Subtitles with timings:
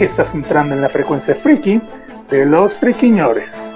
[0.00, 1.80] Estás entrando en la frecuencia friki
[2.30, 3.74] de los friquiñores.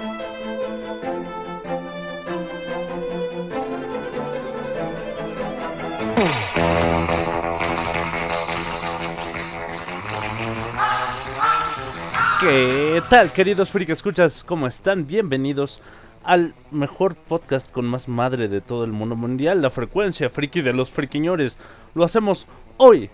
[12.39, 14.45] ¿Qué tal, queridos freak escuchas?
[14.45, 15.05] ¿Cómo están?
[15.05, 15.81] Bienvenidos
[16.23, 20.71] al mejor podcast con más madre de todo el mundo mundial, la frecuencia friki de
[20.71, 21.57] los friquiñores.
[21.93, 23.09] Lo hacemos hoy,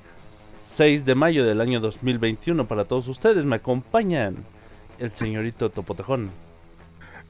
[0.60, 2.68] 6 de mayo del año 2021.
[2.68, 4.36] Para todos ustedes, me acompañan
[5.00, 6.32] el señorito Topotejón.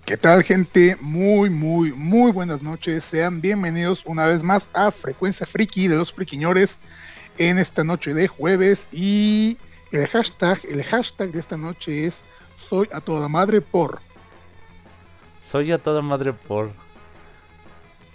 [0.06, 0.98] ¿Qué tal gente?
[1.00, 3.04] Muy, muy, muy buenas noches.
[3.04, 6.80] Sean bienvenidos una vez más a Frecuencia Friki de los Friquiñores
[7.38, 8.88] en esta noche de jueves.
[8.92, 9.58] Y
[9.92, 12.24] el hashtag, el hashtag de esta noche es
[12.58, 14.00] Soy a toda madre por.
[15.42, 16.70] Soy a toda madre por.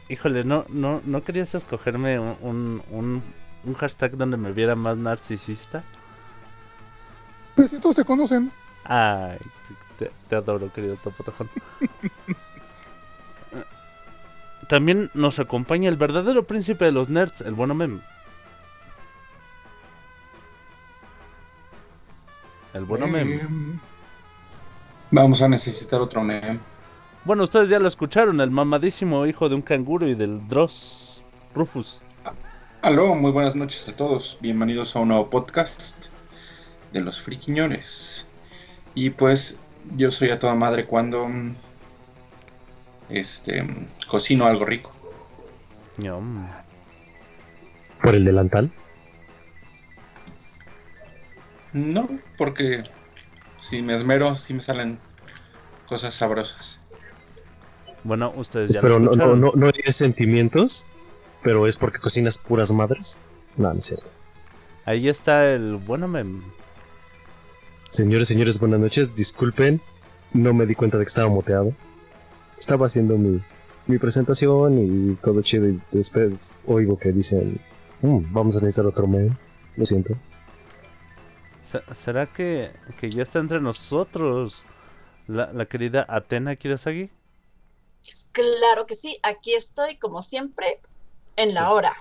[0.08, 3.22] Híjole, no, no, ¿no querías escogerme un, un,
[3.66, 5.82] un- hashtag donde me viera más narcisista?
[7.54, 8.50] Pues si todos se conocen.
[8.84, 9.38] Ay,
[9.98, 11.48] te, te adoro, querido Topotejón.
[14.68, 18.00] También nos acompaña el verdadero príncipe de los nerds, el bueno Mem.
[22.72, 23.32] El bueno Mem.
[23.32, 23.78] Eh,
[25.10, 26.58] Vamos a necesitar otro meme.
[27.24, 31.22] Bueno, ustedes ya lo escucharon, el mamadísimo hijo de un canguro y del Dross,
[31.54, 32.02] Rufus.
[32.84, 34.36] Aló, muy buenas noches a todos.
[34.42, 36.08] Bienvenidos a un nuevo podcast
[36.92, 38.26] de los friquiñores.
[38.94, 39.58] Y pues
[39.96, 41.54] yo soy a toda madre cuando mm,
[43.08, 44.92] este mm, cocino algo rico.
[48.02, 48.70] ¿Por el delantal?
[51.72, 52.06] No,
[52.36, 52.84] porque
[53.60, 54.98] si me esmero, sí me salen
[55.86, 56.82] cosas sabrosas.
[58.02, 60.90] Bueno, ustedes ya Pero lo no, no, no, no hay sentimientos,
[61.44, 63.20] pero es porque cocinas puras madres.
[63.56, 64.10] No, no es cierto.
[64.86, 66.42] Ahí está el bueno Mem.
[67.88, 69.14] Señores, señores, buenas noches.
[69.14, 69.80] Disculpen,
[70.32, 71.72] no me di cuenta de que estaba moteado.
[72.58, 73.40] Estaba haciendo mi,
[73.86, 77.60] mi presentación y todo chido y después oigo que dicen,
[78.02, 79.36] "Mm, vamos a necesitar otro meme.
[79.76, 80.14] Lo siento.
[81.62, 84.64] Se- ¿Será que, que ya está entre nosotros
[85.26, 87.10] la, la querida Atena Kirasagi?
[88.32, 90.80] Claro que sí, aquí estoy como siempre
[91.36, 91.54] en Sí.
[91.54, 91.92] la hora.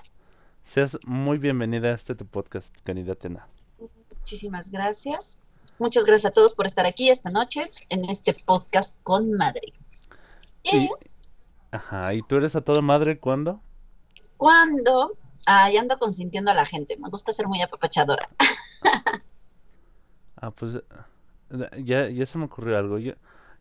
[0.62, 3.46] Seas muy bienvenida a este tu podcast, querida Atena.
[4.18, 5.38] Muchísimas gracias.
[5.78, 9.74] Muchas gracias a todos por estar aquí esta noche en este podcast con Madrid.
[10.62, 10.88] Y
[11.70, 13.60] ajá, ¿y tú eres a toda madre cuándo?
[14.36, 18.28] cuando ahí ando consintiendo a la gente, me gusta ser muy apapachadora.
[20.36, 20.82] Ah, pues
[21.78, 22.98] ya, ya se me ocurrió algo.
[22.98, 23.14] Yo,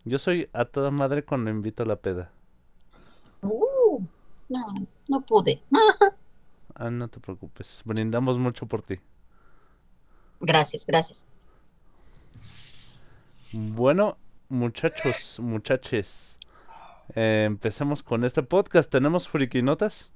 [0.03, 2.31] yo soy a toda madre cuando invito a la peda.
[3.41, 3.63] Uh,
[4.53, 5.61] no, no pude.
[6.75, 7.81] Ah, no te preocupes.
[7.85, 8.95] Brindamos mucho por ti.
[10.39, 11.27] Gracias, gracias.
[13.51, 14.17] Bueno,
[14.49, 16.39] muchachos, muchaches.
[17.15, 18.89] eh, empecemos con este podcast.
[18.91, 20.09] ¿Tenemos frikinotas?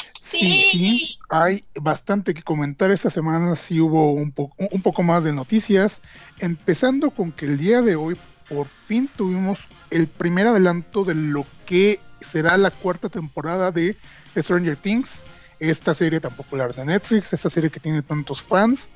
[0.00, 2.90] sí, sí, hay bastante que comentar.
[2.90, 6.00] Esta semana sí hubo un, po- un poco más de noticias.
[6.38, 8.16] Empezando con que el día de hoy
[8.48, 9.60] por fin tuvimos
[9.90, 13.96] el primer adelanto de lo que será la cuarta temporada de
[14.36, 15.22] Stranger Things.
[15.60, 18.90] Esta serie tan popular de Netflix, esta serie que tiene tantos fans.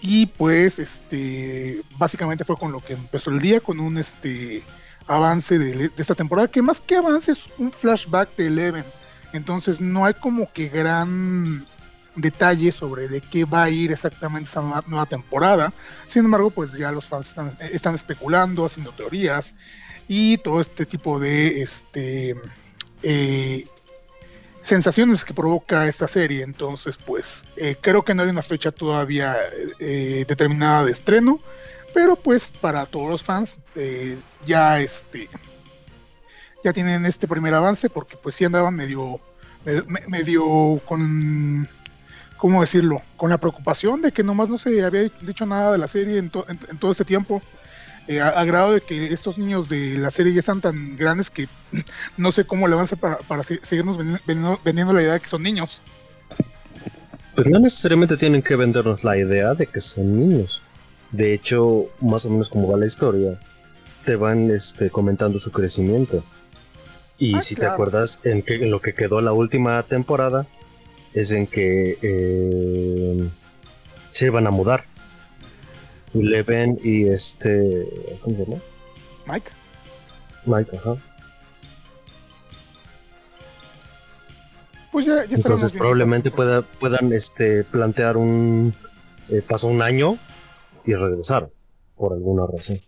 [0.00, 4.62] Y pues, este, básicamente fue con lo que empezó el día, con un este
[5.06, 8.84] avance de, de esta temporada, que más que avance es un flashback de Eleven.
[9.32, 11.66] Entonces no hay como que gran
[12.20, 15.72] detalle sobre de qué va a ir exactamente esa nueva, temporada.
[16.06, 19.54] Sin embargo, pues ya los fans están, están especulando, haciendo teorías
[20.08, 22.34] y todo este tipo de este
[23.02, 23.66] eh,
[24.62, 26.42] sensaciones que provoca esta serie.
[26.42, 29.36] Entonces, pues eh, creo que no hay una fecha todavía
[29.78, 31.40] eh, determinada de estreno,
[31.94, 35.28] pero pues para todos los fans eh, ya este
[36.64, 39.20] ya tienen este primer avance porque pues sí andaban medio
[39.64, 41.68] me- me- medio con
[42.38, 45.88] cómo decirlo con la preocupación de que nomás no se había dicho nada de la
[45.88, 47.42] serie en, to- en- en todo este tiempo
[48.06, 51.28] eh, a, a grado de que estos niños de la serie ya están tan grandes
[51.30, 51.46] que
[52.16, 55.02] no sé cómo le van a hacer para, para se- seguirnos vendi- vendiendo, vendiendo la
[55.02, 55.82] idea de que son niños
[57.34, 60.62] Pero no necesariamente tienen que vendernos la idea de que son niños.
[61.12, 63.38] De hecho, más o menos como va la historia,
[64.04, 66.24] te van este, comentando su crecimiento.
[67.18, 70.46] Y Ah, si te acuerdas, en, que, en lo que quedó la última temporada,
[71.14, 73.28] es en que eh,
[74.10, 74.84] se iban a mudar.
[76.14, 77.86] Leven y este.
[78.22, 78.62] ¿Cómo se llama?
[79.26, 79.50] Mike.
[80.46, 80.96] Mike, ajá.
[84.90, 88.74] Pues ya, ya Entonces probablemente pueda, puedan este, plantear un...
[89.28, 90.16] eh, pasó un año
[90.86, 91.50] y regresaron,
[91.96, 92.80] por alguna razón.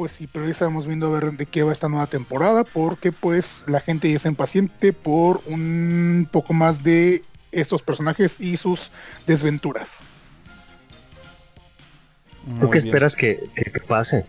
[0.00, 3.12] Pues sí, pero ya estamos viendo a ver de qué va esta nueva temporada, porque
[3.12, 8.90] pues la gente ya está impaciente por un poco más de estos personajes y sus
[9.26, 10.04] desventuras.
[12.44, 12.86] ¿Tú Muy qué bien.
[12.86, 14.24] esperas que, que- que pase?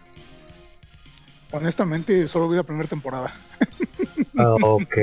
[1.52, 3.34] Honestamente, solo vi la primera temporada.
[4.38, 4.98] Ah, ok.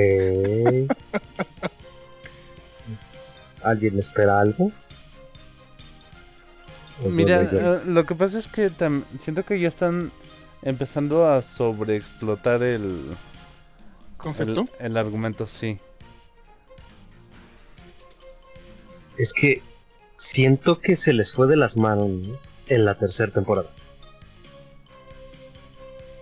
[3.62, 4.70] ¿Alguien espera algo?
[7.02, 8.70] ¿O Mira, eh, lo que pasa es que
[9.18, 10.12] siento que ya están
[10.62, 13.16] empezando a sobreexplotar el,
[14.16, 14.66] ¿Concepto?
[14.78, 15.78] el, el argumento, sí.
[19.16, 19.62] Es que
[20.16, 22.36] siento que se les fue de las manos ¿no?
[22.68, 23.70] en la tercera temporada.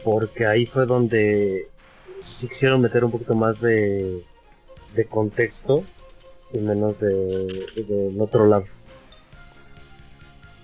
[0.04, 1.68] Porque ahí fue donde
[2.20, 4.22] sí quisieron meter un poquito más de,
[4.94, 5.84] de contexto
[6.52, 7.12] y menos de,
[7.86, 8.64] del otro lado.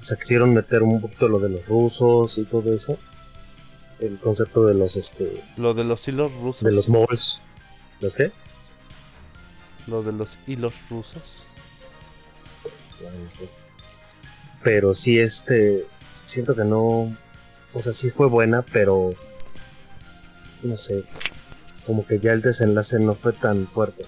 [0.01, 2.99] O sea, quisieron meter un poquito lo de los rusos y todo eso.
[4.03, 6.65] El concepto de los este Lo de los hilos rusos.
[6.65, 7.41] de los moles.
[8.01, 8.33] ¿Los qué?
[9.87, 11.23] Lo de los hilos rusos.
[14.65, 15.87] Pero sí, este.
[16.25, 17.17] Siento que no.
[17.73, 19.15] O sea, sí fue buena, pero.
[20.65, 21.05] No sé.
[21.87, 24.05] Como que ya el desenlace no fue tan fuerte.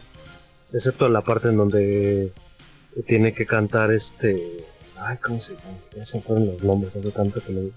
[0.73, 2.33] Excepto la parte en donde.
[3.07, 4.65] Tiene que cantar este.
[4.97, 5.79] Ay, ¿cómo se llama?
[5.97, 7.75] Ya se fueron los nombres, hace tanto que lo digo.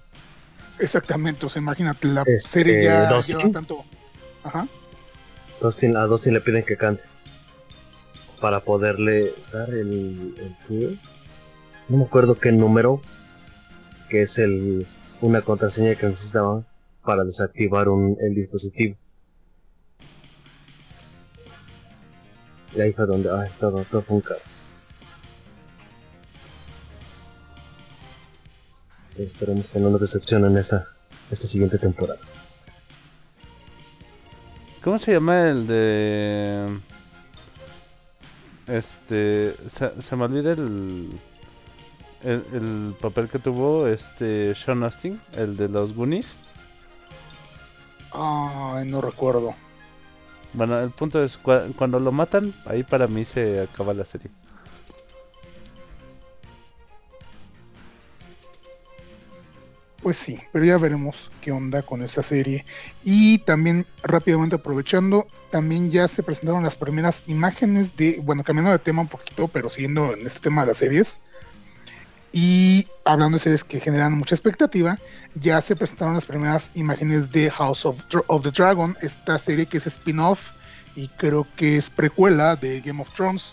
[0.79, 3.37] Exactamente, o sea, imagínate, la Este, serie ya Dustin.
[3.37, 3.83] lleva tanto.
[4.43, 4.67] Ajá.
[5.61, 7.03] Dustin, a Dustin le piden que cante.
[8.39, 10.35] Para poderle dar el.
[10.37, 10.95] el qué?
[11.89, 13.01] No me acuerdo qué número.
[14.09, 14.85] Que es el
[15.19, 16.65] una contraseña que necesitaban
[17.03, 18.95] para desactivar un, el dispositivo.
[22.75, 23.29] Y ahí fue donde.
[23.31, 24.61] Ay, todo, todo fue un caos.
[29.17, 30.87] Esperemos que no nos decepcionen esta,
[31.31, 32.19] esta siguiente temporada.
[34.83, 36.79] ¿Cómo se llama el de...
[38.67, 39.55] Este...
[39.69, 41.19] Se, se me olvida el,
[42.23, 42.43] el...
[42.53, 46.35] el papel que tuvo este Sean Astin, el de los Goonies.
[48.11, 49.55] Ay, no recuerdo.
[50.53, 54.31] Bueno, el punto es, cua- cuando lo matan, ahí para mí se acaba la serie.
[60.07, 62.63] Pues sí, pero ya veremos qué onda con esta serie.
[63.03, 68.79] Y también, rápidamente aprovechando, también ya se presentaron las primeras imágenes de, bueno, cambiando de
[68.79, 71.19] tema un poquito, pero siguiendo en este tema de las series.
[72.31, 74.97] Y hablando de series que generan mucha expectativa,
[75.35, 79.79] ya se presentaron las primeras imágenes de House of, of the Dragon, esta serie que
[79.79, 80.53] es spin-off
[80.95, 83.51] y creo que es precuela de Game of Thrones.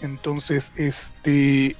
[0.00, 1.76] Entonces, este,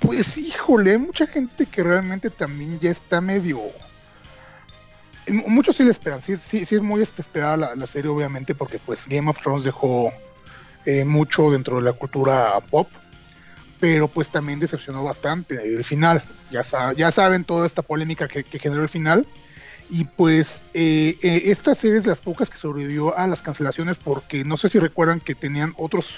[0.00, 3.60] pues híjole, hay mucha gente que realmente también ya está medio...
[5.46, 8.78] Muchos sí le esperan, sí, sí, sí es muy este, esperada la, serie obviamente porque
[8.78, 10.10] pues Game of Thrones dejó
[10.86, 12.88] eh, mucho dentro de la cultura pop,
[13.78, 18.42] pero pues también decepcionó bastante el final, ya, sa- ya saben toda esta polémica que,
[18.58, 19.26] generó el final.
[19.90, 24.44] Y pues eh, eh, esta serie es las pocas que sobrevivió a las cancelaciones porque
[24.44, 26.08] no sé si recuerdan que tenían otros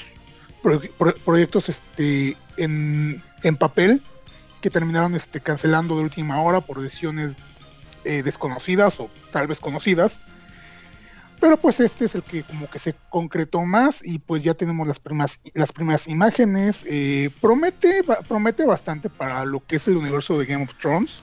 [0.62, 3.22] pro- pro- proyectos este, en,
[3.58, 4.02] papel
[4.60, 7.34] que terminaron este, cancelando de última hora por decisiones
[8.04, 10.20] eh, desconocidas o tal vez conocidas.
[11.40, 14.86] Pero pues este es el que como que se concretó más y pues ya tenemos
[14.86, 16.84] las primeras, las primeras imágenes.
[16.86, 21.22] eh, promete, promete bastante para lo que es el universo de Game of Thrones.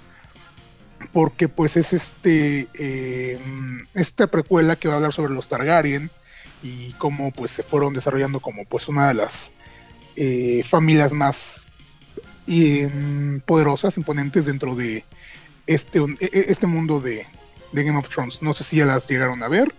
[1.13, 3.39] Porque pues es este eh,
[3.93, 6.09] esta precuela que va a hablar sobre los Targaryen
[6.63, 9.53] y cómo pues se fueron desarrollando como pues una de las
[10.17, 11.67] eh, familias más
[12.47, 15.05] eh, poderosas, imponentes dentro de
[15.67, 17.25] este, e- e- este mundo de,
[17.73, 18.41] Game of Thrones.
[18.41, 19.73] No sé si ya las llegaron a ver.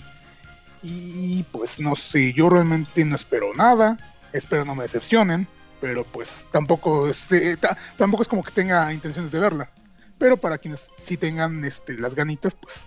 [0.83, 3.99] Y pues no sé, yo realmente no espero nada.
[4.33, 5.47] Espero no me decepcionen.
[5.81, 9.71] Pero pues tampoco es, eh, ta- tampoco es como que tenga intenciones de verla.
[10.19, 12.87] Pero para quienes sí tengan este, las ganitas, pues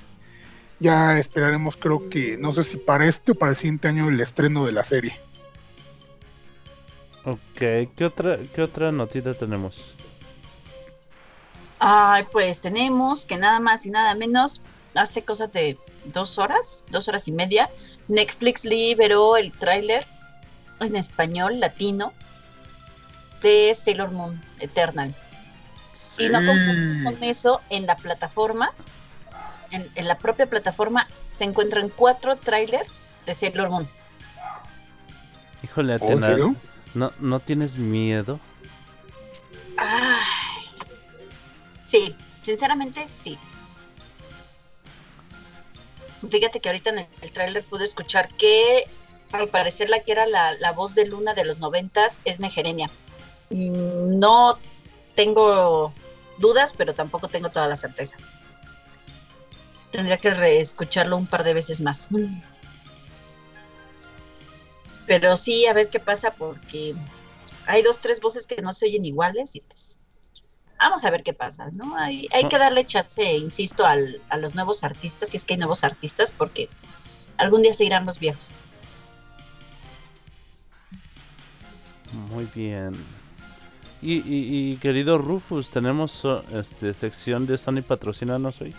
[0.79, 4.20] ya esperaremos, creo que, no sé si para este o para el siguiente año el
[4.20, 5.20] estreno de la serie.
[7.24, 9.94] Ok, ¿qué otra, qué otra notita tenemos?
[11.80, 14.62] Ay, pues tenemos que nada más y nada menos,
[14.96, 17.70] hace cosas de dos horas, dos horas y media,
[18.08, 20.06] Netflix liberó el tráiler
[20.80, 22.13] en español latino
[23.42, 25.16] de Sailor Moon Eternal.
[26.18, 28.74] Y no con eso, en la plataforma,
[29.72, 33.88] en, la propia plataforma, se encuentran cuatro trailers de Sailor Moon.
[35.63, 36.56] Híjole, Eternal,
[36.93, 38.39] ¿no, ¿no tienes miedo?
[41.86, 43.38] sí, sinceramente sí.
[46.29, 48.88] Fíjate que ahorita en el, el tráiler pude escuchar que
[49.31, 52.89] al parecer la que era la, voz de Luna de los noventas es Mejerenia.
[53.50, 54.57] Mm, no
[55.15, 55.93] tengo
[56.38, 58.17] dudas, pero tampoco tengo toda la certeza.
[59.91, 62.10] Tendría que reescucharlo un par de veces más.
[65.08, 66.96] Pero sí, a ver qué pasa, porque
[67.65, 70.00] hay dos, tres voces que no se oyen iguales y pues
[70.77, 71.96] vamos a ver qué pasa, ¿no?
[71.96, 75.60] Hay, hay que darle chance, insisto, al, a los nuevos artistas, si es que hay
[75.60, 76.70] nuevos artistas, porque
[77.38, 78.53] algún día se irán los viejos.
[82.12, 82.93] Muy bien.
[84.03, 88.74] Y, querido Rufus, ¿tenemos este, sección de Sony patrocinanos hoy?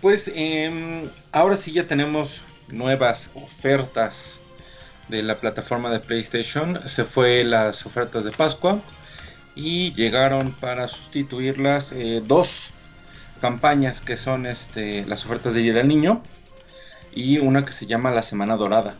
[0.00, 4.40] Pues em, ahora sí ya tenemos nuevas ofertas
[5.08, 6.80] de la plataforma de PlayStation.
[6.86, 8.80] Se fue las ofertas de Pascua
[9.54, 12.70] y llegaron para sustituirlas eh, dos
[13.40, 16.22] campañas que son este, las ofertas de Día del Niño
[17.12, 18.96] y una que se llama la Semana Dorada.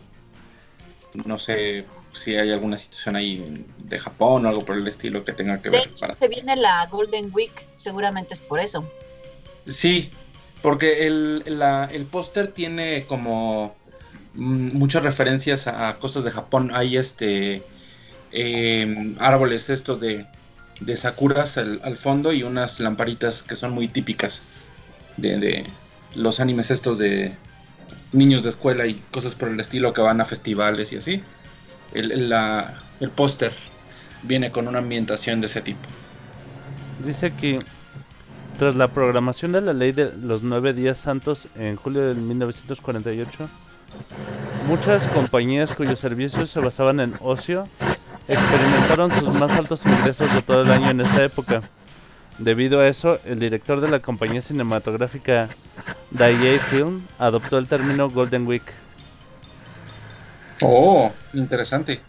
[1.13, 5.33] No sé si hay alguna situación ahí de Japón o algo por el estilo que
[5.33, 5.83] tenga que ver.
[5.87, 8.85] Hecho, se viene la Golden Week, seguramente es por eso.
[9.67, 10.11] Sí,
[10.63, 11.45] porque el,
[11.91, 13.77] el póster tiene como
[14.39, 16.71] muchas referencias a cosas de Japón.
[16.73, 17.63] Hay este
[18.33, 20.27] em, árboles estos de,
[20.81, 24.45] de sakuras al, fondo y unas lamparitas que son muy típicas
[25.17, 25.67] de, de
[26.15, 27.35] los animes estos de
[28.13, 31.23] niños de escuela y cosas por el estilo que van a festivales y así
[31.93, 32.33] el,
[33.01, 33.53] el póster
[34.23, 35.81] viene con una ambientación de ese tipo.
[37.05, 37.59] Dice que
[38.59, 43.49] tras la programación de la ley de los nueve días santos en julio de 1948,
[44.67, 47.67] muchas compañías cuyos servicios se basaban en ocio
[48.29, 51.63] experimentaron sus más altos ingresos de todo el año en esta época.
[52.39, 55.49] Debido a eso, el director de la compañía cinematográfica
[56.11, 58.63] Daiei Film adoptó el término Golden Week
[60.61, 62.01] Oh, interesante.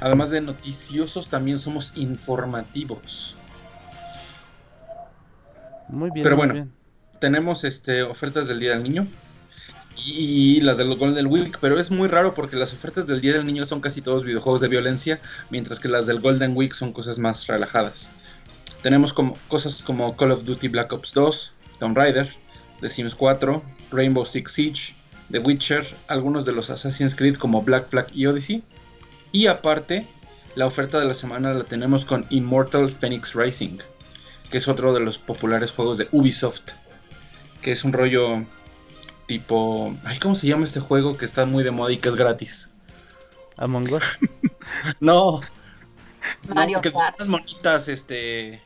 [0.00, 3.36] Además de noticiosos, también somos informativos.
[5.88, 6.22] Muy bien.
[6.22, 6.68] Pero bueno,
[7.18, 9.06] tenemos este ofertas del Día del Niño
[10.06, 13.46] y las del Golden Week, pero es muy raro porque las ofertas del Día del
[13.46, 17.18] Niño son casi todos videojuegos de violencia, mientras que las del Golden Week son cosas
[17.18, 18.12] más relajadas.
[18.82, 22.28] Tenemos como, cosas como Call of Duty Black Ops 2, Tomb Raider,
[22.80, 24.94] The Sims 4, Rainbow Six Siege,
[25.30, 28.62] The Witcher, algunos de los Assassin's Creed como Black Flag y Odyssey.
[29.32, 30.06] Y aparte,
[30.54, 33.78] la oferta de la semana la tenemos con Immortal Phoenix Rising,
[34.50, 36.72] que es otro de los populares juegos de Ubisoft,
[37.62, 38.46] que es un rollo
[39.28, 39.94] tipo...
[40.04, 42.74] Ay, ¿cómo se llama este juego que está muy de moda y que es gratis?
[43.56, 44.02] Among Us.
[45.00, 45.40] no.
[46.52, 47.24] Mario Kart.
[47.26, 48.60] monitas, este...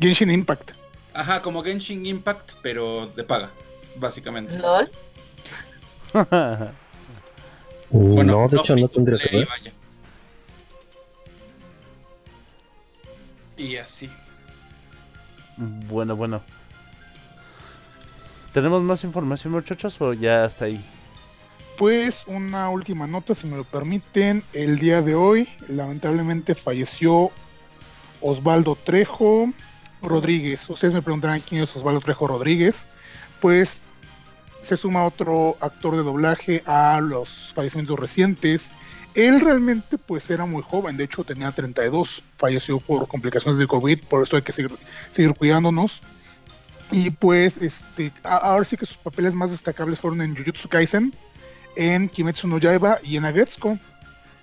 [0.00, 0.72] Genshin Impact.
[1.14, 3.52] Ajá, como Genshin Impact, pero de paga
[3.96, 4.58] básicamente.
[4.58, 4.90] ¿Lol?
[7.90, 9.48] bueno, no, de hecho no tendría que ver.
[13.56, 14.10] Y así.
[15.56, 16.42] Bueno, bueno.
[18.52, 20.84] ¿Tenemos más información, muchachos, o ya hasta ahí?
[21.78, 24.42] Pues una última nota, si me lo permiten.
[24.52, 27.30] El día de hoy, lamentablemente, falleció
[28.20, 29.52] Osvaldo Trejo
[30.02, 30.68] Rodríguez.
[30.68, 32.86] Ustedes me preguntarán quién es Osvaldo Trejo Rodríguez
[33.42, 33.82] pues
[34.62, 38.70] se suma otro actor de doblaje a los fallecimientos recientes.
[39.14, 43.98] Él realmente pues era muy joven, de hecho tenía 32, falleció por complicaciones de COVID,
[44.04, 44.70] por eso hay que seguir,
[45.10, 46.00] seguir cuidándonos.
[46.90, 51.14] Y pues este, ahora sí que sus papeles más destacables fueron en Jujutsu Kaisen,
[51.76, 53.78] en Kimetsu no Yaiba y en Agretsuko.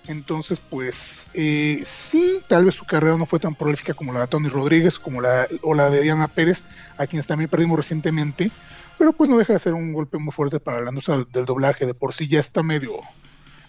[0.08, 4.26] Entonces, pues eh, sí, tal vez su carrera no fue tan prolífica como la de
[4.26, 6.64] Tony Rodríguez como la, o la de Diana Pérez,
[6.98, 8.50] a quienes también perdimos recientemente,
[8.98, 11.86] pero pues no deja de ser un golpe muy fuerte para la industria del doblaje.
[11.86, 13.00] De por sí ya está medio,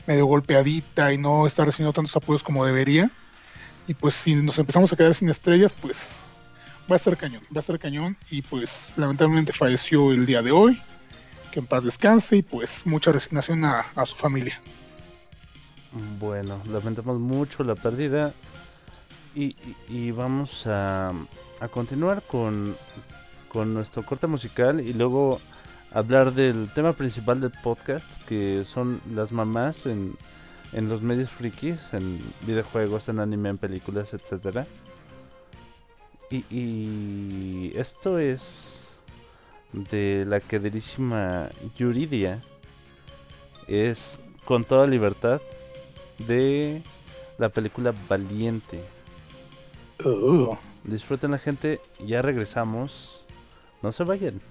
[0.08, 3.12] medio golpeadita y no está recibiendo tantos apoyos como debería.
[3.88, 6.22] Y pues si nos empezamos a quedar sin estrellas, pues
[6.90, 8.18] va a ser cañón, va a ser cañón.
[8.30, 10.82] Y pues lamentablemente falleció el día de hoy.
[11.52, 14.62] Que en paz descanse y pues mucha resignación a, a su familia.
[16.20, 18.34] Bueno, lamentamos mucho la pérdida.
[19.34, 21.14] Y, vamos a,
[21.62, 22.76] a continuar con,
[23.48, 25.40] con nuestro corte musical y luego
[25.94, 30.18] hablar del tema principal del podcast, que son las mamás en,
[30.74, 34.68] en los medios frikis, en videojuegos, en anime, en películas, etcétera.
[36.32, 38.88] Y, y esto es
[39.74, 42.42] de la queridísima Yuridia.
[43.68, 45.42] Es con toda libertad
[46.18, 46.82] de
[47.38, 48.82] la película Valiente.
[50.04, 50.56] Uh.
[50.84, 53.22] Disfruten la gente, ya regresamos.
[53.82, 54.42] No se vayan.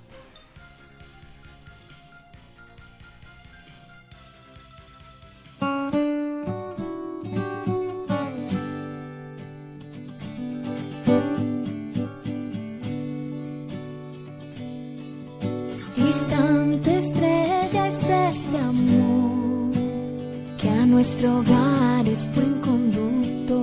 [21.00, 23.56] Nuestro hogar es buen conducto.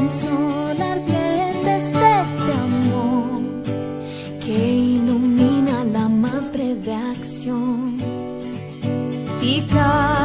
[0.00, 3.40] Un sol ardiente es este amor
[4.44, 4.56] que
[4.96, 7.96] ilumina la más breve acción.
[9.40, 10.21] Y cada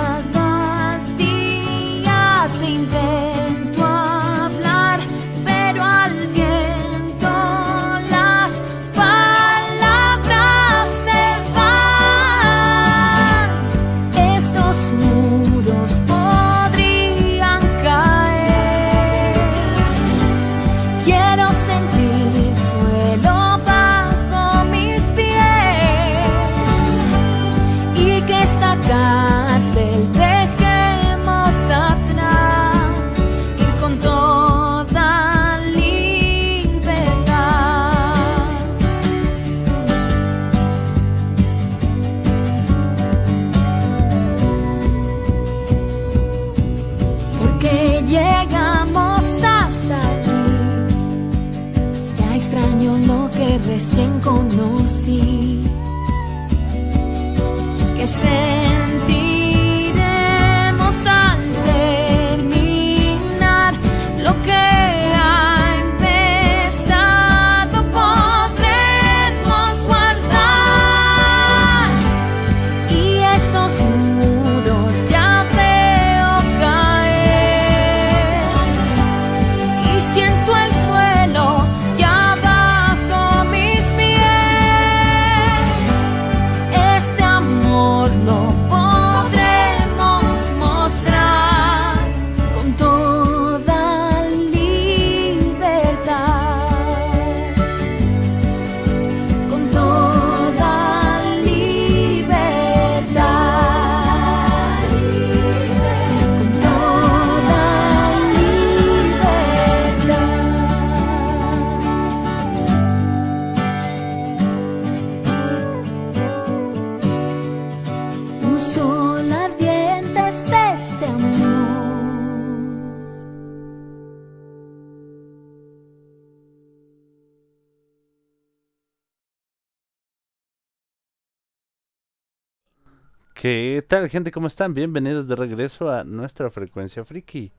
[133.50, 134.30] ¿Qué tal, gente?
[134.30, 134.74] ¿Cómo están?
[134.74, 137.54] Bienvenidos de regreso a nuestra frecuencia friki.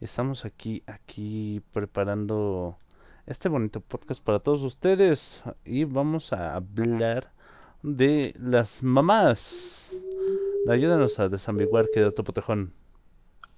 [0.00, 2.78] Estamos aquí, aquí preparando
[3.26, 7.30] este bonito podcast para todos ustedes y vamos a hablar
[7.82, 9.94] de las mamás.
[10.66, 12.72] Ayúdanos a desambiguar que de otro potejón.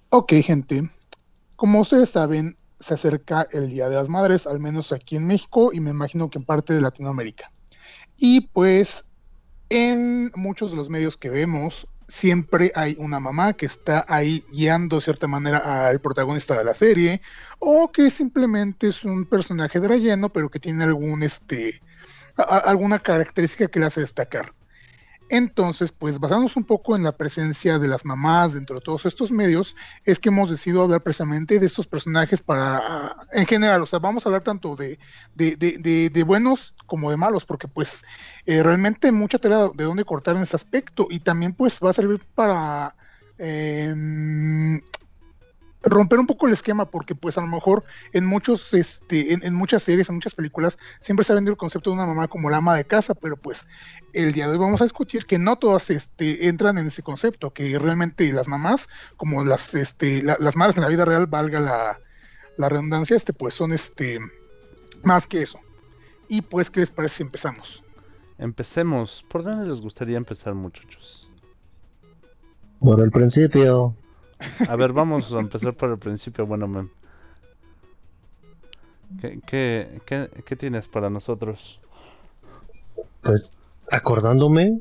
[0.09, 0.89] Ok, gente.
[1.55, 5.71] Como ustedes saben, se acerca el Día de las Madres, al menos aquí en México
[5.71, 7.49] y me imagino que en parte de Latinoamérica.
[8.17, 9.05] Y pues
[9.71, 14.97] en muchos de los medios que vemos, siempre hay una mamá que está ahí guiando
[14.97, 17.21] de cierta manera al protagonista de la serie,
[17.59, 21.81] o que simplemente es un personaje de relleno, pero que tiene algún este
[22.35, 24.53] alguna característica que le hace destacar.
[25.33, 29.31] Entonces, pues basándonos un poco en la presencia de las mamás dentro de todos estos
[29.31, 33.99] medios, es que hemos decidido hablar precisamente de estos personajes para, en general, o sea,
[33.99, 34.99] vamos a hablar tanto de,
[35.33, 38.03] de, de- de- buenos como de malos, porque pues
[38.45, 41.93] eh, realmente mucha tela de dónde cortar en ese aspecto y también pues va a
[41.93, 42.95] servir para
[43.37, 44.81] em,
[45.83, 49.53] romper un poco el esquema, porque pues a lo mejor en muchos, este, en, en
[49.55, 52.49] muchas series, en muchas películas, siempre se ha vendido el concepto de una mamá como
[52.49, 53.67] la ama de casa, pero pues
[54.13, 57.51] el día de hoy vamos a discutir que no todas este, entran en ese concepto,
[57.51, 61.59] que realmente las mamás, como las, este, la- las madres en la vida real, valga
[61.59, 61.99] la,
[62.57, 64.19] la redundancia, este, pues son este,
[65.03, 65.59] más que eso.
[66.27, 67.83] Y pues, ¿qué les parece si empezamos?
[68.37, 69.25] Empecemos.
[69.27, 71.29] ¿Por dónde les gustaría empezar, muchachos?
[72.79, 73.95] Por el principio.
[74.67, 76.45] A ver, vamos a empezar por el principio.
[76.45, 76.89] Bueno, mem.
[79.19, 81.79] ¿Qué, qué, qué, qué tienes para nosotros?
[83.21, 83.57] Pues,
[83.91, 84.79] acordándome,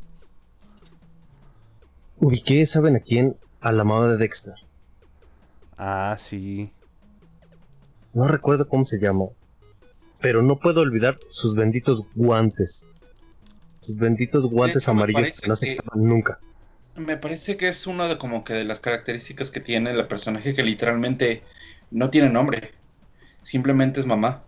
[2.18, 3.36] ubiqué, ¿saben a quién?
[3.60, 4.54] A la mamá de Dexter.
[5.76, 6.72] Ah, sí.
[8.12, 9.26] No recuerdo cómo se llama.
[10.20, 12.86] Pero no puedo olvidar sus benditos guantes.
[13.80, 16.38] Sus benditos guantes hecho, amarillos que no se que- nunca.
[16.96, 20.54] Me parece que es una de como que de las características que tiene el personaje
[20.54, 21.44] que literalmente
[21.90, 22.72] no tiene nombre.
[23.42, 24.44] Simplemente es mamá.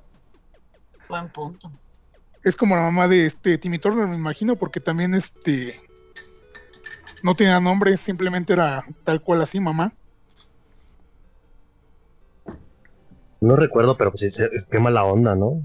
[1.08, 1.70] Buen punto.
[2.42, 5.80] Es como la mamá de este Timmy Turner, me imagino, porque también este
[7.22, 9.92] no tenía nombre, simplemente era tal cual así, mamá.
[13.40, 15.62] No recuerdo, pero pues se- qué mala onda, ¿no?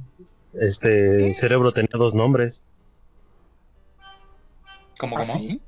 [0.54, 2.66] Este cerebro tenía dos nombres.
[5.00, 5.34] ¿Cómo, cómo?
[5.34, 5.48] Así.
[5.50, 5.67] Sí.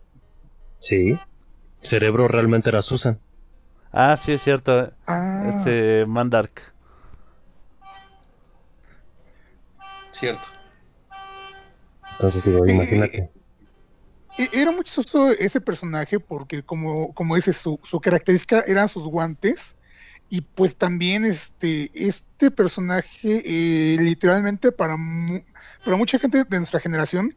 [1.82, 3.20] Cerebro realmente era Susan.
[3.92, 4.94] Ah, sí, es cierto.
[5.08, 6.62] Ah, Este Mandark.
[10.12, 10.48] Cierto.
[12.12, 13.32] Entonces digo, Eh, imagínate.
[14.38, 19.08] e- era muy chistoso ese personaje porque como, como dice, su, su característica eran sus
[19.08, 19.76] guantes.
[20.32, 25.42] Y pues también este, este personaje eh, literalmente para, mu-
[25.84, 27.36] para mucha gente de nuestra generación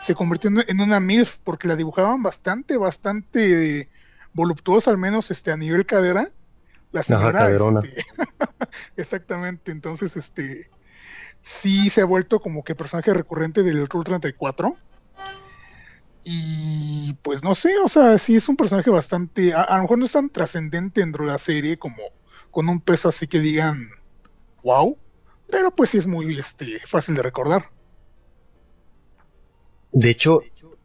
[0.00, 3.88] se convirtió en, una MILF porque la dibujaban bastante, bastante
[4.32, 6.30] voluptuosa, al menos este, a nivel cadera.
[6.92, 7.80] La señora, caderona.
[7.80, 8.04] este,
[8.96, 10.68] exactamente, entonces este
[11.42, 14.76] sí se ha vuelto como que personaje recurrente del Rule 34.
[16.24, 19.98] Y pues no sé, o sea, sí es un personaje bastante, a, a lo mejor
[19.98, 22.02] no es tan trascendente dentro de la serie como
[22.50, 23.88] con un peso así que digan,
[24.62, 24.98] wow,
[25.50, 27.70] pero pues sí es muy este, fácil de recordar.
[29.92, 30.40] De hecho,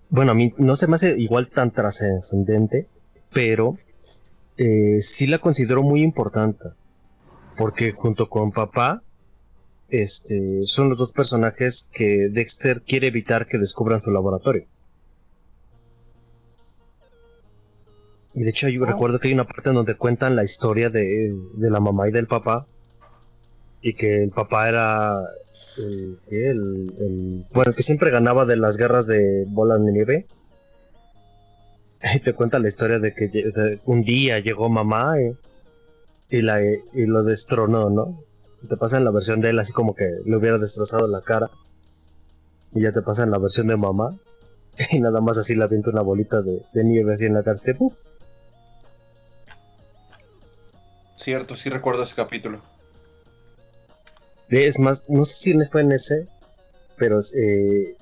[0.09, 2.87] bueno, a mí no se me hace igual tan trascendente,
[3.31, 3.77] pero
[4.57, 6.69] eh, sí la considero muy importante.
[7.57, 9.01] Porque junto con papá,
[9.89, 14.65] este, son los dos personajes que Dexter quiere evitar que descubran su laboratorio.
[18.33, 18.87] Y de hecho yo Ah.
[18.87, 22.11] recuerdo que hay una parte en donde cuentan la historia de, de la mamá y
[22.11, 22.65] del papá.
[23.81, 25.15] Y que el papá era
[25.77, 30.25] el, el, el- bueno, que siempre ganaba de las guerras de bolas de nieve.
[32.15, 36.61] Y te cuenta la historia de que de- un día llegó mamá y, y la,
[36.61, 38.15] y lo destronó, ¿no?
[38.63, 41.49] Y te pasan la versión de él así como que le hubiera destrozado la cara.
[42.73, 44.15] Y ya te pasan la versión de mamá.
[44.91, 47.57] Y nada más así le avienta una bolita de, de nieve así en la cara.
[51.15, 52.59] Cierto, sí recuerdo ese capítulo.
[54.63, 56.27] Es más, no sé si fue en ese,
[56.97, 57.95] pero eh,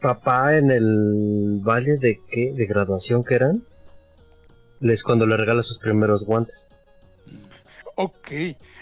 [0.00, 3.62] papá en el baile de qué, de graduación que eran,
[4.80, 6.68] es cuando le regala sus primeros guantes.
[7.96, 8.30] Ok,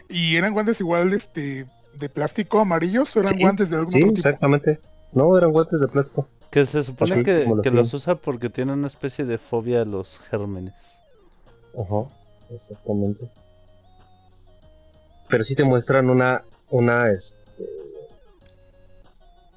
[0.09, 3.99] ¿y eran guantes igual este, de plástico amarillos o eran Sí, guantes de algún Sí,
[3.99, 4.18] otro tipo?
[4.29, 4.79] exactamente.
[5.12, 6.29] No, eran guantes de plástico.
[6.51, 10.18] Que se supone Así que, los usa porque tiene una especie de fobia a los
[10.18, 10.75] gérmenes.
[11.77, 12.09] Ajá,
[12.51, 13.29] exactamente.
[15.29, 17.42] Pero sí te muestran una, una, este,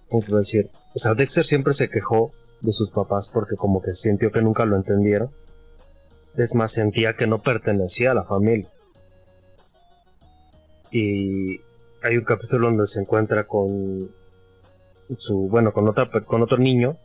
[0.10, 0.69] ¿cómo puedo decir?
[0.95, 4.65] O sea, Dexter siempre se quejó de sus papás porque como que sintió que nunca
[4.65, 5.32] lo entendieron.
[6.36, 8.67] Es más, sentía que no pertenecía a la familia.
[10.91, 11.62] Y
[12.02, 14.10] hay un capítulo donde se encuentra con
[15.17, 16.98] su, bueno, con otra, con otro niño.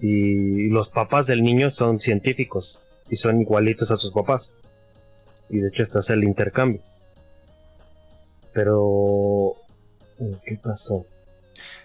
[0.00, 4.54] Y los papás del niño son científicos y son igualitos a sus papás.
[5.48, 6.82] Y de hecho este es el intercambio.
[8.58, 9.54] Pero...
[10.44, 11.06] ¿Qué pasó?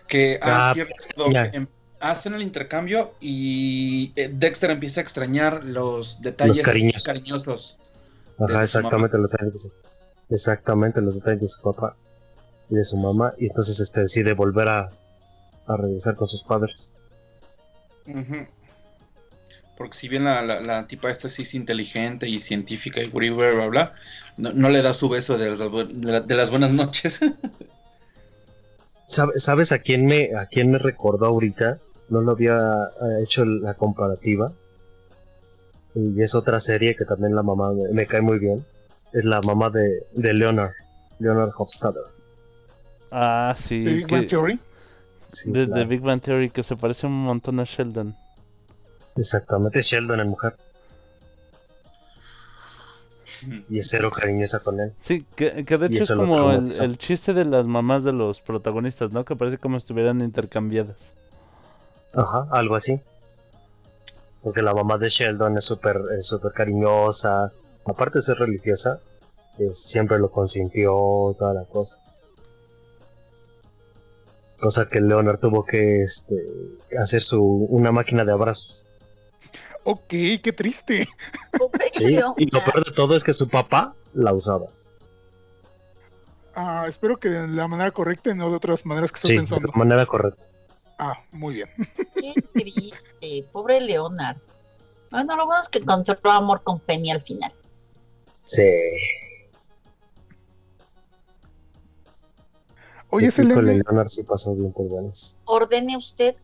[0.08, 1.68] Que Ah, ah, que em-
[2.00, 7.04] hacen el intercambio y eh, Dexter empieza a extrañar los detalles Los cariños.
[7.04, 7.80] cariñosos.
[8.40, 9.32] Ajá, exactamente los
[10.32, 11.96] exactamente los detalles de su papá
[12.72, 13.36] y de su mamá.
[13.38, 14.90] Y entonces este decide volver a,
[15.68, 16.92] a regresar con sus padres.
[19.78, 23.32] Porque si bien la, la, la tipa esta sí es inteligente y científica y bla,
[23.32, 23.94] bla, bla, bla,
[24.38, 27.22] no, no le da su beso de las, de buenas noches.
[29.08, 31.80] ¿Sabe- ¿Sabes a quién me a quién me recordó ahorita?
[32.10, 34.52] No lo había eh, hecho la comparativa.
[35.96, 38.66] Y es otra serie que también la mamá me, me cae muy bien.
[39.12, 40.72] Es la mamá de, de Leonard.
[41.20, 42.02] Leonard Hofstadter.
[43.12, 43.84] Ah, sí.
[43.84, 44.60] ¿De Big Bang Theory?
[45.28, 45.86] Sí, de.
[45.86, 48.16] Big Bang Theory que se parece un montón a Sheldon.
[49.16, 50.56] Exactamente, es Sheldon en mujer.
[53.70, 54.94] Y es cero cariñosa con él.
[55.00, 59.12] Sí, que, que de hecho es como el, chiste de las mamás de los protagonistas,
[59.12, 59.26] ¿no?
[59.26, 61.14] Que parece como si estuvieran intercambiadas.
[62.14, 63.02] Ajá, algo así.
[64.42, 67.52] Porque la mamá de Sheldon es súper es súper cariñosa.
[67.86, 69.00] Aparte de ser religiosa,
[69.74, 70.92] siempre lo consintió,
[71.38, 71.98] toda la cosa.
[74.60, 76.36] Cosa que Leonard tuvo que este,
[76.98, 78.83] hacer su una máquina de abrazos.
[79.84, 81.08] Ok, qué triste.
[81.58, 84.68] Pobre Sí, y lo peor de todo es que su papá la usaba.
[86.56, 89.34] Ah, espero que de la manera correcta y no de otras maneras que estoy Sí,
[89.36, 89.68] de pensando.
[89.72, 90.46] la manera correcta.
[91.00, 91.70] Ah, muy bien.
[92.16, 94.38] Qué triste, pobre Leonard.
[95.12, 97.52] Bueno, lo bueno es que encontró amor con Penny al final.
[98.46, 98.70] Sí.
[103.10, 105.38] Oye, Selene, Leonard sí pasó bien por buenas.
[105.46, 106.36] Ordene usted.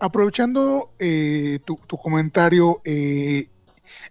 [0.00, 3.50] Aprovechando eh, tu, tu comentario, eh,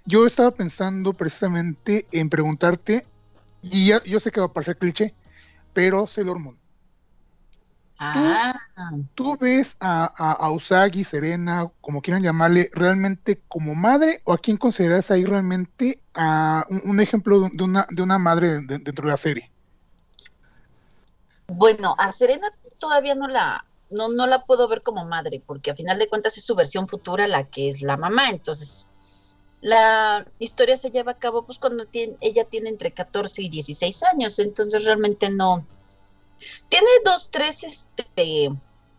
[0.05, 3.07] yo estaba pensando precisamente en preguntarte,
[3.61, 5.15] y ya, yo sé que va a parecer cliché,
[5.73, 6.59] pero Sailor Moon,
[7.97, 8.53] Ah,
[9.15, 14.37] ¿tú ves a, a, a Usagi, Serena, como quieran llamarle, realmente como madre, o a
[14.37, 19.05] quién consideras ahí realmente a un, un ejemplo de una, de una madre de- dentro
[19.05, 19.51] de la serie?
[21.47, 22.47] bueno, a Serena
[22.79, 26.37] todavía no la, no, no la puedo ver como madre, porque a final de cuentas
[26.37, 28.29] es su versión futura la que es la mamá.
[28.29, 28.87] Entonces,
[29.61, 34.03] la historia se lleva a cabo pues cuando tiene, ella tiene entre 14 y 16
[34.03, 34.39] años.
[34.39, 35.65] Entonces realmente no.
[36.69, 38.49] Tiene dos, tres, este,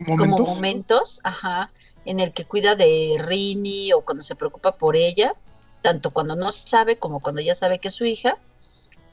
[0.05, 0.48] como ¿Momentos?
[0.48, 1.72] momentos, ajá,
[2.05, 5.35] en el que cuida de Rini o cuando se preocupa por ella,
[5.81, 8.37] tanto cuando no sabe como cuando ya sabe que es su hija.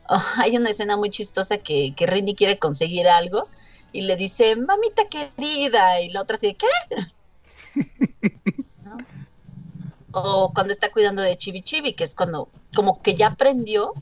[0.38, 3.48] Hay una escena muy chistosa que, que Rini quiere conseguir algo
[3.98, 6.68] y le dice, mamita querida, y la otra así, ¿qué?
[8.84, 8.98] ¿No?
[10.12, 13.94] O cuando está cuidando de Chibi Chibi, que es cuando como que ya aprendió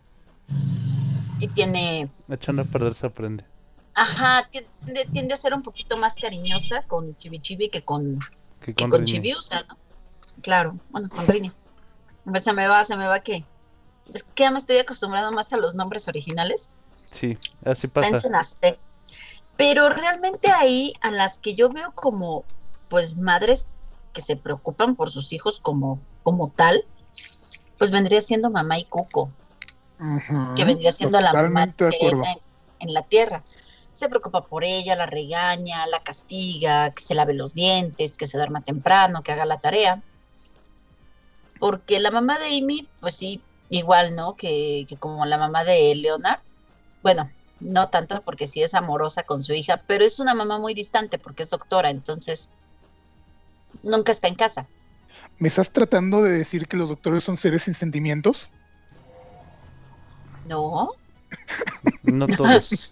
[1.39, 3.45] y tiene Echando a perder se aprende.
[3.93, 8.19] Ajá, tiende, tiende a ser un poquito más cariñosa con Chibi Chibi que con,
[8.59, 9.05] Que que con con.
[9.05, 9.77] Chibiusa, ¿no?
[10.41, 11.53] Claro, bueno, con Rini.
[12.25, 13.45] A ver, se me va, se me va que.
[14.13, 16.69] Es que ya me estoy acostumbrando más a los nombres originales.
[17.11, 18.09] Sí, así pasa.
[18.09, 18.79] Pense en Aztec.
[19.57, 22.43] Pero realmente ahí, a las que yo veo como,
[22.89, 23.69] pues, madres
[24.13, 26.85] que se preocupan por sus hijos como, como tal,
[27.77, 29.29] pues vendría siendo mamá y Cuco
[30.55, 32.23] que vendría siendo la mamá en,
[32.79, 33.43] en la tierra.
[33.93, 38.37] Se preocupa por ella, la regaña, la castiga, que se lave los dientes, que se
[38.37, 40.03] duerma temprano, que haga la tarea.
[41.59, 44.33] Porque la mamá de Amy, pues sí, igual, ¿no?
[44.33, 46.41] Que, que como la mamá de Leonard.
[47.01, 47.31] Bueno,
[47.65, 51.17] no tanto porque sí es amorosa con su hija, pero es una mamá muy distante
[51.17, 52.49] porque es doctora, entonces
[53.83, 54.67] nunca está en casa.
[55.39, 58.51] ¿Me estás tratando de decir que los doctores son seres sin sentimientos?
[60.47, 60.91] No,
[62.03, 62.89] No todos.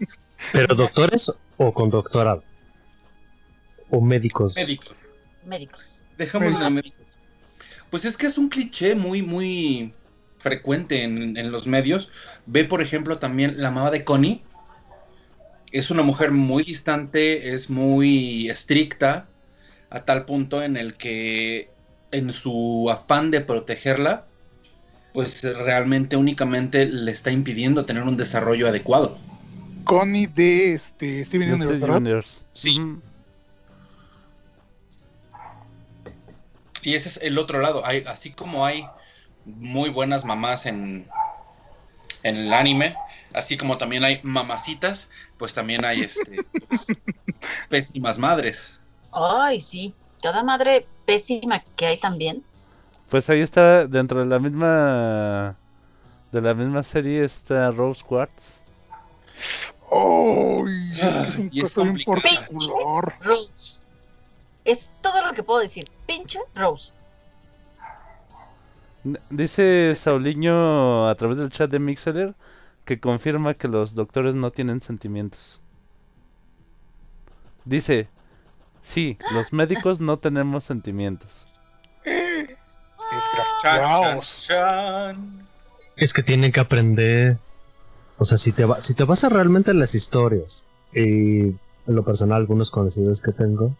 [0.51, 2.43] ¿Pero doctores o con doctorado?
[3.89, 4.55] ¿O médicos?
[4.55, 5.03] Médicos.
[5.45, 6.03] médicos.
[6.17, 7.17] Dejamos de médicos.
[7.89, 9.93] Pues es que es un cliché muy, muy
[10.39, 12.09] frecuente en, en los medios.
[12.45, 14.43] Ve, por ejemplo, también la mamá de Connie.
[15.73, 19.27] Es una mujer muy distante, es muy estricta,
[19.89, 21.69] a tal punto en el que
[22.11, 24.25] en su afán de protegerla,
[25.13, 29.17] pues realmente únicamente le está impidiendo tener un desarrollo adecuado.
[29.83, 31.95] Connie de este, Steven No Universe, ¿verdad?
[31.97, 32.45] Juniors.
[32.51, 32.79] Sí.
[36.83, 37.85] Y ese es el otro lado.
[37.85, 38.85] Hay, así como hay
[39.45, 41.07] muy buenas mamás en,
[42.21, 42.95] en el anime,
[43.33, 46.87] así como también hay mamacitas, pues también hay este, pues,
[47.69, 48.79] pésimas madres.
[49.11, 49.93] Ay, sí.
[50.21, 52.43] Cada madre pésima que hay también.
[53.09, 55.57] Pues ahí está, dentro de la misma
[56.31, 58.59] de la misma serie está Rose Quartz.
[59.91, 62.21] Un Y es complicado.
[62.21, 63.15] particular.
[63.21, 63.81] Rose.
[64.65, 65.87] Es todo lo que puedo decir.
[66.07, 66.91] Pinche Rose.
[69.29, 72.33] Dice Sauliño a través del chat de Mixeler
[72.85, 75.61] que confirma que los doctores no tienen sentimientos.
[77.65, 78.09] Dice,
[78.81, 81.47] sí, los médicos no tenemos sentimientos.
[83.11, 84.49] Desgraciados.
[85.95, 87.37] Es que tienen que aprender.
[88.17, 91.57] O sea, si te, va- si te vas a realmente a las historias, y en
[91.87, 93.75] lo personal, algunos conocidos que tengo,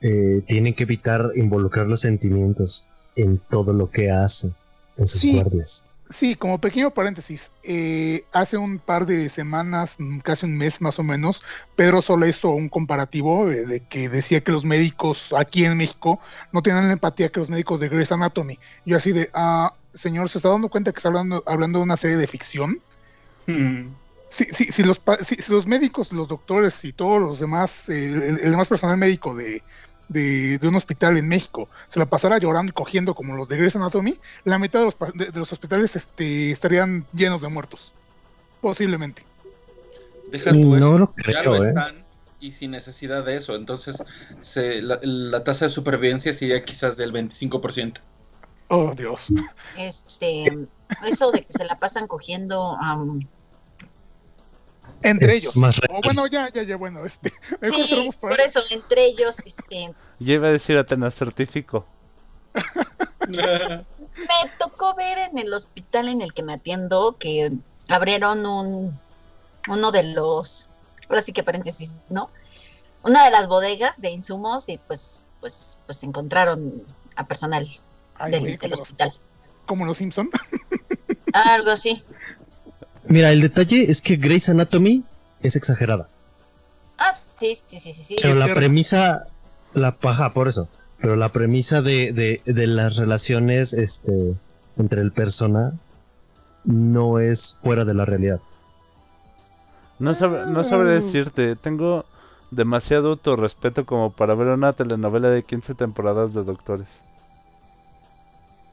[0.00, 4.54] eh, tienen que evitar involucrar los sentimientos en todo lo que hacen,
[4.96, 5.32] en sus Sí.
[5.34, 5.86] guardias.
[6.10, 11.02] Sí, como pequeño paréntesis, eh, hace un par de semanas, casi un mes más o
[11.02, 11.42] menos,
[11.76, 16.20] Pedro Sola hizo un comparativo eh, de que decía que los médicos aquí en México
[16.52, 18.58] no tienen la empatía que los médicos de Grey's Anatomy.
[18.84, 21.96] Yo así de, ah, señor, ¿se está dando cuenta que está hablando, hablando de una
[21.96, 22.80] serie de ficción?
[23.46, 23.88] Hmm.
[24.28, 28.40] Si, si, si, los, si los médicos, los doctores y todos los demás, eh, el,
[28.40, 29.62] el demás personal médico de,
[30.08, 33.56] de, de un hospital en México se la pasara llorando y cogiendo como los de
[33.56, 37.92] Grey's Anatomy, la mitad de los, de, de los hospitales este, estarían llenos de muertos.
[38.60, 39.22] Posiblemente.
[40.30, 40.98] Deja tú No eso.
[40.98, 41.68] lo ya creo, lo ¿eh?
[41.68, 42.04] están
[42.40, 43.54] y sin necesidad de eso.
[43.56, 44.02] Entonces,
[44.38, 48.00] se, la, la tasa de supervivencia sería quizás del 25%.
[48.68, 49.28] Oh, Dios.
[49.78, 50.46] Este,
[51.06, 52.76] eso de que se la pasan cogiendo.
[52.84, 53.20] am,
[55.04, 55.56] Entre Es ellos.
[55.56, 57.32] más O bueno, ya, ya, ya, bueno, este.
[57.62, 61.86] sí, por eso, entre ellos, este, Ya iba a decir Atenas certifico.
[63.28, 67.52] me tocó ver en el hospital en el que me atiendo que
[67.88, 68.98] abrieron un
[69.68, 70.70] uno de los
[71.08, 72.30] ahora sí que paréntesis, ¿no?
[73.02, 76.84] Una de las bodegas de insumos y pues pues pues encontraron
[77.16, 77.68] a personal
[78.16, 79.12] Ay, del, güey, del como, los, hospital.
[79.66, 80.30] como los Simpson.
[81.32, 82.04] Algo así.
[83.08, 85.04] Mira, el detalle es que Grey's Anatomy
[85.40, 86.08] es exagerada.
[86.98, 88.16] Ah, sí, sí, sí, sí, sí.
[88.20, 89.26] Pero la premisa,
[89.74, 90.68] la paja, por eso.
[91.00, 94.34] Pero la premisa de, de, de las relaciones este,
[94.78, 95.72] entre el persona
[96.64, 98.40] no es fuera de la realidad.
[99.98, 102.04] No, sab- no sabré decirte, tengo
[102.50, 106.88] demasiado autorrespeto como para ver una telenovela de 15 temporadas de doctores.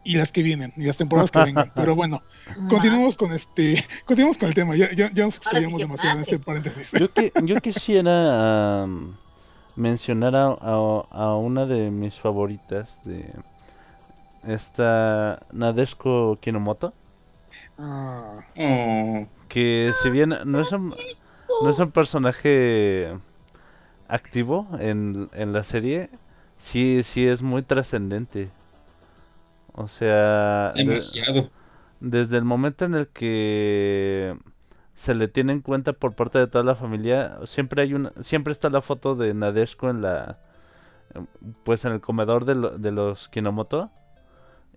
[0.04, 1.72] Y las que vienen, y las temporadas que vengan.
[1.76, 2.22] Pero bueno,
[2.70, 3.86] continuemos con este.
[4.06, 4.76] Continuemos con el tema.
[4.76, 6.92] Ya, ya, ya nos explayamos que demasiado en este paréntesis.
[6.94, 9.16] Yo, qui- yo quisiera am,
[9.76, 13.30] mencionar a, a- a una de mis favoritas de
[14.48, 16.94] esta Nadeshko Kinomoto,
[17.78, 20.94] Ah, Oh, que si bien no es un,
[21.64, 23.12] no es un personaje
[24.08, 26.10] activo en, en la serie,
[26.58, 28.50] sí, sí es muy trascendente.
[29.74, 31.50] O sea, de- demasiado.
[32.00, 34.36] desde el momento en el que
[34.94, 38.52] se le tiene en cuenta por parte de toda la familia, siempre hay una, siempre
[38.52, 40.38] está la foto de Nadeshko en la,
[41.64, 43.90] pues en el comedor de, lo- de los Kinomoto.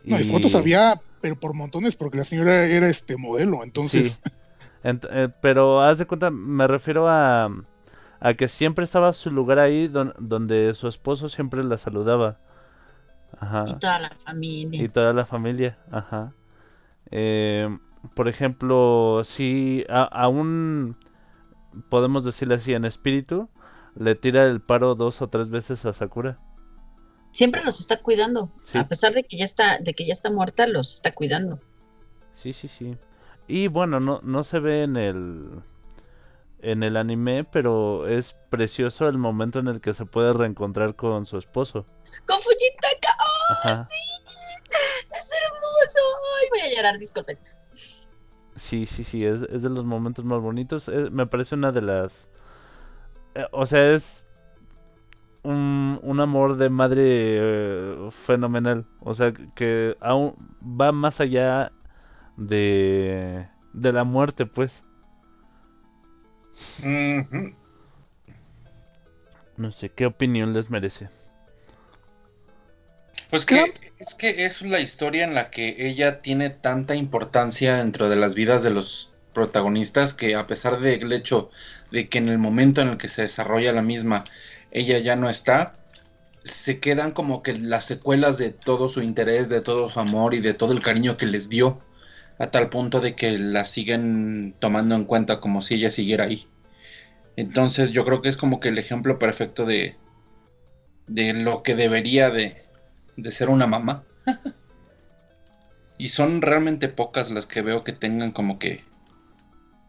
[0.05, 3.63] no, y fotos había, pero por montones, porque la señora era este modelo.
[3.65, 4.31] Entonces, Sí.
[4.85, 7.49] Ent- eh, pero haz de cuenta, me refiero a,
[8.21, 12.37] a que siempre estaba su lugar ahí don- donde su esposo siempre la saludaba.
[13.41, 13.65] Ajá.
[13.69, 14.83] Y toda la familia.
[14.83, 16.33] Y toda la familia, ajá.
[17.11, 17.79] Eh,
[18.15, 20.97] por ejemplo, si aún
[21.89, 23.49] podemos decirle así en espíritu,
[23.95, 26.39] le tira el paro dos o tres veces a Sakura.
[27.33, 28.51] Siempre los está cuidando.
[28.63, 28.79] Sí.
[28.79, 31.59] A pesar de que ya está, de que ya está muerta, los está cuidando.
[32.33, 32.97] Sí, sí, sí.
[33.49, 35.63] Y bueno, no, no se ve en el
[36.65, 41.27] en el anime, pero es precioso el momento en el que se puede reencontrar con
[41.27, 41.85] su esposo.
[42.27, 43.14] ¡Con Fujitaka!
[43.49, 43.89] ¡Oh, Ajá.
[45.17, 45.99] ¡Es hermoso!
[46.43, 46.99] ¡Ay, voy a llorar!
[46.99, 47.39] Disculpen.
[48.57, 50.89] Sí, sí, sí, es, es de los momentos más bonitos.
[50.89, 52.29] Es- me parece una de las...
[53.35, 54.27] eh, o sea, es
[55.43, 58.87] un, un amor de madre eh, fenomenal.
[59.01, 61.73] O sea, que- aún va más allá
[62.37, 64.85] de, de la muerte, pues.
[69.57, 71.09] No sé, ¿qué opinión les merece?
[73.31, 78.09] Pues que es que es la historia en la que ella tiene tanta importancia dentro
[78.09, 81.51] de las vidas de los protagonistas que a pesar del hecho
[81.91, 84.25] de que en el momento en el que se desarrolla la misma
[84.71, 85.75] ella ya no está,
[86.43, 90.41] se quedan como que las secuelas de todo su interés, de todo su amor y
[90.41, 91.81] de todo el cariño que les dio,
[92.39, 96.47] a tal punto de que la siguen tomando en cuenta como si ella siguiera ahí.
[97.37, 99.97] Entonces yo creo que es como que el ejemplo perfecto de,
[101.07, 102.64] de lo que debería de,
[103.17, 104.07] de ser una mamá.
[105.99, 108.85] y son realmente pocas las que veo que tengan como que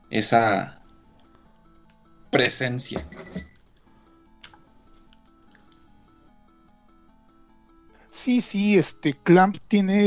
[0.09, 0.81] esa
[2.29, 2.99] presencia.
[8.09, 10.03] sí, sí, este Clamp tiene.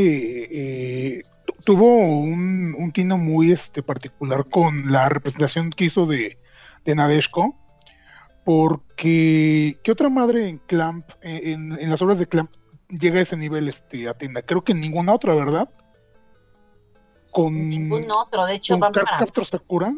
[0.51, 6.39] eh, tu- tuvo un, un tino muy este, particular con la representación que hizo de,
[6.85, 7.59] de Nadeshko.
[8.45, 12.53] Porque, ¿qué otra madre en Clamp, en, en las obras de Clamp,
[12.89, 14.43] llega a ese nivel, este, Atena?
[14.43, 15.69] Creo que ninguna otra, ¿verdad?
[17.31, 18.47] Con, Ningún otro.
[18.47, 18.93] De hecho, con.
[18.93, 19.95] Cardcaptor Sakura,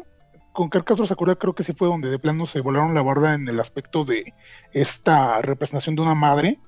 [0.53, 3.47] con Cardcaptor Sakura creo que sí fue donde de plano se volaron la barda en
[3.47, 4.33] el aspecto de
[4.73, 6.59] esta representación de una madre.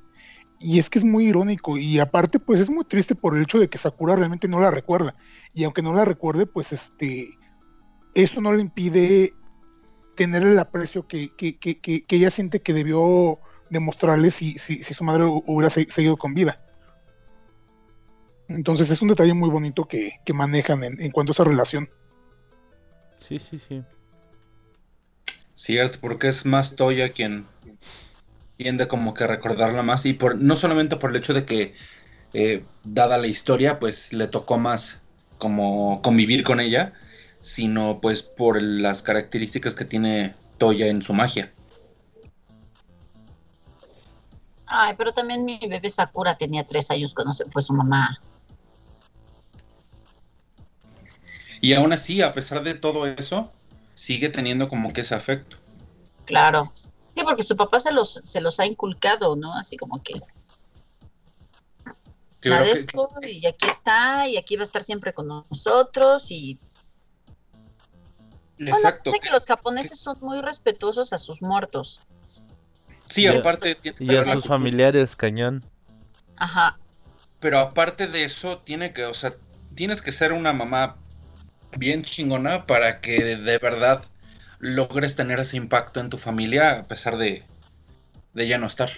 [0.59, 3.59] Y es que es muy irónico y aparte pues es muy triste por el hecho
[3.59, 5.15] de que Sakura realmente no la recuerda.
[5.53, 7.37] Y aunque no la recuerde, pues este
[8.13, 9.33] eso no le impide
[10.15, 13.39] tener el aprecio que, que, que, que- que ella siente que debió
[13.73, 16.59] demostrarle si, si, si su madre hu- hubiera se- seguido con vida.
[18.47, 21.89] Entonces es un detalle muy bonito que, que manejan en, en cuanto a esa relación.
[23.19, 23.83] Sí, sí, sí.
[25.53, 27.45] Cierto, porque es más Toya quien
[28.57, 31.73] tiende como que a recordarla más y por no solamente por el hecho de que
[32.33, 35.01] eh, dada la historia pues le tocó más
[35.37, 36.93] como convivir con ella,
[37.41, 41.51] sino pues por las características que tiene Toya en su magia.
[44.75, 48.19] Ay, pero también mi bebé Sakura tenía tres años cuando se fue su mamá.
[51.61, 53.51] Y aún así, a pesar de todo eso,
[53.93, 55.57] sigue teniendo como que ese afecto.
[56.25, 56.63] Claro.
[56.73, 59.53] Sí, porque su papá se los, se los ha inculcado, ¿no?
[59.53, 60.15] Así como que
[62.41, 62.85] de
[63.21, 66.59] que- y aquí está, y aquí va a estar siempre con nosotros, y
[68.57, 69.11] bueno, Exacto.
[69.11, 72.01] sé que los japoneses son muy respetuosos a sus muertos.
[73.09, 75.63] Sí, aparte tiene Y a la sus cultura- familiares, cañón.
[76.37, 76.77] Ajá.
[77.39, 79.33] Pero aparte de eso, tiene que, o sea,
[79.75, 80.95] tienes que ser una mamá
[81.77, 84.03] bien chingona para que de verdad
[84.59, 87.43] logres tener ese impacto en tu familia a pesar de,
[88.33, 88.89] de ya no estar.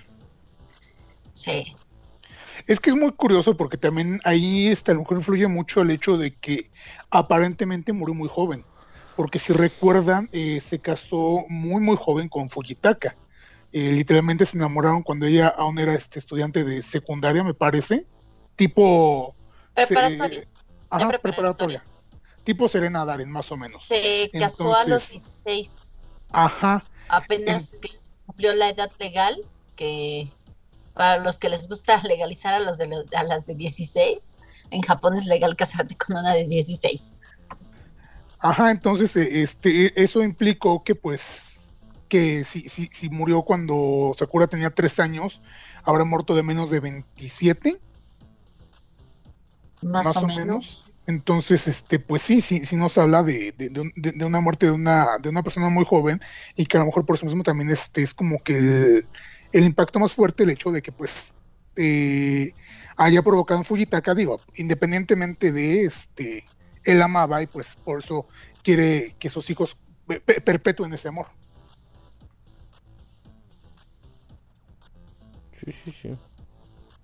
[1.34, 1.76] Sí.
[2.68, 5.92] Es que es muy curioso porque también ahí este, a lo mejor influye mucho el
[5.92, 6.70] hecho de que
[7.10, 8.64] aparentemente murió muy joven.
[9.16, 13.16] Porque si recuerdan, eh, se casó muy, muy joven con Fujitaka.
[13.78, 18.08] Eh, literalmente se enamoraron cuando ella aún era este estudiante de secundaria, me parece.
[18.56, 19.36] Tipo.
[19.76, 20.48] se- Preparatoria.
[20.90, 21.22] ajá, preparatoria.
[21.22, 21.84] preparatoria.
[22.46, 23.86] Tipo Serena Daren, más o menos.
[23.86, 25.92] Se casó a los Entonces- 16.
[26.32, 26.86] Ajá.
[27.10, 27.90] Apenas que
[28.26, 29.36] cumplió la edad legal,
[29.76, 30.32] que
[30.94, 34.38] para los que les gusta legalizar a, los de los- a las de 16,
[34.72, 37.16] en Japón es legal casarte con una de 16.
[38.40, 41.55] Ajá, entonces eh, este, eso implicó que pues
[42.08, 45.42] que si, si, si murió cuando Sakura tenía tres años,
[45.84, 47.78] habrá muerto de menos de 27,
[49.82, 50.86] Más, más, o, menos.
[51.08, 54.72] Entonces, este, pues sí, sí, sí nos habla de, de, de un- una muerte de
[54.72, 56.20] una, de una persona muy joven
[56.56, 59.08] y que a lo mejor por eso mismo también este, es como que el,
[59.52, 61.36] el impacto más fuerte el hecho de que pues
[61.76, 62.54] eh,
[62.98, 66.44] haya provocado en Fujitaka, digo, independientemente de este,
[66.84, 68.28] él amaba y pues por eso
[68.64, 69.78] quiere que sus hijos
[70.08, 71.28] pe- pe- perpetúen ese amor.
[75.66, 76.10] Sí, sí, sí.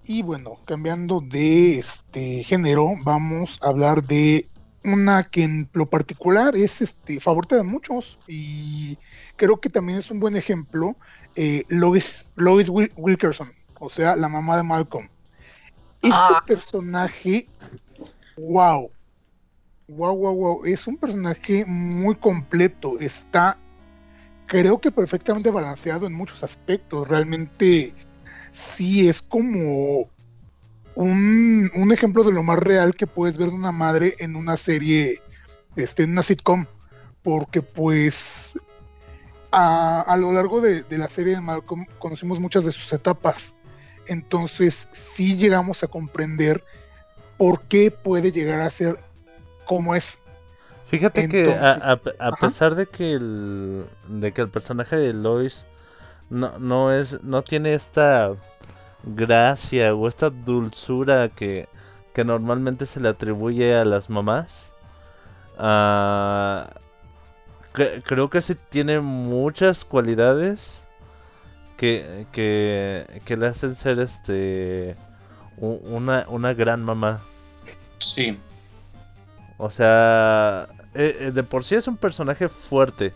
[0.05, 4.47] Y bueno, cambiando de este género, vamos a hablar de
[4.83, 8.97] una que en lo particular es este favorita de muchos y
[9.35, 10.95] creo que también es un buen ejemplo,
[11.35, 15.07] eh, Lois, Lois Wil- Wilkerson, o sea, la mamá de Malcolm.
[16.01, 16.43] Este Ah.
[16.47, 17.47] personaje,
[18.37, 18.89] wow,
[19.87, 23.55] wow, wow, wow, es un personaje muy completo, está,
[24.47, 27.93] creo que perfectamente balanceado en muchos aspectos, realmente
[28.51, 30.09] sí es como
[30.95, 34.57] un, un ejemplo de lo más real que puedes ver de una madre en una
[34.57, 35.21] serie,
[35.75, 36.65] este, en una sitcom,
[37.23, 38.53] porque pues
[39.51, 43.53] a, a lo largo de, de la serie de Malcolm conocimos muchas de sus etapas,
[44.07, 46.63] entonces sí llegamos a comprender
[47.37, 48.99] por qué puede llegar a ser
[49.65, 50.19] como es.
[50.87, 55.65] Fíjate que a, a- a pesar de que el de que el personaje de Lois
[56.31, 58.33] no, no es no tiene esta
[59.03, 61.69] gracia o esta dulzura que,
[62.13, 64.73] que normalmente se le atribuye a las mamás.
[67.73, 70.83] cre- creo que sí tiene muchas cualidades
[71.77, 74.97] que, que, que le hacen ser este
[75.57, 77.21] una, una gran mamá.
[77.99, 78.39] Sí,
[79.57, 83.13] O sea, eh, eh, de por sí es un personaje fuerte.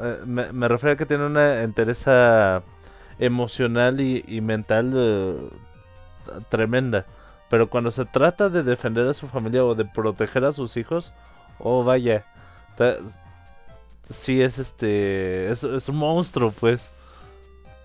[0.00, 2.62] Eh, me, refiero a que tiene una entereza
[3.18, 5.36] emocional y, y mental eh,
[6.48, 7.06] tremenda.
[7.50, 11.12] Pero cuando se trata de defender a su familia o de proteger a sus hijos,
[11.58, 12.26] oh vaya,
[12.76, 12.96] ta-
[14.10, 16.90] sí es este, es, es un monstruo pues.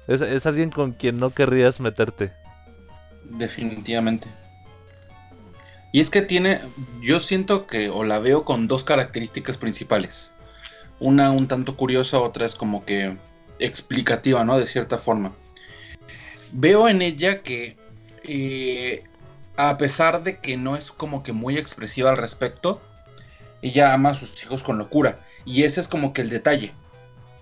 [0.07, 2.33] Es, es alguien con quien no querrías meterte.
[3.23, 4.29] definitivamente.
[5.91, 6.59] Y es que tiene,
[7.01, 10.33] yo siento que, o la veo con dos características principales.
[11.03, 13.17] Una un tanto curiosa, otra es como que
[13.59, 14.57] explicativa, ¿no?
[14.57, 15.33] De cierta forma.
[16.53, 17.75] Veo en ella que,
[18.23, 19.03] eh,
[19.57, 22.81] a pesar de que no es como que muy expresiva al respecto,
[23.61, 25.19] ella ama a sus hijos con locura.
[25.43, 26.71] Y ese es como que el detalle,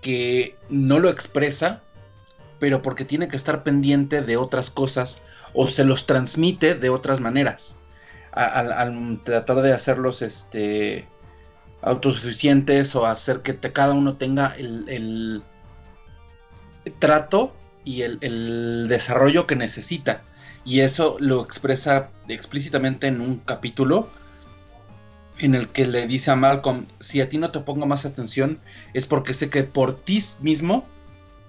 [0.00, 1.82] que no lo expresa,
[2.58, 5.22] pero porque tiene que estar pendiente de otras cosas
[5.54, 7.76] o se los transmite de otras maneras.
[8.32, 11.06] Al tratar de hacerlos este,
[11.82, 15.42] autosuficientes o hacer que cada uno tenga el, el
[16.98, 17.54] trato
[17.84, 20.22] y el, el desarrollo que necesita.
[20.64, 24.08] Y eso lo expresa explícitamente en un capítulo
[25.38, 28.60] en el que le dice a Malcolm, si a ti no te pongo más atención
[28.94, 30.84] es porque sé que por ti mismo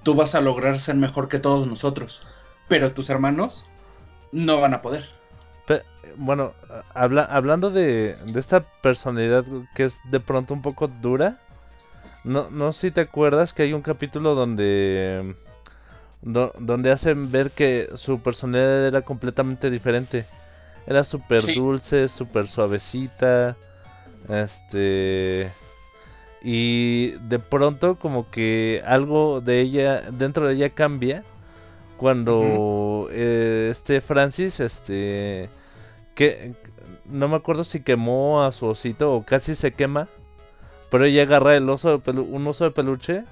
[0.02, 2.24] tú vas a lograr ser mejor que todos nosotros,
[2.68, 3.66] pero tus hermanos
[4.32, 5.08] no van a poder.
[6.18, 6.54] Bueno,
[6.94, 9.46] habla- hablando de, de esta personalidad
[9.76, 11.38] que es de pronto un poco dura,
[12.24, 15.36] no, no sé si te acuerdas que hay un capítulo donde
[16.22, 20.26] do- donde hacen ver que su personalidad era completamente diferente.
[20.86, 21.56] Era súper Sí.
[21.56, 23.56] dulce, súper suavecita.
[24.30, 25.50] Este.
[26.42, 31.24] Y de pronto, como que algo de ella, dentro de ella cambia.
[31.98, 35.50] Cuando eh, este Francis, este.
[36.16, 36.54] Que
[37.06, 40.08] no me acuerdo si quemó a su osito o casi se quema.
[40.90, 43.24] Pero ella agarra el oso un oso de peluche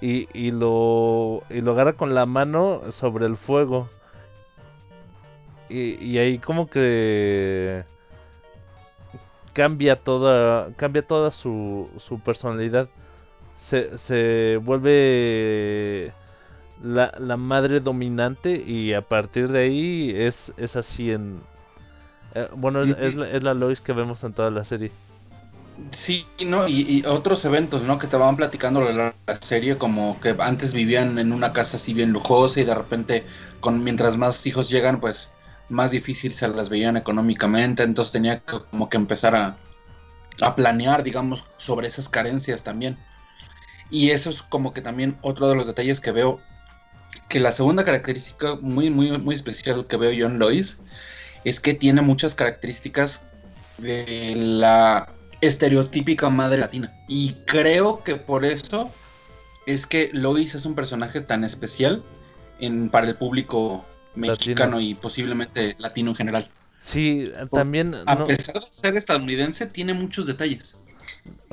[0.00, 3.88] y, y lo y lo agarra con la mano sobre el fuego.
[5.68, 7.84] Y, y ahí como que
[9.52, 12.88] cambia toda cambia toda su, su personalidad.
[13.56, 16.12] Se, se vuelve
[16.82, 21.40] la, la madre dominante y a partir de ahí es, es así en...
[22.36, 24.92] eh, bueno, es, Y- es la, es la Lois que vemos en toda la serie.
[25.90, 26.66] Sí, ¿no?
[26.68, 27.98] Y, y otros eventos, ¿no?
[27.98, 31.76] Que te van platicando de la, la serie, como que antes vivían en una casa
[31.76, 33.26] así bien lujosa y de repente,
[33.60, 35.32] con mientras más hijos llegan, pues
[35.68, 39.56] más difícil se las veían económicamente, entonces tenía que como que empezar a,
[40.40, 42.96] a planear, digamos, sobre esas carencias también.
[43.90, 46.40] Y eso es como que también otro de los detalles que veo,
[47.28, 50.80] que la segunda característica muy, muy, muy especial que veo yo en Lois,
[51.46, 53.28] es que tiene muchas características
[53.78, 55.08] de la
[55.40, 56.92] estereotípica madre latina.
[57.08, 58.90] Y creo que por eso
[59.64, 62.02] es que Lois es un personaje tan especial
[62.58, 63.84] en, para el público
[64.16, 66.50] mexicano y posiblemente latino en general.
[66.80, 67.94] Sí, también...
[68.06, 70.76] A no- pesar de ser estadounidense, tiene muchos detalles.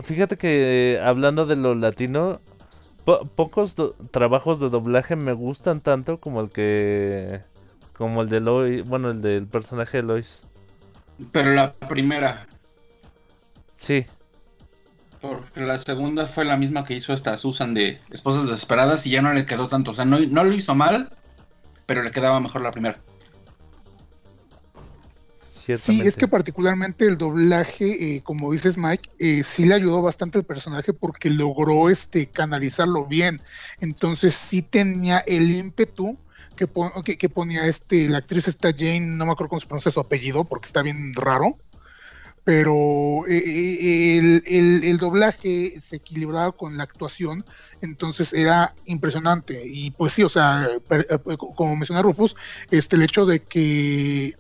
[0.02, 2.42] Fíjate que hablando de lo latino,
[3.06, 3.76] po- pocos
[4.10, 7.42] trabajos de doblaje me gustan tanto como el que...
[8.04, 10.42] Como el de Lois, bueno, el del personaje de Lois.
[11.32, 12.48] Pero la primera,
[13.78, 14.06] Sí,
[15.22, 19.22] porque la segunda fue la misma que hizo esta Susan de Esposas Desesperadas y ya
[19.22, 19.92] no le quedó tanto.
[19.92, 21.16] O sea, no, no lo hizo mal,
[21.86, 23.00] pero le quedaba mejor la primera.
[25.54, 30.40] Sí, es que particularmente el doblaje, eh, como dices Mike, eh, sí le ayudó bastante
[30.40, 33.42] al personaje porque logró este canalizarlo bien.
[33.80, 36.18] Entonces sí tenía el ímpetu
[36.56, 39.68] que, pon- que, que ponía este, la actriz esta Jane, no me acuerdo cómo se
[39.68, 41.58] pronuncia su apellido porque está bien raro.
[42.46, 47.46] Pero eh, eh, el, doblaje se equilibraba con la actuación,
[47.82, 49.64] entonces era impresionante.
[49.66, 52.36] Y pues sí, o sea, eh, como menciona Rufus,
[52.70, 54.36] este, el hecho de que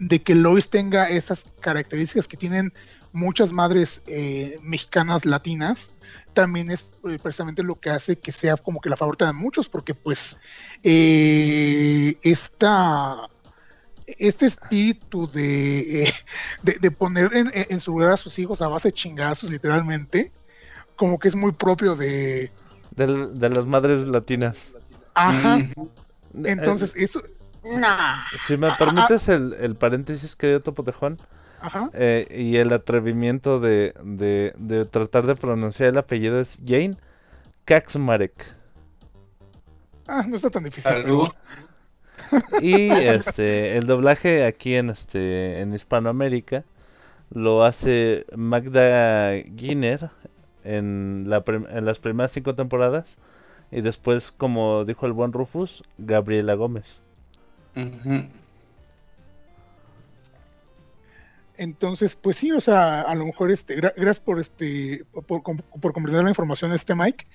[0.00, 2.72] de que Lois tenga esas características que tienen
[3.12, 4.02] muchas madres
[4.60, 5.92] mexicanas latinas,
[6.34, 9.68] también es eh, precisamente lo que hace que sea como que la favorita de muchos,
[9.68, 10.36] porque pues
[10.82, 13.30] eh, esta,
[14.06, 16.12] este espíritu de,
[16.62, 20.32] de, de poner en, en su lugar a sus hijos a base de chingazos, literalmente,
[20.96, 22.52] como que es muy propio de...
[22.90, 24.74] De las madres latinas.
[25.14, 25.90] Ajá, Ujú.
[26.44, 27.22] Eh, entonces eso...
[28.46, 31.18] Si me permites el, el paréntesis que dio Topotejón
[31.64, 31.88] Ajá.
[31.94, 36.96] eh, y el atrevimiento de, de, de tratar de pronunciar el apellido es Jane
[37.64, 38.34] Kaczmarek.
[40.06, 40.82] Ah, no está tan difícil.
[40.82, 41.28] Salud.
[42.60, 46.64] Y este el doblaje aquí en este en Hispanoamérica
[47.30, 50.10] lo hace Magda Giner
[50.64, 53.16] en, la en las primeras cinco temporadas
[53.70, 57.00] y después como dijo el buen Rufus Gabriela Gómez.
[57.74, 58.26] Ujú.
[61.56, 65.92] Entonces, pues sí, o sea, a lo mejor este, gra- gracias por este, por, por
[65.92, 67.26] comprender la información este Mike.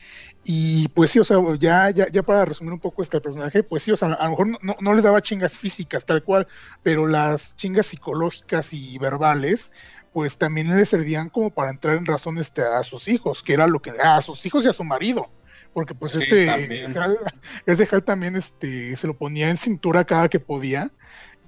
[0.43, 3.83] Y pues sí, o sea, ya, ya, ya para resumir un poco este personaje, pues
[3.83, 6.47] sí, o sea, a lo mejor no, no, les daba chingas físicas tal cual,
[6.83, 9.71] pero las chingas psicológicas y verbales,
[10.11, 13.67] pues también le servían como para entrar en razón este, a sus hijos, que era
[13.67, 15.29] lo que, a sus hijos y a su marido.
[15.71, 16.49] Porque pues Sí, este.
[16.49, 17.17] Hal-
[17.65, 20.91] ese Hal también este, se lo ponía en cintura cada que podía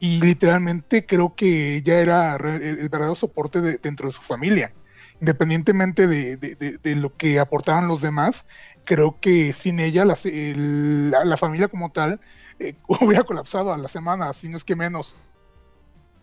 [0.02, 4.76] y literalmente creo que ya era el, el verdadero soporte de- dentro de su familia.
[5.22, 8.46] Independientemente de, de- de- de lo que aportaban los demás,
[8.86, 12.20] creo que sin ella la, el- la, la familia como tal
[12.60, 15.16] eh, hubiera colapsado a la semana, si no es que menos.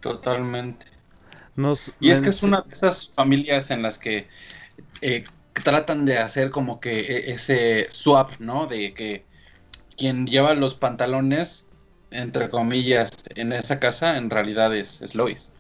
[0.01, 0.87] Totalmente.
[1.57, 4.29] Nos Y es que es una de esas familias en las que
[5.03, 5.25] eh,
[5.65, 8.67] tratan de hacer como que e- ese swap, ¿no?
[8.67, 9.27] De que
[9.97, 11.68] quien lleva los pantalones,
[12.11, 15.53] entre comillas, en esa casa, en realidad es, es Lois.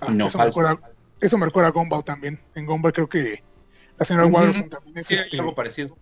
[0.00, 0.78] Ah, No, eso, me recuerda,
[1.20, 2.40] eso me recuerda a Gumball también.
[2.54, 3.42] En Gumball creo que
[3.98, 4.26] la señora.
[4.26, 5.96] Waterson también es Sí, este, algo parecido.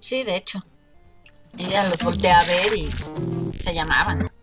[0.00, 0.64] Sí, de hecho.
[1.58, 2.90] Ella los voltea a ver y
[3.58, 4.30] se llamaban.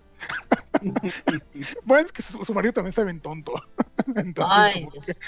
[1.85, 3.53] Bueno, es que su, su marido también está bien tonto.
[4.15, 5.19] Entonces, Ay, que- Dios.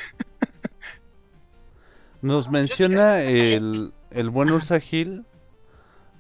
[2.22, 5.26] Nos menciona el, el buen Ursa Gil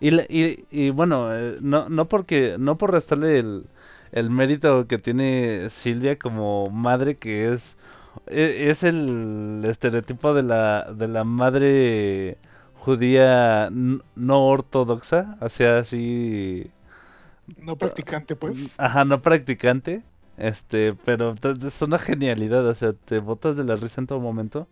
[0.00, 3.66] Y, y, y bueno, eh, no, no porque no por restarle el,
[4.12, 7.76] el mérito que tiene Silvia como madre que es
[8.28, 12.38] e- es el estereotipo de la de la madre
[12.76, 16.70] judía no ortodoxa, o sea, así
[17.56, 18.78] No practicante, pues.
[18.78, 20.02] Ajá, no practicante.
[20.36, 21.34] Este, pero
[21.66, 24.68] es una genialidad, o sea, te botas de la risa en todo momento.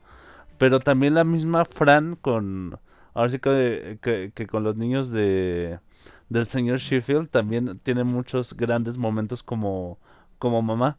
[0.58, 2.78] Pero también la misma Fran con.
[3.14, 5.78] Ahora sí que, que, que con los niños de
[6.28, 9.98] del señor Sheffield también tiene muchos grandes momentos como,
[10.38, 10.98] como mamá.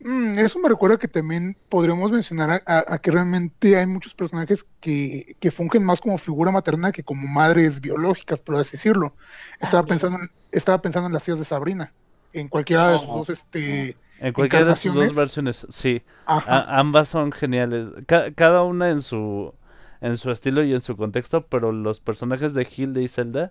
[0.00, 4.14] Mm, eso me recuerda que también podríamos mencionar a, a- a que realmente hay muchos
[4.14, 9.14] personajes que, que fungen más como figura materna que como madres biológicas, por así decirlo.
[9.60, 9.98] Estaba También.
[9.98, 11.92] pensando en, estaba pensando en las tías de Sabrina,
[12.32, 13.16] en cualquiera de sus Oh.
[13.18, 16.02] dos, este, En cualquiera de sus dos versiones, sí.
[16.26, 17.88] A- ambas son geniales.
[18.06, 19.52] Ca- cada una en su
[20.00, 23.50] en su estilo y en su contexto, pero los personajes de Hilde y Zelda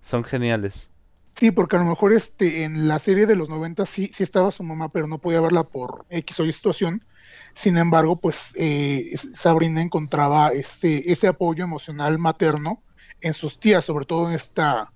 [0.00, 0.90] son geniales.
[1.36, 4.50] Sí, porque a lo mejor este, en la serie de los 90 sí, sí estaba
[4.50, 7.04] su mamá, pero no podía verla por X o Y situación.
[7.54, 12.82] Sin embargo, pues eh, Sabrina encontraba ese, ese apoyo emocional materno
[13.20, 14.92] en sus tías, sobre todo en esta...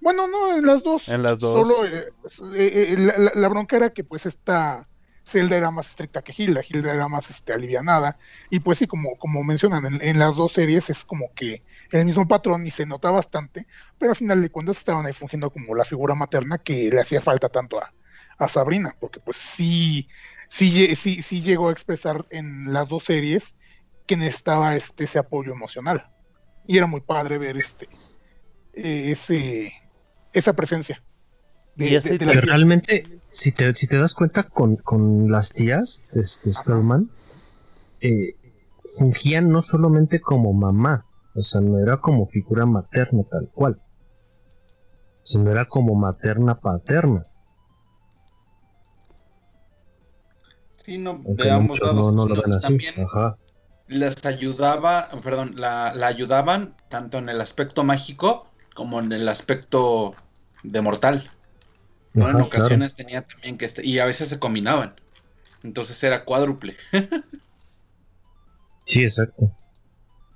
[0.00, 1.08] Bueno, no, en las dos.
[1.08, 1.68] En las dos.
[1.68, 2.08] Solo eh,
[2.56, 4.86] eh, eh, la, la- la bronca era que pues esta
[5.30, 8.18] Zelda era más estricta que Hilda, Hilda era más este, alivianada.
[8.50, 12.04] Y pues sí, como, como mencionan, en, en las dos series es como que el
[12.04, 13.66] mismo patrón y se nota bastante
[13.98, 17.20] pero al final de cuentas estaban ahí fungiendo como la figura materna que le hacía
[17.20, 17.92] falta tanto a,
[18.38, 20.08] a Sabrina, porque pues sí,
[20.48, 23.54] sí, sí, sí llegó a expresar en las dos series
[24.06, 26.06] que necesitaba este, ese apoyo emocional.
[26.66, 27.88] Y era muy padre ver este
[28.72, 29.72] eh, ese
[30.32, 31.02] esa presencia.
[31.74, 35.50] de- Y ese de- la realmente, si te, si te das cuenta con, con las
[35.52, 37.10] tías, este Spellman,
[38.00, 38.34] eh,
[38.98, 43.80] fungían no solamente como mamá, o sea, no era como figura materna tal cual,
[45.22, 47.22] sino era como materna paterna.
[50.72, 52.12] Sí, no, Aunque de no ambos muchos lados.
[52.14, 52.72] no, no lo No, ven así.
[52.72, 53.36] También Ajá.
[53.88, 60.14] les ayudaba, perdón, la, la ayudaban tanto en el aspecto mágico como en el aspecto
[60.62, 61.30] de mortal.
[62.14, 62.24] ¿No?
[62.24, 62.46] Ajá, en claro.
[62.46, 64.94] ocasiones tenía también que este, y a veces se combinaban.
[65.62, 66.76] Entonces era cuádruple.
[68.84, 69.52] Sí, exacto.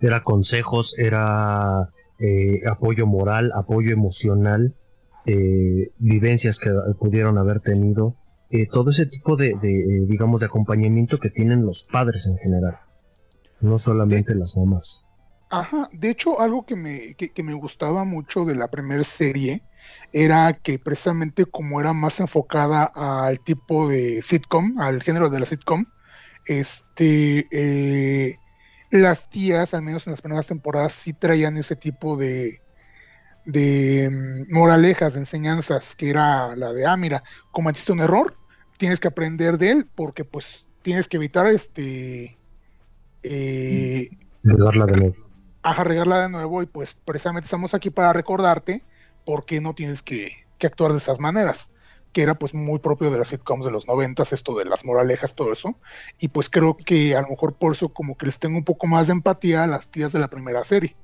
[0.01, 4.77] Era consejos, era eh, apoyo moral, apoyo emocional,
[5.27, 6.71] eh, vivencias que
[7.01, 8.15] pudieron haber tenido,
[8.51, 12.79] eh, todo ese tipo de, de, digamos, de acompañamiento que tienen los padres en general,
[13.61, 15.05] no solamente las mamás.
[15.51, 19.63] Ajá, de hecho, algo que me, que, que me gustaba mucho de la primera serie
[20.13, 25.47] era que precisamente como era más enfocada al tipo de sitcom, al género de la
[25.47, 25.87] sitcom,
[26.47, 28.41] este, eh,
[28.91, 32.63] las tías, al menos en las primeras temporadas, sí traían ese tipo de,
[33.45, 38.39] de mm, moralejas, de enseñanzas, que era la de, ah, mira, cometiste un error,
[38.79, 42.39] tienes que aprender de él, porque pues tienes que evitar este...
[43.23, 44.11] eh,
[44.45, 45.17] Regarla de nuevo.
[45.63, 48.85] a regarla de nuevo y pues precisamente estamos aquí para recordarte
[49.25, 50.33] por qué no tienes que,
[50.65, 51.71] actuar de esas maneras,
[52.15, 55.35] que era pues muy propio de las sitcoms de los noventas, esto de las moralejas,
[55.35, 55.77] todo eso,
[56.19, 58.87] y pues creo que a lo mejor por eso como que les tengo un poco
[58.87, 60.97] más de empatía a las tías de la primera serie.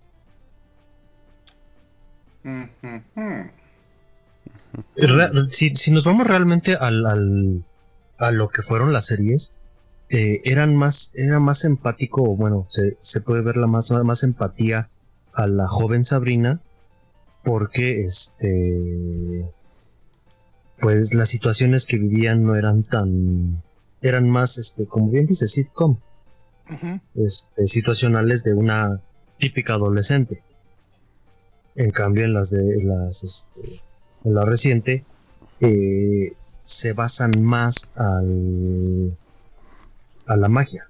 [5.48, 7.62] Si, nos vamos realmente al,
[8.16, 9.54] a lo que fueron las series,
[10.08, 14.88] eh, eran más, era más empático, bueno, se, se puede ver la más, más empatía
[15.34, 16.60] a la joven Sabrina,
[17.44, 19.44] porque este
[20.80, 23.62] pues las situaciones que vivían no eran tan
[24.02, 25.98] eran más este como bien dice sitcom
[27.14, 29.00] este, situacionales de una
[29.38, 30.42] típica adolescente.
[31.74, 33.82] En cambio, en las de las este,
[34.24, 35.04] en la reciente
[35.60, 39.16] eh, se basan más al
[40.26, 40.88] a la magia,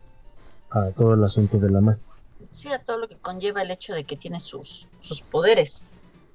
[0.70, 2.04] a todo el asunto de la magia.
[2.50, 5.84] Sí, a todo lo que conlleva el hecho de que tiene sus, sus poderes.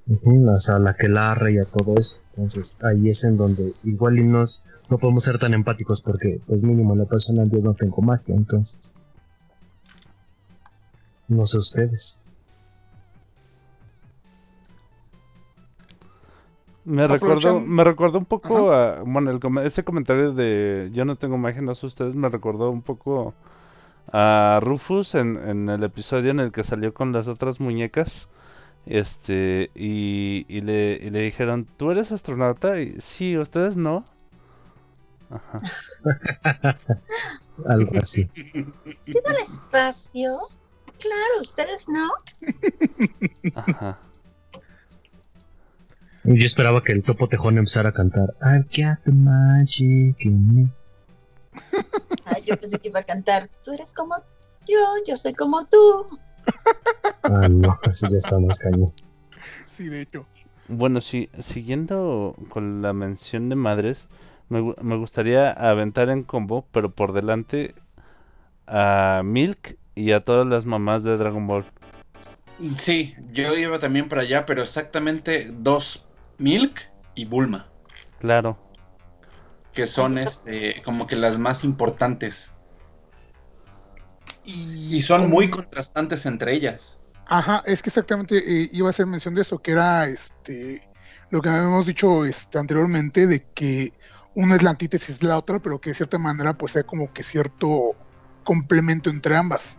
[0.08, 2.16] O sea, la que la y a todo eso.
[2.36, 6.62] Entonces, ahí es en donde igual y nos, no podemos ser tan empáticos porque, pues
[6.62, 8.94] mínimo, la persona yo no tengo magia, entonces.
[11.28, 12.20] No sé ustedes.
[16.84, 21.36] Me recordó, me recordó un poco a, bueno, el ese comentario de yo no tengo
[21.36, 23.34] magia, no sé ustedes, me recordó un poco
[24.12, 28.28] a Rufus en, en el episodio en el que salió con las otras muñecas
[28.86, 32.80] Este, y, y le, y le dijeron, ¿tú eres astronauta?
[32.80, 34.04] Y sí, ustedes no.
[35.28, 35.58] Ajá.
[37.66, 38.30] Algo así.
[39.02, 40.38] ¿Sí al espacio?
[40.98, 42.10] Claro, ustedes no.
[43.54, 43.98] Ajá.
[46.24, 50.70] Yo esperaba que el topo tejón empezara a cantar I've got the magic in me.
[52.24, 54.16] Ay, yo pensé que iba a cantar, tú eres como
[54.66, 56.18] yo, yo soy como tú.
[57.28, 58.92] Ah, no, así ya está más cañón.
[59.68, 60.26] Sí, de hecho.
[60.68, 64.08] Bueno, sí, siguiendo con la mención de madres,
[64.48, 67.74] me, me gustaría aventar en combo, pero por delante
[68.66, 71.66] a Milk y a todas las mamás de Dragon Ball.
[72.76, 76.06] Sí, yo iba también para allá, pero exactamente dos,
[76.38, 76.80] Milk
[77.14, 77.68] y Bulma,
[78.18, 78.58] Claro.
[79.72, 82.55] que son este como que las más importantes
[84.46, 86.98] Y, y son muy contrastantes entre ellas.
[87.26, 90.88] Ajá, es que exactamente eh, iba a hacer mención de eso, que era este
[91.30, 93.92] lo que habíamos dicho este, anteriormente, de que
[94.34, 97.12] una es la antítesis de la otra, pero que de cierta manera pues hay como
[97.12, 97.96] que cierto
[98.44, 99.78] complemento entre ambas.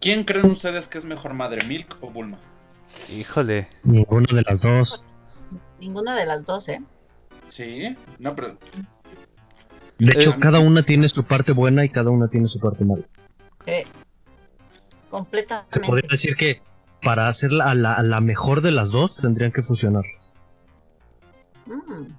[0.00, 2.38] ¿Quién creen ustedes que es mejor madre, Milk o Bulma?
[3.10, 3.68] Híjole.
[3.84, 5.02] Ninguna de las dos.
[5.78, 6.82] Ninguna de las dos, ¿eh?
[7.46, 8.58] Sí, no, pero
[9.98, 12.84] De hecho, Eh, cada una tiene su parte buena y cada una tiene su parte
[12.84, 13.04] mala.
[13.66, 15.80] Eh, Se completamente.
[15.80, 16.60] podría decir que
[17.02, 20.04] para hacer la, a la, a la mejor de las dos tendrían que fusionar.
[21.66, 22.12] Mm.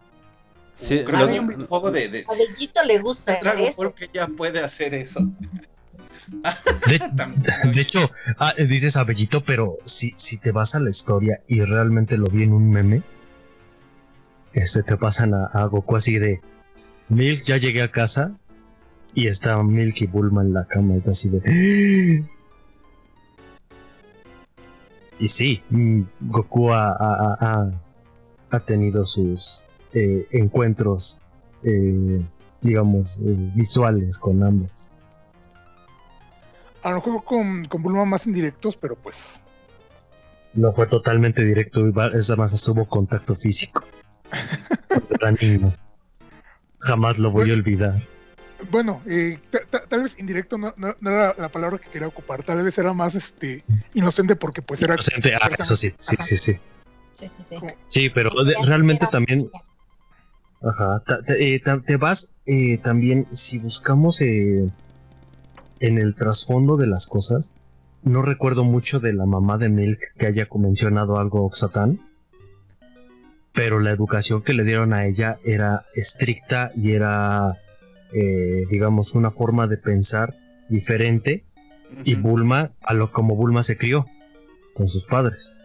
[0.75, 3.81] Sí, creo que hay un videojuego de, de, A Bellito le gusta de Dragon eso.
[3.81, 5.21] Ball que ya puede hacer eso.
[6.87, 7.43] De, También.
[7.73, 12.17] de hecho, ah, dices Abellito, pero si, si te vas a la historia y realmente
[12.17, 13.03] lo vi en un meme,
[14.53, 16.41] este te pasan a, a Goku así de
[17.09, 18.37] Milk, ya llegué a casa
[19.13, 22.23] y está Milk y Bulma en la cama y así de
[25.17, 27.71] y sí, mm, Goku ha, ha- ha-
[28.51, 31.21] ha- tenido sus eh, encuentros,
[31.63, 32.21] eh,
[32.61, 34.89] digamos, eh, visuales con ambas.
[36.83, 39.41] A lo mejor con, con Bulma más indirectos, pero pues
[40.53, 41.81] No fue totalmente directo,
[42.13, 43.83] esa más estuvo contacto físico.
[45.09, 45.73] Era niño.
[46.79, 48.01] Jamás lo voy a olvidar.
[48.71, 52.07] bueno, eh, ta- ta- tal vez indirecto no, no- no era la palabra que quería
[52.07, 53.63] ocupar, tal vez era más este
[53.93, 56.53] inocente porque pues era Inocente, ah, eso sí, sí, sí, sí.
[57.11, 57.55] Sí, sí, sí.
[57.89, 59.49] Sí, pero de- realmente también,
[60.61, 64.69] ajá, ta- ta- eh, ta- te vas eh, también, si buscamos eh,
[65.79, 67.51] en el trasfondo de las cosas,
[68.03, 71.99] no recuerdo mucho de la mamá de Milk que haya mencionado algo Oxatán,
[73.55, 77.57] pero la educación que le dieron a ella era estricta y era,
[78.13, 80.35] eh, digamos, una forma de pensar
[80.69, 81.45] diferente
[82.03, 82.23] y Ujú.
[82.27, 84.05] Bulma, a lo como Bulma se crió
[84.75, 85.55] con sus padres.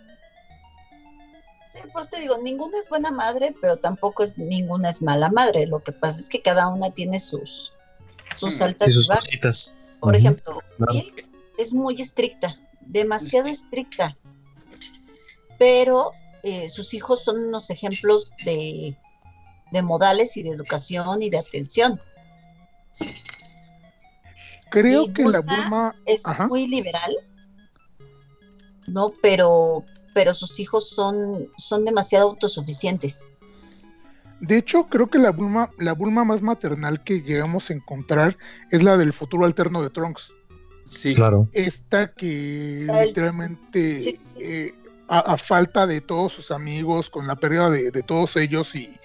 [1.72, 5.30] Sí, por eso te digo, ninguna es buena madre, pero tampoco es ninguna es mala
[5.30, 5.66] madre.
[5.66, 7.72] Lo que pasa es que cada una tiene sus,
[8.36, 9.24] sus altas Y y sus bajas.
[9.26, 9.76] cositas.
[10.00, 10.92] Por Ujú, ejemplo, claro.
[10.92, 11.28] Milk
[11.58, 14.16] es muy estricta, demasiado estricta.
[15.58, 16.12] Pero
[16.42, 18.96] eh, sus hijos son unos ejemplos de,
[19.72, 22.00] de modales y de educación y de atención.
[24.70, 26.46] creo Y que la Bulma Es Ajá.
[26.46, 27.16] muy liberal,
[28.86, 29.12] ¿no?
[29.22, 29.84] Pero,
[30.14, 33.24] pero sus hijos son, son demasiado autosuficientes.
[34.40, 38.38] De hecho, creo que la Bulma, la Bulma más maternal que llegamos a encontrar
[38.70, 40.32] es la del futuro alterno de Trunks.
[40.84, 41.46] Sí, Claro.
[41.52, 44.36] Esta que literalmente, sí, sí.
[44.40, 44.74] eh,
[45.10, 48.96] a, a falta de todos sus amigos, con la pérdida de, de todos ellos y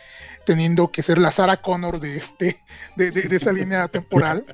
[0.46, 2.62] teniendo que ser la Sarah Connor de este,
[2.96, 4.46] de, de- de esa línea temporal,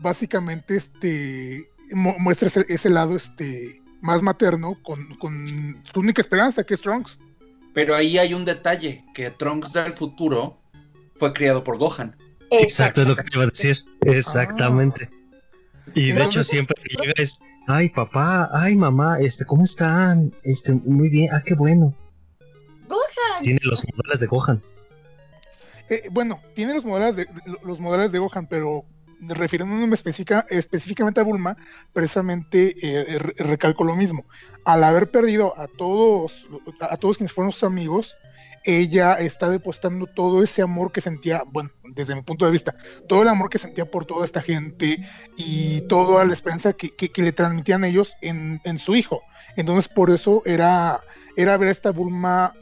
[0.00, 6.64] básicamente este mu- muestra ese, ese lado este más materno con, con su única esperanza,
[6.64, 7.18] que es Trunks.
[7.72, 10.60] pero ahí hay un detalle, que Trunks del futuro
[11.16, 12.16] fue criado por Gohan.
[12.50, 13.82] Exacto, es lo que te iba a decir.
[14.02, 15.08] Exactamente.
[15.94, 20.32] Y de hecho siempre que llega es, ay papá, ay mamá, este, ¿cómo están?
[20.42, 21.94] Este, muy bien, ah, qué bueno.
[22.88, 23.42] Gohan.
[23.42, 24.62] Tiene los modales de Gohan.
[25.90, 27.26] Eh, bueno, tiene los modales de,
[27.62, 28.84] los modales de Gohan, pero
[29.20, 31.56] refiriéndome específica- específicamente a Bulma,
[31.92, 34.24] precisamente eh, re- recalco lo mismo.
[34.64, 36.48] Al haber perdido a todos,
[36.80, 38.16] a todos quienes fueron sus amigos,
[38.64, 42.74] ella está depositando todo ese amor que sentía, bueno, desde mi punto de vista,
[43.08, 44.98] todo el amor que sentía por toda esta gente
[45.36, 49.20] y toda la esperanza que, que- que le transmitían ellos en, en su hijo.
[49.56, 51.00] Entonces, por eso era,
[51.36, 52.54] era ver a esta Bulma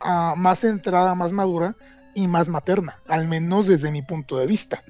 [0.00, 1.74] ah, más centrada, más madura
[2.14, 4.82] y más materna, al menos desde mi punto de vista.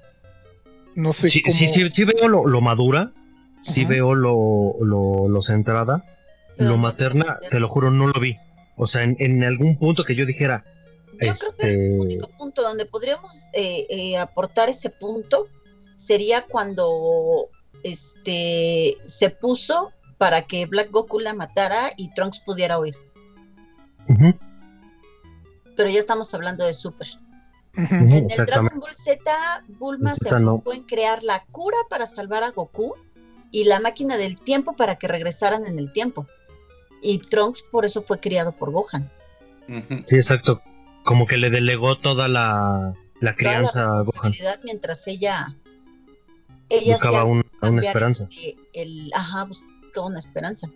[0.94, 1.54] No sé Sí, cómo...
[1.54, 3.10] sí, sí, sí veo lo, lo madura,
[3.60, 3.90] sí Ajá.
[3.90, 6.04] veo lo, lo, lo centrada.
[6.56, 7.48] Pero lo materna, materna.
[7.50, 8.36] te lo juro, no lo vi.
[8.76, 10.64] O sea, en, en algún punto que yo dijera,
[11.20, 15.48] Yo creo que el este, único punto donde podríamos eh, eh, aportar ese punto
[15.96, 17.48] sería cuando
[17.82, 22.96] este se puso para que Black Goku la matara y Trunks pudiera huir.
[25.76, 27.06] Pero ya estamos hablando de Super.
[27.76, 28.28] En el.
[28.28, 29.20] Dragon Ball Z,
[29.78, 30.52] Bulma se Z no.
[30.52, 32.94] enfocó en crear la cura para salvar a Goku
[33.50, 36.26] y la máquina del tiempo para que regresaran en el tiempo.
[37.02, 39.10] Y Trunks por eso fue criado por Gohan.
[40.06, 40.62] Sí, exacto.
[41.04, 44.32] Como que le delegó toda la, la Toda crianza la a Gohan.
[44.64, 45.54] mientras ella
[46.70, 48.24] ella Buscaba un- una esperanza.
[48.30, 50.68] este, el, ajá, buscaba una esperanza.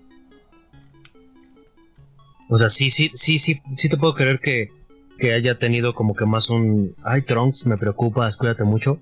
[2.50, 4.70] O sea, sí, sí, sí, sí, sí te puedo creer que,
[5.18, 9.00] que haya tenido como que más un, ay, Trunks, me preocupas, cuídate mucho.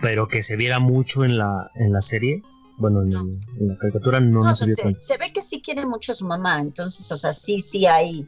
[0.00, 2.42] Pero que se viera mucho en la, en la serie,
[2.76, 3.20] bueno, en, No.
[3.22, 6.14] en la caricatura no, No, se vio se, se ve que sí quiere mucho a
[6.16, 8.26] su mamá, entonces, o sea, sí, sí hay,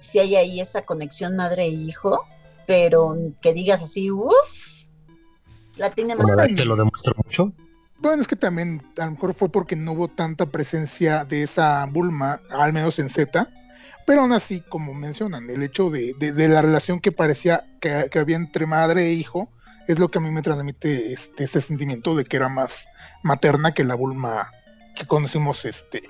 [0.00, 2.24] sí hay ahí esa conexión madre e hijo,
[2.66, 4.88] pero que digas así, uff,
[5.76, 7.52] la tiene más Bueno, te lo demuestra mucho.
[7.98, 11.84] Bueno, es que también a lo mejor fue porque no hubo tanta presencia de esa
[11.86, 13.48] Bulma, al menos en Z,
[14.06, 18.08] pero aún así, como mencionan, el hecho de, de- de la relación que parecía que,
[18.10, 19.50] que había entre madre e hijo
[19.86, 22.86] es lo que a mí me transmite este, ese sentimiento de que era más
[23.22, 24.50] materna que la Bulma
[24.94, 26.02] que conocimos, este,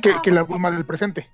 [0.00, 1.28] que, Ah, que la Bulma del presente.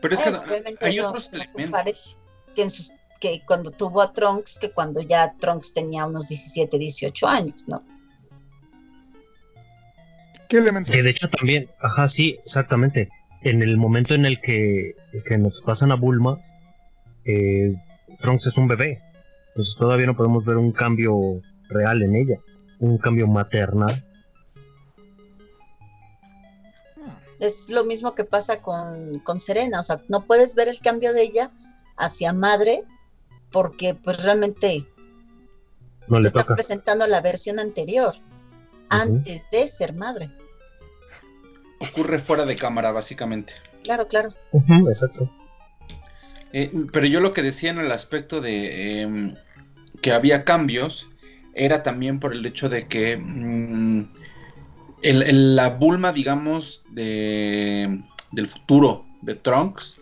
[0.00, 2.16] Pero es que Eh, hay no- otros no elementos.
[2.54, 6.78] que, en sus- que cuando tuvo a Trunks, que cuando ya Trunks tenía unos 17,
[6.78, 7.82] 18 años, ¿no?
[10.48, 10.90] ¿Qué elementos?
[10.94, 13.08] Que de hecho también, ajá, sí, exactamente.
[13.42, 14.94] En el momento en el que,
[15.26, 16.38] que nos pasan a Bulma,
[17.24, 17.74] eh,
[18.20, 19.02] Trunks es un bebé.
[19.48, 22.36] Entonces todavía no podemos ver un cambio real en ella.
[22.78, 24.04] Un cambio maternal.
[27.40, 31.12] Es lo mismo que pasa con, con Serena, o sea, no puedes ver el cambio
[31.12, 31.50] de ella
[31.96, 32.84] hacia madre
[33.52, 34.86] porque pues realmente
[36.08, 36.54] No te le está toca.
[36.54, 38.14] presentando la versión anterior,
[38.88, 40.30] antes de ser madre.
[41.80, 43.52] Ocurre fuera de cámara, básicamente.
[43.84, 44.34] Claro, claro.
[44.88, 45.30] Exacto.
[46.52, 49.34] Eh, pero yo lo que decía en el aspecto de em,
[50.00, 51.08] que había cambios
[51.54, 54.12] era también por el hecho de que mm,
[55.02, 58.00] el- el- la Bulma, digamos, de,
[58.32, 59.96] del futuro de Trunks,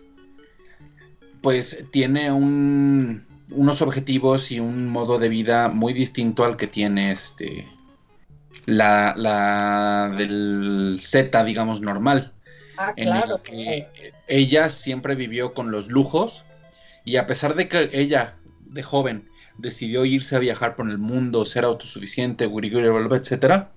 [1.41, 7.11] pues tiene un- unos objetivos y un modo de vida muy distinto al que tiene
[7.11, 7.67] este
[8.65, 12.31] la, la del Z, digamos, normal
[12.77, 13.35] Ah, en claro.
[13.37, 13.87] el que
[14.27, 16.43] ella siempre vivió con los lujos
[17.05, 21.45] y a pesar de que ella de joven decidió irse a viajar por el mundo,
[21.45, 22.49] ser autosuficiente,
[23.15, 23.71] etcétera,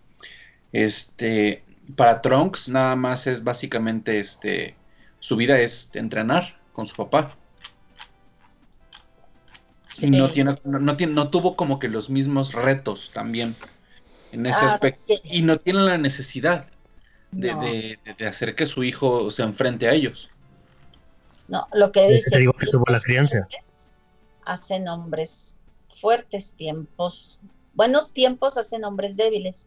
[0.72, 1.64] este
[1.96, 4.76] para Trunks nada más es básicamente este
[5.20, 7.36] su vida es entrenar con su papá.
[9.90, 10.10] Sí.
[10.10, 13.56] No tiene, no, no tiene, no tuvo como que los mismos retos también
[14.30, 15.20] en ese Ah, aspecto sí.
[15.24, 16.70] y no tiene la necesidad
[17.32, 17.60] de, No.
[17.62, 20.30] de- de- de hacer que su hijo se enfrente a ellos.
[21.48, 22.30] No, lo que Es que dice.
[22.30, 23.48] te digo que tuvo la crianza.
[24.44, 25.56] Hacen hombres
[26.00, 27.40] fuertes tiempos.
[27.74, 29.66] Buenos tiempos hacen hombres débiles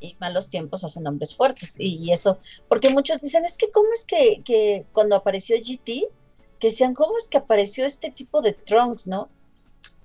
[0.00, 1.76] Y malos tiempos hacen hombres fuertes.
[1.78, 2.38] Y eso,
[2.68, 6.08] porque muchos dicen, es que cómo es que, que cuando apareció GT,
[6.58, 9.28] que decían, ¿cómo es que apareció este tipo de Trunks, no?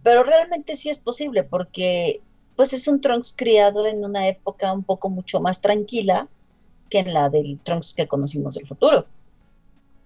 [0.04, 2.22] Pero realmente sí es posible, porque
[2.56, 6.28] pues es un Trunks criado en una época un poco mucho más tranquila
[6.90, 9.06] que en la del Trunks que conocimos del futuro.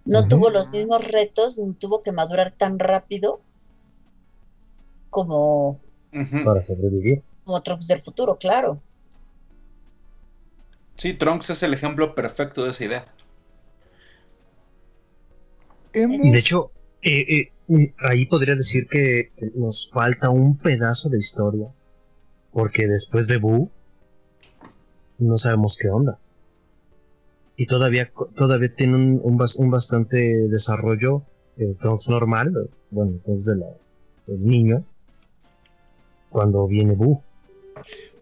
[0.06, 3.42] No tuvo los mismos retos, ni tuvo que madurar tan rápido
[5.10, 5.80] como.
[6.46, 7.24] Para sobrevivir.
[7.44, 8.80] como Trunks del futuro, claro.
[10.96, 13.06] Sí, Trunks es el ejemplo perfecto de esa idea.
[15.94, 16.72] De hecho,
[17.02, 21.68] eh, eh, ahí podría decir que nos falta un pedazo de historia.
[22.52, 23.70] Porque después de Boo,
[25.18, 26.18] no sabemos qué onda.
[27.58, 30.18] Y todavía, todavía tiene un, un un bastante
[30.48, 31.24] desarrollo,
[31.58, 33.68] eh, Trunks normal, bueno, entonces de la,
[34.28, 34.86] del niño,
[36.30, 37.22] cuando viene Boo.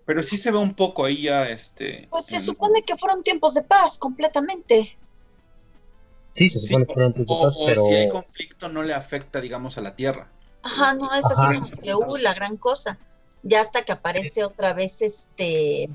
[0.05, 2.07] Pero sí se ve un poco ahí ya, este...
[2.09, 4.97] Pues se en- supone que fueron tiempos de paz completamente.
[6.33, 8.93] Sí, se Sí, supone que fueron O, antiguas, o pero si hay conflicto no le
[8.93, 10.29] afecta, digamos, a la Tierra.
[10.63, 11.49] Ajá, no es Ajá.
[11.49, 12.97] así como que, uh, la gran cosa.
[13.43, 15.89] Ya hasta que aparece otra vez este.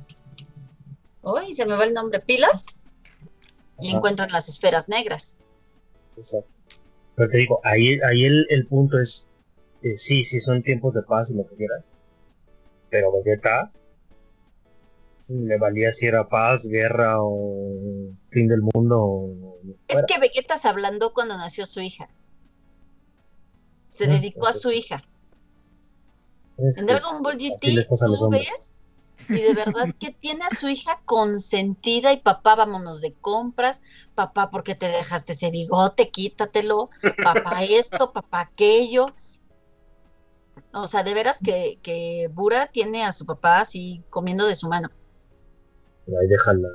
[1.22, 2.62] Uy, se me va el nombre, Pilaf.
[3.80, 3.98] Y Ajá.
[3.98, 5.38] encuentran las esferas negras.
[6.16, 6.48] Exacto.
[7.14, 9.28] Pero te digo, ahí, ahí el, el punto es,
[9.82, 11.90] eh, sí, sí son tiempos de paz y lo que quieras,
[12.90, 13.72] pero Vegeta
[15.29, 18.99] Le valía si era paz, guerra o fin del mundo.
[19.03, 22.09] o Es que Vegeta se ablandó cuando nació su hija.
[23.89, 25.03] Se Ah, dedicó a su hija.
[26.57, 28.72] En Dragon Ball GT tú ves
[29.29, 33.83] y de verdad que tiene a su hija consentida y papá, vámonos de compras,
[34.14, 36.09] papá, ¿por qué te dejaste ese bigote?
[36.11, 36.89] Quítatelo,
[37.22, 39.14] papá esto, papá aquello.
[40.72, 44.68] O sea, de veras que, que Bura tiene a su papá así comiendo de su
[44.68, 44.89] mano.
[46.09, 46.68] Ahí déjala.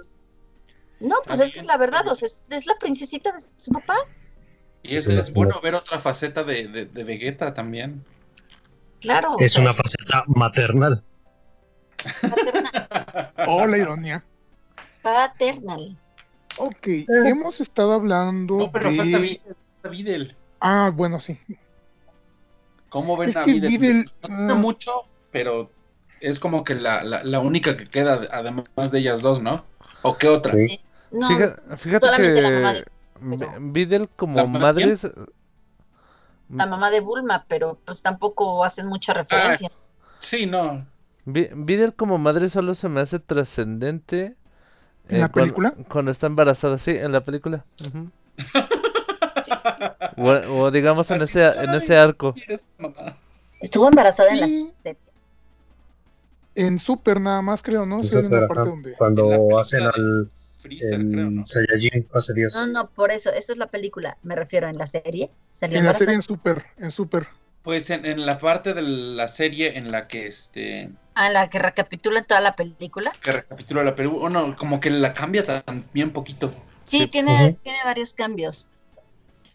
[1.00, 3.98] No, pues esta es la verdad, o sea, es, es la princesita de su papá.
[4.84, 8.04] Y es, bueno ver otra faceta de, de, de Vegeta también.
[9.02, 9.34] Claro.
[9.34, 11.04] o Es sea, una faceta maternal.
[12.22, 13.34] paternal.
[13.48, 14.24] Oh, la ironía.
[15.02, 15.98] paternal.
[16.58, 16.88] Ok,
[17.26, 18.96] hemos estado hablando No, pero de...
[18.98, 19.52] falta Videl.
[19.90, 20.36] Videl.
[20.60, 21.40] Ah, bueno, sí.
[22.90, 23.70] ¿Cómo ven Es a que Videl?
[23.72, 24.56] Videl, No tiene ah.
[24.56, 24.92] mucho,
[25.32, 25.70] pero
[26.24, 29.66] es como que la, la, la única que queda, además de ellas dos, ¿no?
[30.02, 30.56] ¿O qué otra?
[30.56, 30.80] Sí.
[31.12, 31.28] No,
[31.78, 32.86] Fíjate, la mamá de-
[33.60, 35.08] Videl como ¿La madre es-
[36.50, 39.72] la mamá de Bulma, pero pues tampoco hacen mucha referencia.
[40.20, 40.86] Sí, no.
[41.26, 44.36] Vi- Videl como madre solo se me hace trascendente.
[45.10, 45.74] ¿En la cuan- película?
[45.90, 47.66] Cuando está embarazada, sí, en la película.
[50.18, 52.34] o, o digamos en Así, ese, en ese arco.
[53.62, 54.48] Estuvo embarazada en la.
[56.56, 58.02] En Super nada más, creo, ¿no?
[58.02, 58.70] En Sale una Super, parte ajá.
[58.70, 58.90] donde...
[58.90, 61.46] En la Cuando hacen al Freezer, el creo, ¿no?
[61.46, 62.54] Saiyajin hace Dios.
[62.56, 65.30] No, no, por eso, eso es la película, me refiero en la serie.
[65.52, 67.28] Salió En la serie en Super, en Super.
[67.64, 71.60] Pues en, en la parte de la serie en la que este Ah, la que
[71.60, 73.12] recapitula toda la película.
[73.22, 76.54] que recapitula la película, bueno, como que la cambia también poquito.
[76.84, 77.08] Sí, Sí.
[77.08, 78.68] tiene, tiene varios cambios.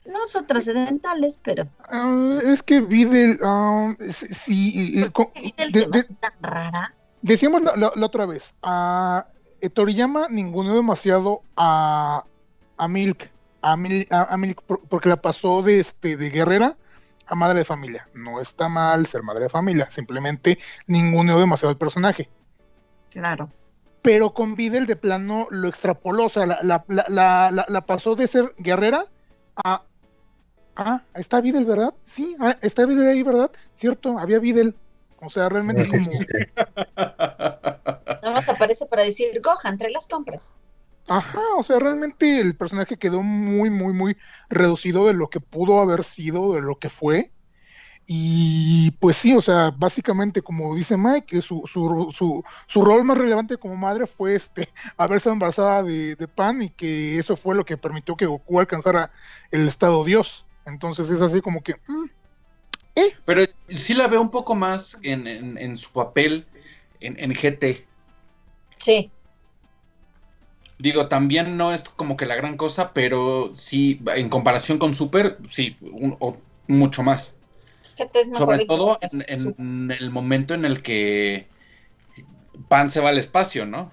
[0.09, 3.39] No son trascendentales, pero Ah, es que Videl...
[3.43, 6.95] ah, sí, eh, co- Videl de- se tan rara.
[7.23, 9.27] Decíamos la, la- la otra vez, a
[9.61, 12.25] eh, Toriyama ninguneó demasiado a,
[12.79, 13.31] a Milk,
[13.61, 16.77] a, Mil- a- a Milk por- porque la pasó de, este, de guerrera
[17.27, 18.09] a madre de familia.
[18.15, 22.31] No está mal ser madre de familia, simplemente ninguneó demasiado el personaje.
[23.11, 23.51] Claro.
[24.01, 28.27] Pero con Videl de plano lo extrapoló, o sea, la, la- la- la pasó de
[28.27, 29.05] ser guerrera
[29.63, 29.83] a...
[30.81, 31.93] Ah, está Videl, ¿verdad?
[32.05, 33.51] Sí, ah, está Videl ahí, ¿verdad?
[33.75, 34.77] Cierto, había Videl.
[35.21, 36.55] O sea, realmente sí como...
[36.95, 40.55] Nada más aparece para decir, Gohan, trae las compras.
[41.09, 44.17] Ajá, o sea, realmente el personaje quedó muy, muy, muy
[44.51, 47.33] reducido de lo que pudo haber sido, de lo que fue.
[48.07, 53.19] Y pues sí, o sea, básicamente, como dice Mike, su, su, su, su rol más
[53.19, 57.65] relevante como madre fue este, haberse embarazada de, de Pan y que eso fue lo
[57.65, 59.11] que permitió que Goku alcanzara
[59.51, 60.45] el estado Dios.
[60.69, 62.05] Entonces es así como que, mm,
[63.25, 66.47] Pero sí la veo un poco más en, en- en su papel
[67.01, 67.85] en, en GT.
[68.79, 69.11] Sí.
[70.79, 75.37] Digo, también no es como que la gran cosa, pero sí, en comparación con Super,
[75.49, 76.37] sí, un- o
[76.69, 77.37] mucho más.
[78.15, 79.25] Es Sobre todo en,
[79.59, 81.49] en el momento en el que
[82.69, 83.91] Pan se va al espacio, ¿no?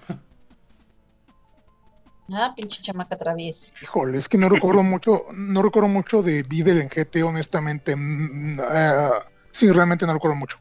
[2.32, 3.70] Ah, pinche chamaca traviesa.
[3.80, 7.94] híjole, es que no recuerdo mucho, no recuerdo mucho de Videl en GT, honestamente.
[7.94, 10.58] Mm, ah, sí, realmente no recuerdo mucho.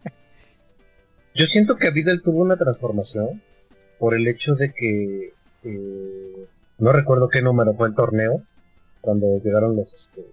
[1.33, 3.41] Yo siento que Videl tuvo una transformación
[3.99, 6.47] por el hecho de que eh,
[6.77, 8.43] no recuerdo qué número fue el torneo
[9.01, 10.25] cuando llegaron los este,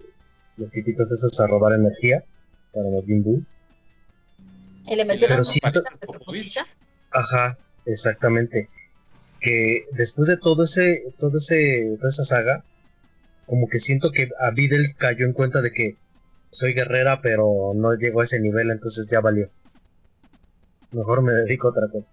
[0.57, 2.23] los tipitos esos a robar energía
[2.73, 3.43] para los Buu.
[4.85, 5.81] Y le metieron Pero siento-.
[7.11, 8.69] Ajá, exactamente.
[9.43, 12.63] Que después de todo ese, todo ese, toda esa saga,
[13.45, 15.97] como que siento que a Videl cayó en cuenta de que
[16.49, 19.49] soy guerrera, pero no llegó a ese nivel, entonces ya valió.
[20.91, 22.07] Mejor me dedico a otra cosa.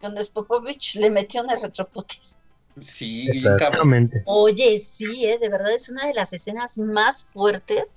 [0.00, 2.36] Donde Popovich le metió una retroputiza.
[2.78, 3.26] Sí.
[3.28, 4.22] Exactamente.
[4.26, 7.96] Oye, sí, eh, de verdad es una de las escenas más fuertes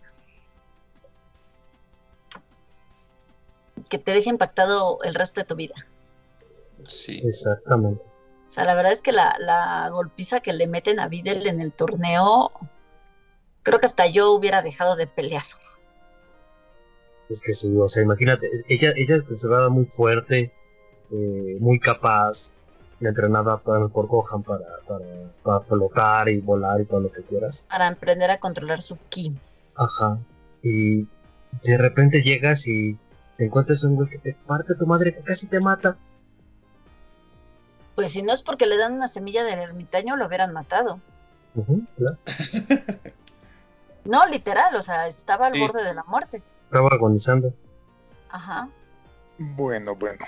[3.90, 5.76] que te deja impactado el resto de tu vida.
[6.88, 7.22] Sí.
[7.24, 8.02] Exactamente.
[8.58, 11.72] Sea, la verdad es que la, la golpiza que le meten a Videl en el
[11.72, 12.52] torneo,
[13.62, 15.44] creo que hasta yo hubiera dejado de pelear.
[17.30, 20.52] Es que sí, o sea, imagínate, ella, ella es considerada muy fuerte,
[21.12, 22.56] eh, muy capaz,
[23.00, 25.06] entrenada por, por Gohan para, para,
[25.44, 27.68] para flotar y volar y todo lo que quieras.
[27.70, 29.38] Para aprender a controlar su ki.
[29.76, 30.18] Ajá.
[30.64, 32.98] Y de repente llegas y
[33.38, 35.96] te encuentras un güey que te parte tu madre que casi te mata.
[37.98, 41.00] Pues si no es porque le dan una semilla del ermitaño, lo hubieran matado.
[41.98, 42.18] Claro.
[44.06, 45.60] No, literal, o sea, estaba al Sí.
[45.60, 46.42] borde de la muerte.
[46.66, 47.54] Estaba agonizando.
[48.30, 48.70] Ajá.
[49.38, 50.24] Bueno, bueno.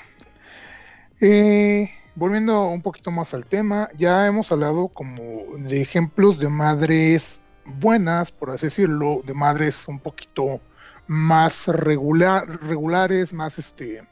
[1.22, 5.22] Eh, volviendo un poquito más al tema, ya hemos hablado como
[5.59, 10.59] de ejemplos de madres buenas, por así decirlo, de madres un poquito
[11.07, 14.03] más regular, regulares, más este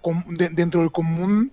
[0.00, 1.52] com- de- dentro del común.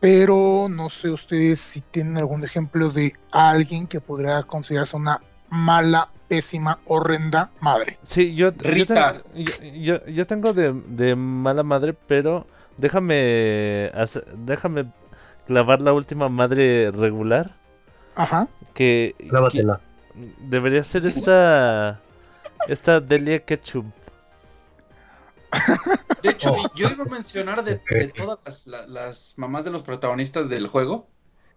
[0.00, 6.10] Pero no sé ustedes si tienen algún ejemplo de alguien que podría considerarse una mala,
[6.28, 7.98] pésima, horrenda madre.
[8.02, 9.12] Sí, yo, yo, Rita.
[9.12, 13.90] tengo, yo, yo- yo tengo de, de mala madre, pero déjame
[14.36, 14.86] déjame
[15.46, 17.54] clavar la última madre regular
[18.16, 18.48] Ajá.
[18.74, 19.14] que,
[19.52, 19.64] que
[20.40, 22.00] debería ser esta
[22.68, 23.86] esta Delia Ketchup.
[26.22, 26.70] De hecho, Oh.
[26.74, 30.66] yo iba a mencionar de, de todas las, la- las mamás de los protagonistas del
[30.66, 31.08] juego,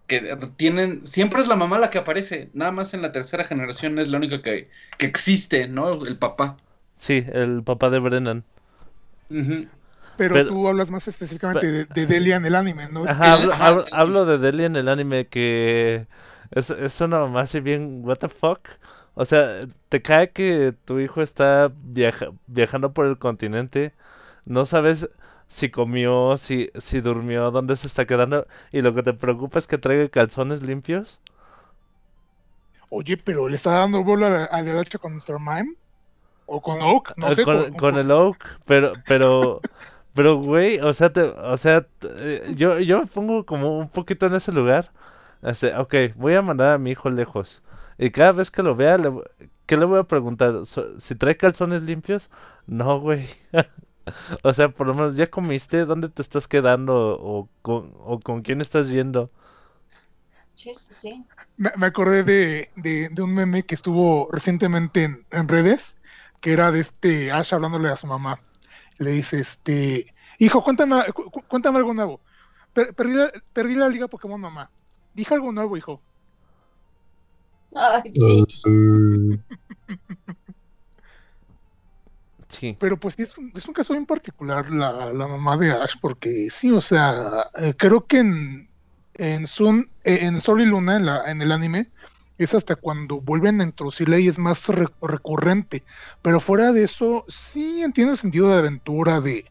[0.06, 3.98] que tienen, siempre es la mamá la que aparece, nada más en la tercera generación
[3.98, 6.04] es la única que, que existe, ¿no?
[6.06, 6.56] El papá.
[6.96, 8.44] Sí, el papá de Brennan.
[9.28, 13.04] Pero, Pero- tú hablas más específicamente de, de Delia en el anime, ¿no?
[13.04, 13.34] Ajá,
[13.92, 16.06] hablo, de Delia en el anime que
[16.50, 18.68] es, es una mamá así bien, what the fuck.
[19.14, 23.94] O sea, te cae que tu hijo está viaja- viajando por el continente,
[24.46, 25.10] no sabes
[25.48, 29.66] si comió, si, si durmió, dónde se está quedando, y lo que te preocupa es
[29.66, 31.20] que traiga calzones limpios.
[32.90, 35.38] Oye, pero le está dando bola a la, a la hacha con Mr.
[35.40, 35.74] Mime.
[36.46, 37.42] O con Oak, no Eh, sé.
[37.42, 39.64] con, con el Oak, pero, pero,
[40.14, 41.86] pero, güey, o sea, te, o sea,
[42.18, 44.90] eh, yo, yo me pongo como un poquito en ese lugar.
[45.42, 47.62] Este, ok, voy a mandar a mi hijo lejos.
[48.00, 49.12] Y cada vez que lo vea, le,
[49.66, 50.54] ¿qué le voy a preguntar?
[50.98, 52.30] ¿Si trae calzones limpios?
[52.66, 53.28] No, güey.
[54.44, 55.84] O sea, por lo menos, ¿ya comiste?
[55.86, 57.18] ¿Dónde te estás quedando?
[57.20, 59.30] ¿O con, o con quién estás yendo?
[60.54, 61.26] Sí, sí, sí.
[61.56, 65.98] Me, me acordé de, de- de un meme que estuvo recientemente en, en redes,
[66.40, 68.42] que era de este Ash hablándole a su mamá.
[68.98, 72.22] Le dice, este, hijo, cuéntame, cu- cu- cuéntame algo nuevo.
[72.74, 74.70] Per- perdí, la, perdí la liga Pokémon, mamá.
[75.14, 76.02] Dije algo nuevo, hijo.
[77.74, 79.40] Ay, sí.
[82.48, 82.76] Sí.
[82.80, 85.94] Pero pues sí, es un, es un caso bien particular la, la mamá de Ash,
[86.00, 88.68] porque sí, o sea, eh, creo que en,
[89.14, 91.90] en, Sun, eh, en Sol y Luna, en, la, en el anime,
[92.38, 95.84] es hasta cuando vuelven a introducirla y es más re- recurrente.
[96.22, 99.44] Pero fuera de eso, sí entiendo el sentido de aventura de,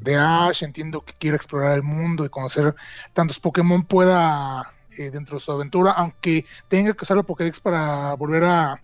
[0.00, 2.74] de Ash, entiendo que quiere explorar el mundo y conocer
[3.12, 8.12] tantos Pokémon pueda eh, dentro de su aventura, aunque tenga que usar la Pokédex para
[8.16, 8.82] volver a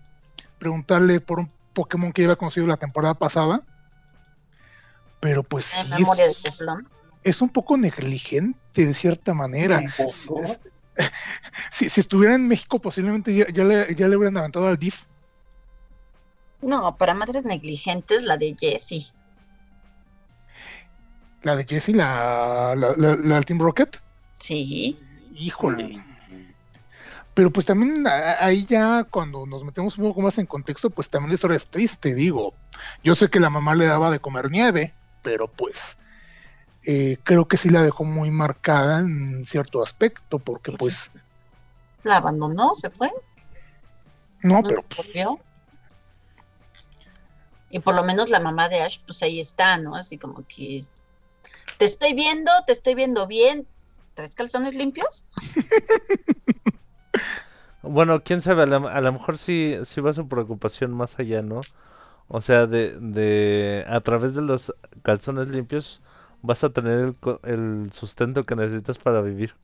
[0.58, 3.60] preguntarle por un Pokémon que había conocido la temporada pasada.
[5.20, 5.86] Pero pues sí,
[7.22, 9.82] es, un poco negligente de cierta manera.
[11.70, 15.04] Si, si estuviera en México, posiblemente ya, ya le, ya le hubieran aventado al DIF.
[16.62, 19.04] No, para madres negligentes, la de Jessie.
[21.42, 24.00] La de Jessie, la, la, la, la del Team Rocket.
[24.32, 24.96] Sí.
[25.38, 26.02] Híjole.
[27.34, 31.34] Pero pues también ahí ya cuando nos metemos un poco más en contexto, pues también
[31.34, 32.54] historia es triste, digo.
[33.04, 35.98] Yo sé que la mamá le daba de comer nieve, pero pues
[36.84, 41.10] eh, creo que sí la dejó muy marcada en cierto aspecto, porque pues
[42.04, 43.12] La abandonó, se fue.
[44.42, 45.38] no, No pero pues, volvió.
[47.68, 49.94] Y por lo menos la mamá de Ash, pues ahí está, ¿no?
[49.94, 50.80] Así como que
[51.76, 53.66] te estoy viendo, te estoy viendo bien.
[54.16, 55.26] ¿Traes calzones limpios?
[57.82, 61.42] Bueno, quién sabe, a lo, a lo mejor sí, sí va su preocupación más allá,
[61.42, 61.60] ¿no?
[62.28, 66.02] O sea, de, de a través de los calzones limpios
[66.42, 69.54] vas a tener el, el sustento que necesitas para vivir.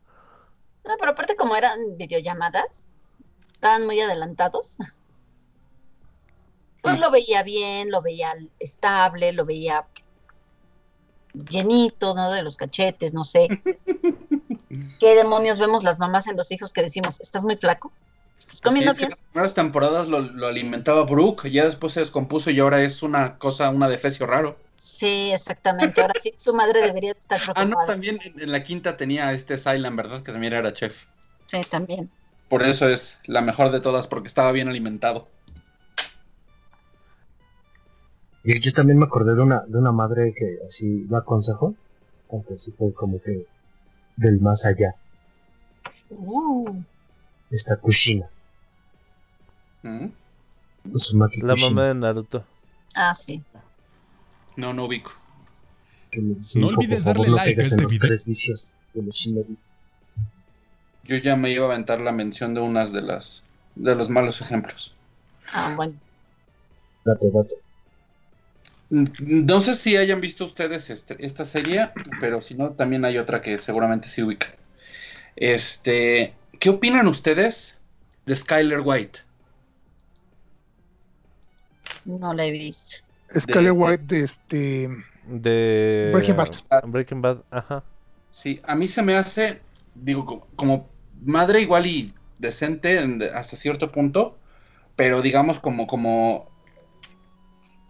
[0.85, 2.85] No, pero aparte como eran videollamadas,
[3.55, 4.77] estaban muy adelantados.
[6.83, 9.87] Pues lo veía bien, lo veía estable, lo veía
[11.33, 12.31] llenito, ¿no?
[12.33, 13.49] De los cachetes, no sé.
[14.99, 17.93] ¿Qué demonios vemos las mamás en los hijos que decimos, estás muy flaco?
[18.39, 19.11] ¿Estás comiendo Sí, que bien?
[19.11, 23.39] las primeras temporadas lo, lo alimentaba Brooke, ya después se descompuso y ahora es una
[23.39, 24.59] cosa, una defecio raro.
[24.77, 26.01] Sí, exactamente.
[26.03, 27.67] Ahora sí, su madre debería estar Ah, preocupada.
[27.67, 30.23] no, también en, en la quinta tenía este Silent, ¿verdad?
[30.23, 31.07] Que también era chef.
[31.47, 32.11] Sí, también.
[32.49, 35.29] Por eso es la mejor de todas, porque estaba bien alimentado.
[38.45, 41.75] Yo, yo también me acordé de una, de una madre que así la aconsejó,
[42.31, 43.47] aunque sí fue como que
[44.17, 44.95] del más allá,
[46.11, 46.83] Uh,
[47.51, 48.27] esta Kushina,
[49.83, 50.07] ¿Mm?
[51.41, 52.45] La Kushina, mamá de Naruto.
[52.95, 53.43] ah, sí.
[54.57, 55.13] No, no ubico.
[56.15, 58.09] me No "Hijo, olvides favor, darle no like a este video".
[58.09, 59.57] tres vicios de los shinobi".
[61.05, 63.43] Yo ya me iba a aventar la mención de unas de las
[63.77, 64.93] de los malos ejemplos.
[65.53, 65.95] Ah, bueno.
[67.05, 67.55] Date, date.
[68.93, 71.89] No sé si hayan visto ustedes este- esta serie,
[72.21, 74.51] pero si no, también hay otra que seguramente sí ubican.
[75.35, 77.81] Este, ¿qué opinan ustedes
[78.27, 79.21] de Skyler White?
[82.05, 82.99] No la he visto.
[83.39, 84.89] Skyler de- White de este.
[85.27, 86.51] De Breaking Bad.
[86.87, 87.83] Breaking Bad, ajá.
[88.31, 89.63] Sí, a mí se me hace,
[89.95, 90.91] digo, co- como
[91.25, 94.37] madre igual y decente en- hasta cierto punto,
[94.97, 96.52] pero digamos como, como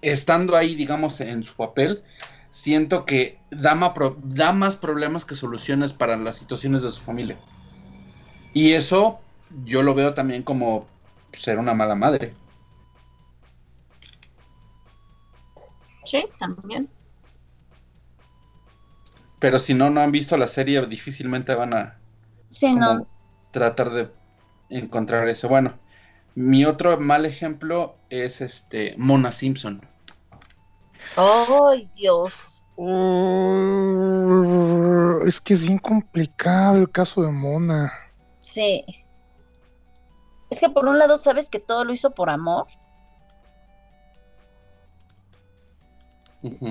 [0.02, 2.04] estando ahí, digamos, en su papel,
[2.50, 7.02] siento que da, ma- pro- da más problemas que soluciones para las situaciones de su
[7.02, 7.40] familia.
[8.52, 9.20] Y eso
[9.50, 10.88] yo lo veo también como
[11.32, 12.36] ser una mala madre.
[16.04, 16.88] Sí, también.
[19.38, 22.00] Pero si no, no han visto la serie, difícilmente van a,
[22.50, 23.08] Sí, como no.
[23.52, 24.12] tratar de
[24.70, 25.48] encontrar eso.
[25.50, 25.80] Bueno,
[26.34, 29.82] mi otro mal ejemplo es este Mona Simpson.
[31.16, 32.64] Ay, Dios.
[32.76, 32.92] Oh,
[35.26, 37.92] es que es bien complicado el caso de Mona.
[38.40, 38.84] Sí.
[40.50, 42.66] Es que por un lado sabes que todo lo hizo por amor,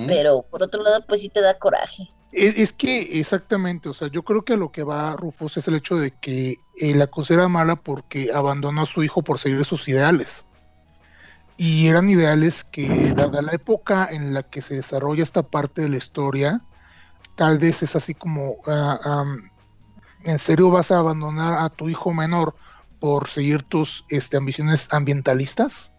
[0.07, 2.09] pero por otro lado pues sí te da coraje.
[2.31, 5.67] Es, es que exactamente, o sea, yo creo que a lo que va Rufus es
[5.67, 9.39] el hecho de que eh, la cosa era mala porque abandonó a su hijo por
[9.39, 10.45] seguir sus ideales.
[11.63, 15.89] Y eran ideales que, dada la época en la que se desarrolla esta parte de
[15.89, 16.59] la historia,
[17.35, 19.23] tal vez es así como, ah,
[20.23, 22.55] ¿en serio vas a abandonar a tu hijo menor
[22.99, 25.93] por seguir tus este, ambiciones ambientalistas?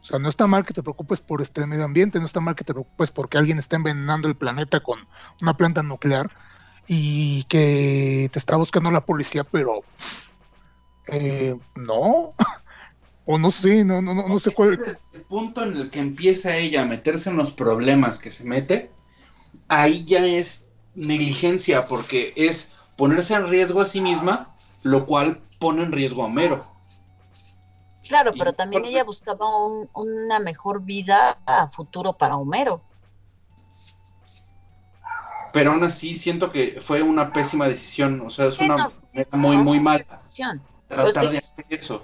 [0.00, 2.56] O sea, no está mal que te preocupes por este, medio ambiente, no está mal
[2.56, 4.98] que te preocupes porque alguien está envenenando el planeta con
[5.40, 6.32] una planta nuclear
[6.88, 9.84] y que te está buscando la policía, pero
[11.06, 12.34] eh, no,
[13.26, 14.78] o no sé, no, no, no, no sé cuál.
[14.78, 18.44] Desde el punto en el que empieza ella a meterse en los problemas que se
[18.44, 18.90] mete,
[19.68, 24.48] ahí ya es negligencia porque es ponerse en riesgo a sí misma,
[24.82, 26.64] lo cual pone en riesgo a Homero.
[28.08, 32.82] Claro, Y pero también por- ella buscaba un- una mejor vida a futuro para Homero.
[35.52, 38.90] Pero aún así siento que fue una pésima decisión, o sea, es una no.
[39.12, 40.62] manera muy, muy mala Decisión.
[40.88, 42.02] tratar Pues de hacer eso.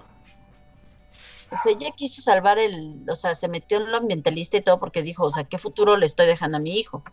[1.53, 4.81] O sea, ella quiso salvar el, o sea, se metió en lo ambientalista y todo
[4.81, 7.05] porque dijo, o sea, ¿qué futuro le estoy dejando a mi hijo?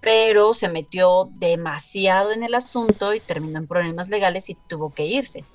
[0.00, 5.06] Pero se metió demasiado en el asunto y terminó en problemas legales y tuvo que
[5.06, 5.46] irse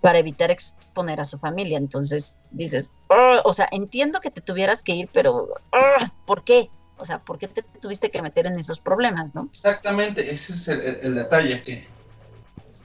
[0.00, 1.78] para evitar exponer a su familia.
[1.78, 6.70] Entonces dices, "Ah", o sea, entiendo que te tuvieras que ir, pero ah, ¿por qué?
[6.96, 9.48] O sea, ¿por qué te tuviste que meter en esos problemas, no?
[9.52, 11.88] Exactamente, ese es el, el- el detalle, que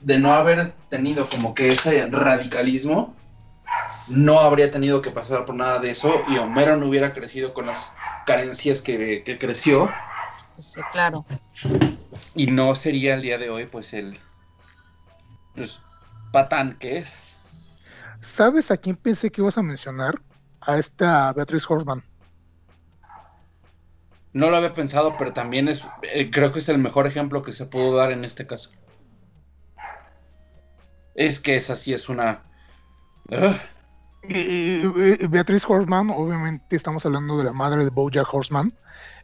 [0.02, 3.16] de no haber tenido como que ese radicalismo,
[4.08, 7.66] no habría tenido que pasar por nada de eso y Homero no hubiera crecido con
[7.66, 7.94] las
[8.26, 9.90] carencias que, que creció
[10.56, 11.26] Pues sí, claro.
[12.36, 14.20] y no sería el día de hoy pues el
[15.56, 15.80] pues,
[16.32, 17.20] patán que es.
[18.22, 20.22] ¿Sabes a quién pensé que ibas a mencionar?
[20.62, 22.04] A esta Beatriz Horseman.
[24.34, 27.54] No lo había pensado, pero también es, eh, creo que es el mejor ejemplo que
[27.54, 28.72] se pudo dar en este caso.
[31.14, 32.44] Es que esa sí es una...
[34.28, 38.74] Eh, Beatriz Horseman, obviamente estamos hablando de la madre de Bojack Horseman,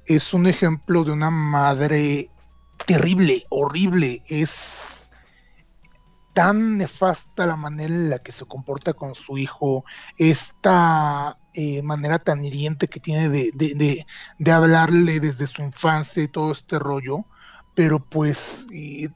[0.06, 2.30] es un ejemplo de una madre
[2.86, 5.10] terrible, horrible, es
[6.34, 9.84] tan nefasta la manera en la que se comporta con su hijo,
[10.18, 14.06] esta eh, manera tan hiriente que tiene de, de- de-
[14.38, 17.28] de hablarle desde su infancia y todo este rollo,
[17.74, 19.10] pero pues eh,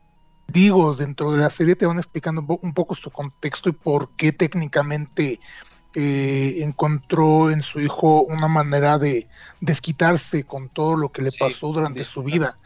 [0.56, 3.74] digo, dentro de la serie te van explicando un po- un poco su contexto y
[3.74, 5.42] por qué técnicamente
[5.96, 9.30] eh, encontró en su hijo una manera de
[9.62, 12.60] desquitarse con todo lo que le Sí, pasó durante sí, su vida.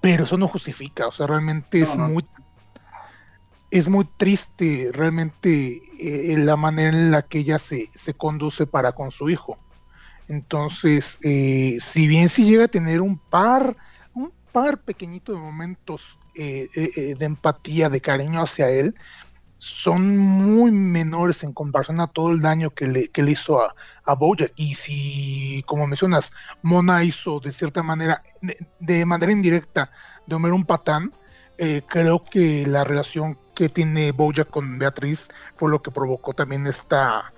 [0.00, 2.08] Pero eso no justifica, o sea, realmente No, es no.
[2.08, 2.28] muy
[3.70, 8.92] es muy triste realmente eh, la manera en la que ella se, se conduce para
[8.92, 9.62] con su hijo.
[10.28, 13.76] Entonces, eh, si bien sí llega a tener un par,
[14.14, 18.94] un par pequeñito de momentos de empatía, de cariño hacia él,
[19.60, 23.74] son muy menores en comparación a todo el daño que le, que le hizo a,
[24.04, 24.52] a Bojack.
[24.56, 28.22] Y si, como mencionas, Mona hizo de cierta manera,
[28.80, 29.90] de, manera indirecta,
[30.26, 31.12] de Homero un patán,
[31.58, 36.66] eh, creo que la relación que tiene Bojack con Beatriz fue lo que provocó también
[36.66, 37.30] esta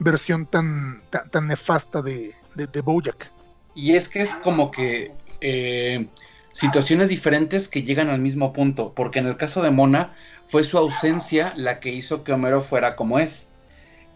[0.00, 3.30] versión tan, tan, tan nefasta de, de, de Bojack.
[3.76, 6.08] Y es que es como que eh,
[6.52, 10.14] situaciones diferentes que llegan al mismo punto, porque en el caso de Mona
[10.46, 13.48] fue su ausencia la que hizo que Homero fuera como es,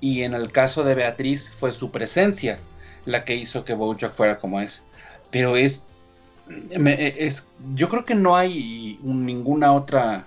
[0.01, 2.59] y en el caso de Beatriz fue su presencia
[3.07, 4.85] la que hizo que Bojack fuera como es.
[5.31, 5.87] pero es,
[6.47, 10.27] me- es, yo creo que no hay un- ninguna otra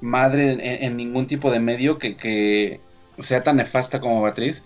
[0.00, 2.80] madre en, ningún tipo de medio que,
[3.18, 4.64] sea tan nefasta como Beatriz.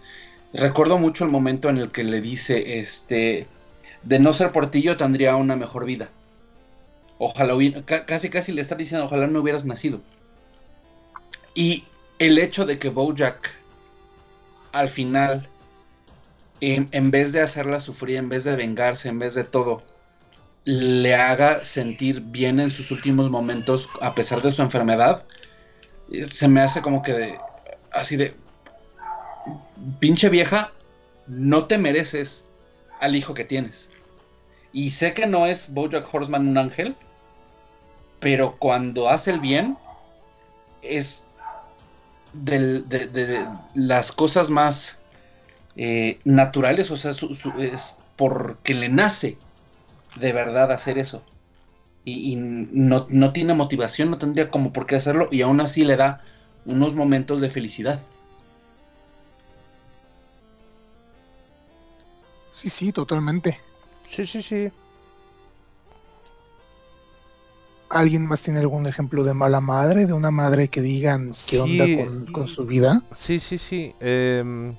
[0.52, 3.46] Recuerdo mucho el momento en el que le dice, este,
[4.02, 6.10] de no ser por ti yo tendría una mejor vida.
[7.26, 10.02] Ojalá hubiera, ca- casi casi le está diciendo, ojalá no hubieras nacido.
[11.54, 11.84] Y
[12.18, 13.50] el hecho de que Bojack
[14.72, 15.48] al final,
[16.60, 19.82] en, en vez de hacerla sufrir, en vez de vengarse, en vez de todo,
[20.64, 25.26] le haga sentir bien en sus últimos momentos a pesar de su enfermedad,
[26.12, 27.40] eh, se me hace como que de,
[27.92, 28.36] así de,
[30.00, 30.72] pinche vieja,
[31.26, 32.44] no te mereces
[33.00, 33.90] al hijo que tienes.
[34.72, 36.96] Y sé que no es Bojack Horseman un ángel,
[38.22, 39.76] pero cuando hace el bien,
[40.82, 41.26] es
[42.32, 45.00] del- de, de las cosas más
[45.76, 49.38] eh, naturales, o sea, su- su- es porque le nace
[50.20, 51.22] de verdad hacer eso.
[52.04, 55.84] Y, y no, no tiene motivación, no tendría como por qué hacerlo, y aún así
[55.84, 56.24] le da
[56.64, 58.00] unos momentos de felicidad.
[62.52, 63.58] Sí, sí, totalmente.
[64.08, 64.70] Sí, sí, sí.
[67.92, 70.06] ¿Alguien más tiene algún ejemplo de mala madre?
[70.06, 71.58] De una madre que digan qué Sí.
[71.58, 73.02] onda con, con su vida.
[73.12, 73.94] Sí, sí, sí.
[74.00, 74.74] em,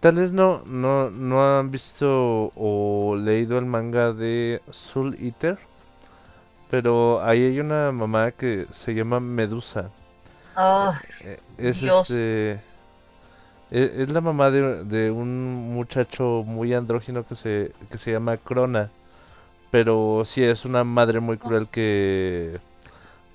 [0.00, 5.58] tal vez no, no, no han visto o leído el manga de Soul Eater.
[6.70, 9.90] Pero ahí hay una mamá que se llama Medusa.
[10.56, 12.10] Ah, Eh, Es Dios.
[12.10, 12.60] este.
[13.70, 18.36] e- Es, la mamá de, de un muchacho muy andrógino que se, que se llama
[18.36, 18.90] Crona.
[19.70, 22.58] Pero sí es una madre muy cruel que.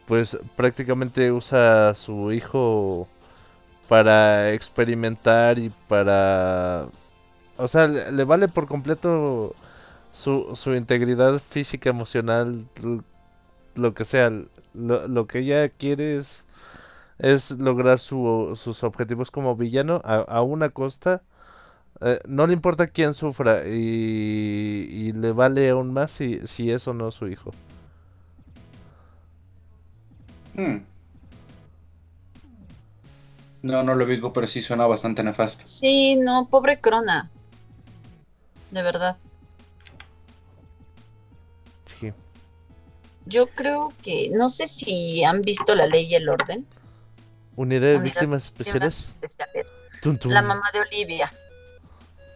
[0.07, 3.07] Pues prácticamente usa a su hijo
[3.89, 6.87] para experimentar y para.
[7.57, 9.55] O sea, le, le vale por completo
[10.13, 12.65] su, su integridad física, emocional,
[13.75, 14.31] lo que sea.
[14.73, 16.45] Lo, lo que ella quiere es
[17.19, 21.23] es lograr su- sus objetivos como villano a, a una costa.
[22.03, 26.87] Eh, no le importa quién sufra y, y le vale aún más si, si es
[26.87, 27.51] o no su hijo.
[30.55, 30.77] Hmm.
[33.61, 35.63] No, no lo digo, pero sí suena bastante nefasto.
[35.65, 37.29] sí, no, pobre Crona.
[38.71, 39.17] De verdad.
[41.99, 42.11] Sí.
[43.27, 46.65] Yo creo que, no sé si han visto la ley y el orden.
[47.55, 49.07] Unidad de Unidad víctimas especiales.
[49.21, 49.71] especiales.
[50.25, 51.31] La mamá de Olivia.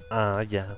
[0.09, 0.77] Ah, ya.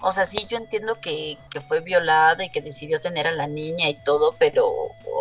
[0.00, 3.46] O sea, sí, yo entiendo que, que fue violada y que decidió tener a la
[3.46, 4.66] niña y todo, pero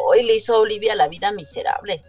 [0.08, 2.04] hoy le hizo a Olivia la vida miserable.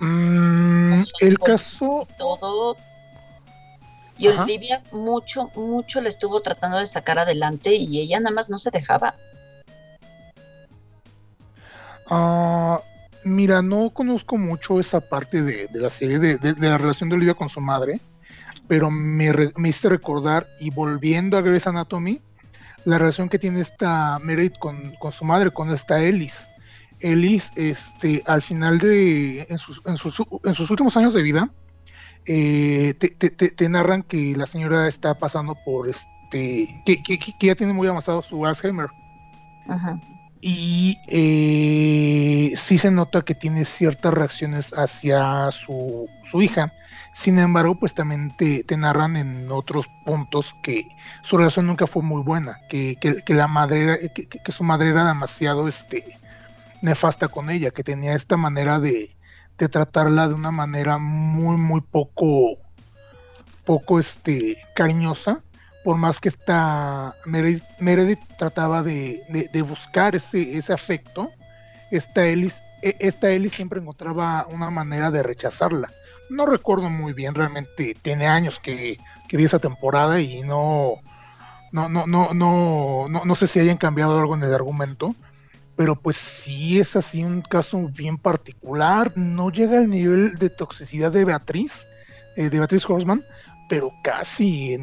[0.00, 2.76] Mm, el caso, y todo.
[4.18, 4.42] Y Ajá.
[4.42, 8.70] Olivia mucho, mucho le estuvo tratando de sacar adelante y ella nada más no se
[8.70, 9.14] dejaba.
[12.10, 12.80] ah,
[13.24, 17.08] mira, no conozco mucho esa parte de, de la serie, de, de- de la relación
[17.08, 18.00] de Olivia con su madre,
[18.70, 22.20] pero me, me hice recordar, y volviendo a Grey's Anatomy,
[22.84, 26.46] la relación que tiene esta Meredith con, con su madre, con esta Ellis.
[27.00, 31.50] Ellis, este, al final de, en sus, en sus, en sus últimos años de vida,
[32.26, 37.18] eh, te, te- te- te narran que la señora está pasando por este, que, que-
[37.18, 38.86] que ya tiene muy avanzado su Alzheimer.
[39.68, 39.98] Ajá.
[40.40, 46.72] Y eh, sí se nota que tiene ciertas reacciones hacia su, su hija.
[47.12, 50.88] Sin embargo, pues también te, narran en otros puntos que
[51.22, 55.06] su relación nunca fue muy buena, que, que- la madre que, que- su madre era
[55.06, 56.18] demasiado este,
[56.82, 59.16] nefasta con ella, que tenía esta manera de,
[59.58, 62.58] de tratarla de una manera muy, muy poco,
[63.64, 65.42] poco este, cariñosa
[65.84, 69.22] por más que esta Meredith, trataba de,
[69.52, 71.30] de- buscar ese, ese afecto,
[71.90, 75.90] esta Ellis, e- esta Ellis siempre encontraba una manera de rechazarla.
[76.30, 78.98] No recuerdo muy bien, realmente tiene años que,
[79.28, 80.94] que vi esa temporada y no,
[81.72, 85.14] no, no, no, no, no, no sé si hayan cambiado algo en el argumento,
[85.76, 91.10] pero pues sí es así un caso bien particular, no llega al nivel de toxicidad
[91.10, 91.86] de Beatriz,
[92.36, 93.24] eh, de Beatriz Horseman,
[93.68, 94.76] pero casi,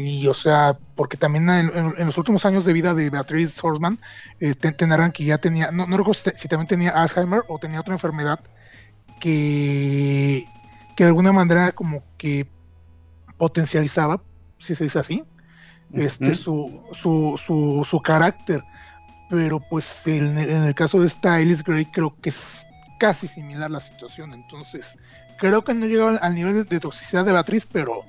[0.00, 3.98] y o sea, porque también en, los últimos años de vida de Beatriz Horseman,
[4.40, 4.54] eh,
[4.86, 8.40] narran que ya tenía, no, no recuerdo si también tenía Alzheimer o tenía otra enfermedad
[9.18, 10.46] que,
[10.98, 12.50] que de alguna manera como que
[13.36, 14.20] potencializaba,
[14.58, 15.24] si se dice así,
[15.92, 18.64] este, su, su, su, su carácter.
[19.30, 22.66] Pero pues en, el- en el caso de esta Alice Gray creo que es
[22.98, 24.34] casi similar la situación.
[24.34, 24.98] Entonces,
[25.38, 28.02] creo que no llegaba al, nivel de, de toxicidad de Beatriz, pero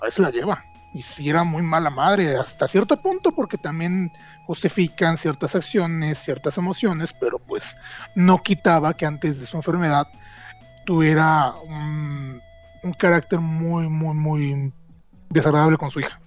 [0.00, 0.62] a veces la lleva.
[0.94, 4.12] Y sí era muy mala madre, hasta cierto punto, porque también
[4.46, 7.76] justifican ciertas acciones, ciertas emociones, pero pues
[8.14, 10.06] no quitaba que antes de su enfermedad
[10.84, 12.42] tuviera un,
[12.82, 14.74] un carácter muy, muy, muy
[15.30, 16.20] desagradable con su hija.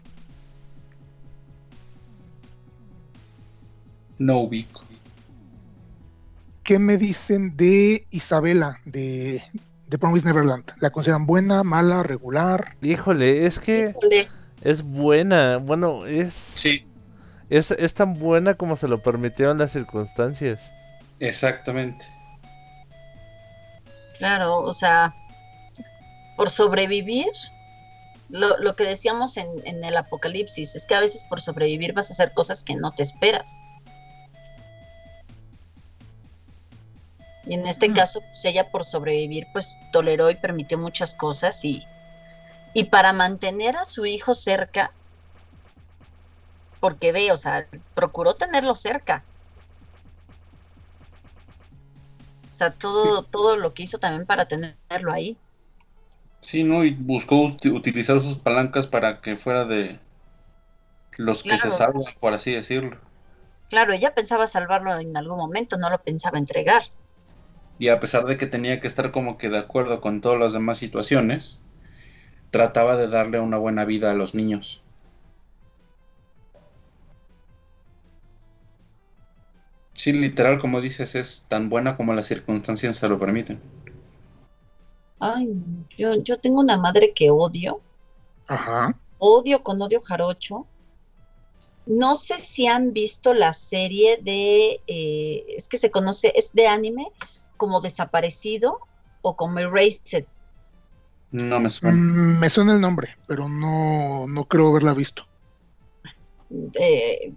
[4.18, 4.90] No ubico.
[6.64, 9.44] ¿Qué me dicen de Isabela, de,
[9.88, 10.72] de Promise Neverland?
[10.80, 12.78] ¿La consideran buena, mala, regular?
[12.82, 15.58] Híjole, es que Híjole, es buena.
[15.58, 16.88] Bueno, es, Sí,
[17.50, 20.74] es, es tan buena como se lo permitieron las circunstancias.
[21.20, 22.13] exactamente.
[24.24, 25.14] Claro, o sea,
[26.38, 27.28] por sobrevivir,
[28.30, 32.10] lo, lo que decíamos en, en el apocalipsis, es que a veces por sobrevivir vas
[32.10, 33.50] a hacer cosas que no te esperas.
[37.46, 37.96] Y en este Mm.
[37.96, 41.84] caso, pues ella por sobrevivir, pues toleró y permitió muchas cosas y,
[42.74, 44.94] y para mantener a su hijo cerca,
[46.80, 49.26] porque ve, o sea, procuró tenerlo cerca.
[52.54, 55.42] O sea, todo, todo lo que hizo también para tenerlo ahí.
[56.42, 56.86] Sí, ¿no?
[56.86, 60.00] Y buscó uti- utilizar sus palancas para que fuera de
[61.18, 63.00] los que se salvan, por así decirlo.
[63.68, 66.84] Claro, ella pensaba salvarlo en algún momento, no lo pensaba entregar.
[67.78, 70.54] Y a pesar de que tenía que estar como que de acuerdo con todas las
[70.54, 71.62] demás situaciones,
[72.52, 74.83] trataba de darle una buena vida a los niños.
[79.96, 83.60] Sí, literal, como dices, es tan buena como las circunstancias se lo permiten.
[85.20, 85.48] Ay,
[85.98, 87.82] yo, yo tengo una madre que odio,
[88.48, 89.00] Ajá.
[89.20, 90.68] odio con odio jarocho.
[91.86, 96.68] No sé si han visto la serie de, eh, es que se conoce, es de
[96.68, 97.08] anime,
[97.58, 98.80] como Desaparecido
[99.22, 100.26] o como Erased.
[101.32, 101.98] No me suena.
[101.98, 105.26] Mm, me suena el nombre, pero no, no creo haberla visto.
[106.76, 107.34] eh,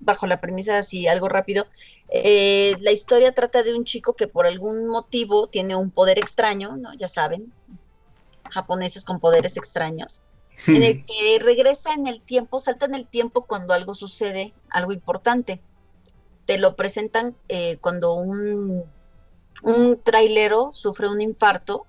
[0.00, 1.66] bajo la premisa así, algo rápido.
[2.10, 6.76] eh, la historia trata de un chico que por algún motivo tiene un poder extraño,
[6.76, 6.94] ¿no?
[6.94, 7.52] Ya saben,
[8.50, 10.22] japoneses con poderes extraños,
[10.66, 14.92] en el que regresa en el tiempo, salta en el tiempo cuando algo sucede, algo
[14.92, 15.60] importante.
[16.46, 18.84] Te lo presentan eh, cuando un,
[19.62, 21.86] un trailero sufre un infarto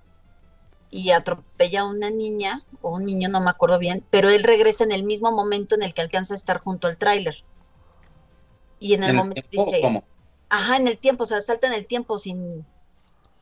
[0.92, 4.84] y atropella a una niña o un niño, no me acuerdo bien, pero él regresa
[4.84, 7.44] en el mismo momento en el que alcanza a estar junto al tráiler.
[8.80, 10.04] Y en el ¿En el momento dice, cómo?
[10.50, 12.66] ajá, en el tiempo, o sea, salta en el tiempo sin,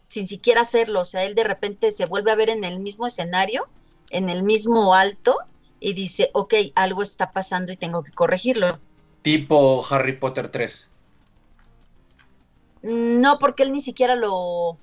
[0.08, 3.06] sin siquiera hacerlo, o sea, él de repente se vuelve a ver en el mismo
[3.08, 3.68] escenario,
[4.10, 5.38] en el mismo alto,
[5.80, 8.80] y dice, ok, algo está pasando y tengo que corregirlo.
[9.22, 10.90] Tipo Harry Potter 3.
[12.84, 14.78] No, porque él ni siquiera lo,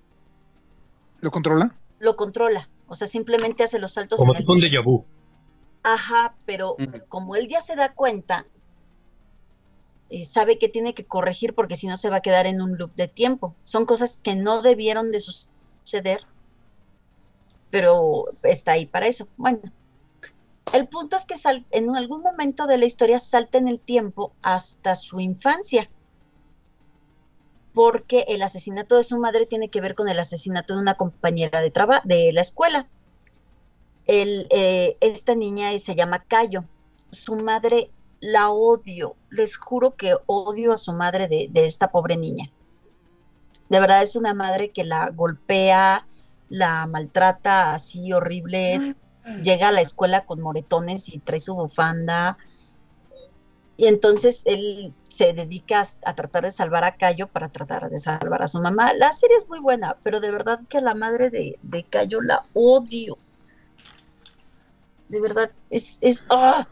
[1.20, 1.74] ¿Lo controla?
[1.98, 5.04] lo controla, o sea, simplemente hace los saltos Como en el un déjà vu.
[5.82, 6.76] Ajá, pero
[7.08, 8.46] como él ya se da cuenta
[10.14, 12.78] y sabe que tiene que corregir porque si no se va a quedar en un
[12.78, 13.54] loop de tiempo.
[13.64, 16.20] Son cosas que no debieron de suceder,
[17.70, 19.26] pero está ahí para eso.
[19.36, 19.60] Bueno,
[20.72, 21.34] el punto es que
[21.72, 25.90] en algún momento de la historia salta en el tiempo hasta su infancia,
[27.72, 31.60] porque el asesinato de su madre tiene que ver con el asesinato de una compañera
[31.60, 31.72] de
[32.04, 32.88] de la escuela
[34.06, 36.64] el, eh, esta niña se llama Cayo.
[37.10, 37.90] Su madre
[38.24, 39.16] la odio.
[39.30, 42.50] Les juro que odio a su madre de, de esta pobre niña.
[43.68, 46.06] De verdad es una madre que la golpea,
[46.48, 48.94] la maltrata así horrible.
[49.42, 52.36] Llega a la escuela con moretones y trae su bufanda.
[53.76, 57.98] Y entonces él se dedica a, a tratar de salvar a Cayo para tratar de
[57.98, 58.92] salvar a su mamá.
[58.94, 62.20] La serie es muy buena, pero de verdad que a la madre de, de Cayo
[62.20, 63.18] la odio
[65.08, 66.66] de verdad, es, es, ¡ah!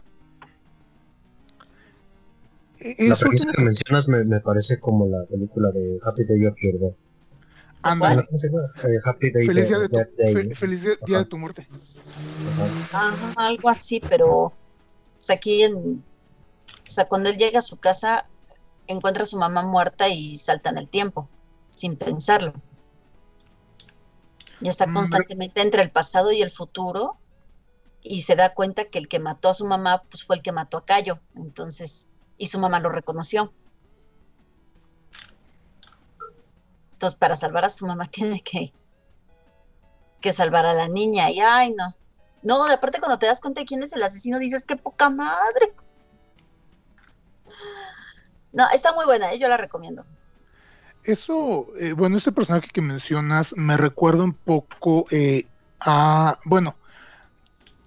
[2.83, 6.79] La premisa que mencionas me, me parece como la película de Happy Day of Your
[6.79, 6.95] Death.
[9.31, 10.55] Day Feliz día de de tu, Death Day, fe- ¿no?
[10.55, 11.29] feliz día- día de Ajá.
[11.29, 11.67] tu muerte.
[12.45, 12.75] Ajá.
[12.91, 14.53] Ajá, algo así, pero
[15.17, 18.25] pues aquí en, o sea, cuando él llega a su casa,
[18.87, 21.29] encuentra a su mamá muerta y salta en el tiempo,
[21.71, 22.53] sin pensarlo.
[24.61, 27.19] Y está Mm, constantemente entre el pasado y el futuro,
[28.01, 30.53] y se da cuenta que el que mató a su mamá, pues fue el que
[30.53, 33.53] mató a Cayo, entonces, y su mamá lo reconoció.
[36.93, 38.73] Entonces, para salvar a su mamá tiene que,
[40.21, 41.95] que salvar a la niña, y ay, no.
[42.41, 45.09] No, de aparte cuando te das cuenta de quién es el asesino, dices, qué poca
[45.09, 45.73] madre.
[48.51, 49.39] No, está muy buena, ¿eh?
[49.39, 50.05] yo la recomiendo.
[51.03, 55.47] Eso, eh, bueno, ese personaje que mencionas me recuerda un poco eh,
[55.79, 56.75] a, bueno,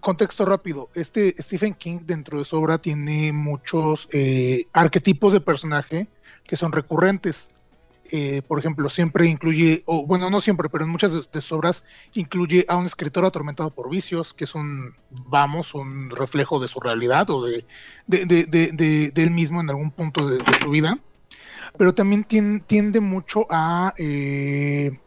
[0.07, 0.89] contexto rápido.
[0.95, 6.07] Este Stephen King dentro de su obra tiene muchos eh, arquetipos de personaje
[6.47, 7.49] que son recurrentes.
[8.13, 11.83] Eh, por ejemplo, siempre incluye, o bueno, no siempre, pero en muchas de, sus obras
[12.15, 16.79] incluye a un escritor atormentado por vicios, que es un, vamos, un reflejo de su
[16.79, 17.65] realidad o de,
[18.07, 21.01] él mismo en algún punto de, su vida.
[21.77, 25.01] Pero también tien- tiende mucho a eh,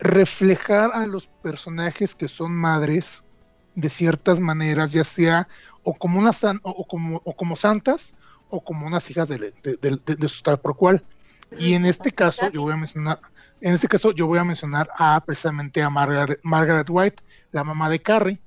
[0.00, 3.22] reflejar a los personajes que son madres
[3.74, 5.48] de ciertas maneras, ya sea
[5.82, 8.14] o como unas o, como, o como santas
[8.48, 11.02] o como unas hijas de- de su tal por cual.
[11.58, 13.20] Y en este caso yo voy a mencionar,
[13.60, 17.88] en este caso yo voy a mencionar a precisamente a Margaret, Margaret White, la mamá
[17.88, 18.40] de Carrie.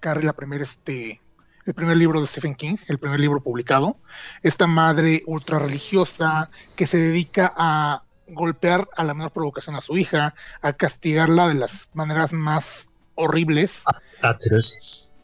[0.00, 1.20] Carrie, la primera, este,
[1.64, 3.96] el primer libro de Stephen King, el primer libro publicado.
[4.42, 9.96] Esta madre ultra religiosa que se dedica a golpear a la menor provocación a su
[9.96, 13.82] hija, a castigarla de las maneras más horribles
[14.22, 15.14] Atroces.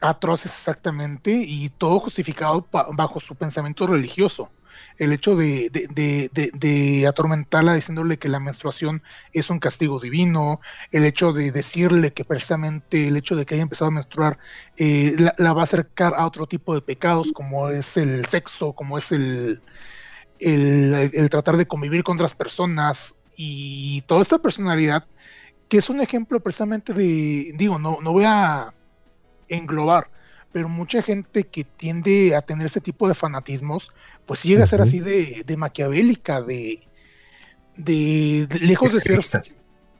[0.00, 4.50] atroces exactamente y todo justificado bajo su pensamiento religioso.
[4.96, 9.02] El hecho de, de- de- de- de atormentarla diciéndole que la menstruación
[9.32, 10.60] es un castigo divino,
[10.92, 14.38] el hecho de decirle que precisamente el hecho de que haya empezado a menstruar
[14.76, 18.72] eh, la, la va a acercar a otro tipo de pecados como es el sexo,
[18.72, 19.60] como es el,
[20.38, 25.06] el, el tratar de convivir con otras personas y toda esta personalidad
[25.68, 28.72] que es un ejemplo precisamente de, digo, no, no voy a
[29.48, 30.10] englobar,
[30.52, 33.90] pero mucha gente que tiende a tener este tipo de fanatismos,
[34.26, 36.88] pues llega a ser así de, de maquiavélica, de,
[37.76, 39.20] de, de- lejos de ser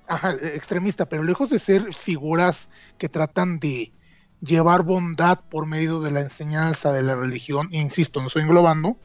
[0.06, 3.92] ajá, extremista, pero lejos de ser figuras que tratan de
[4.40, 8.96] llevar bondad por medio de la enseñanza de la religión, insisto, no estoy englobando,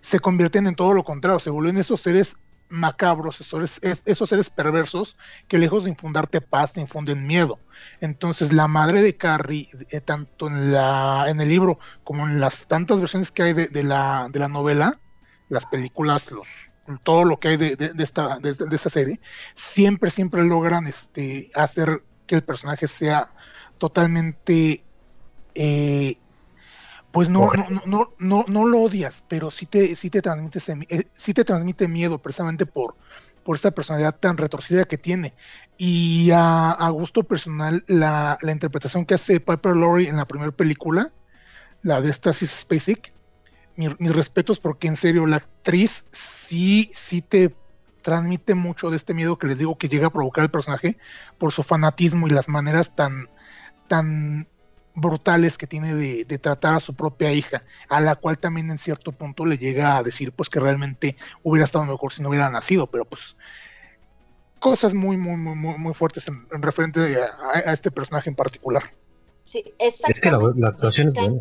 [0.00, 2.36] se convierten en todo lo contrario, se vuelven esos seres
[2.68, 5.16] macabros, esos seres, esos seres perversos
[5.48, 7.58] que lejos de infundarte paz, te infunden miedo.
[8.00, 12.66] Entonces la madre de Carrie, eh, tanto en, la, en el libro como en las
[12.66, 15.00] tantas versiones que hay de, la, de la novela,
[15.48, 16.32] las películas,
[17.02, 19.20] todo lo que hay de, esta, de, serie,
[19.54, 23.30] siempre, siempre logran este, hacer que el personaje sea
[23.78, 24.84] totalmente...
[25.54, 26.18] eh,
[27.16, 30.58] pues no, no, no, no, no, no lo odias, pero sí te, sí te transmite,
[30.90, 32.96] eh, sí te transmite miedo precisamente por,
[33.42, 35.34] por esta personalidad tan retorcida que tiene.
[35.78, 40.52] Y a, a gusto personal, la, la interpretación que hace Piper Laurie en la primera
[40.52, 41.14] película,
[41.82, 43.14] la de Stasis Spacek,
[43.76, 47.56] mi- mis respetos porque en serio la actriz sí, sí te
[48.02, 50.98] transmite mucho de este miedo que les digo que llega a provocar el personaje
[51.38, 53.28] por su fanatismo y las maneras tan,
[53.88, 54.48] tan
[54.96, 58.78] brutales que tiene de, de tratar a su propia hija, a la cual también en
[58.78, 62.50] cierto punto le llega a decir pues que realmente hubiera estado mejor si no hubiera
[62.50, 63.36] nacido, pero pues
[64.58, 68.36] cosas muy, muy, muy, muy, muy fuertes en, en referente a, a este personaje en
[68.36, 68.82] particular.
[69.44, 70.60] Sí, Es que la, exactamente.
[70.60, 71.40] la actuación es buena.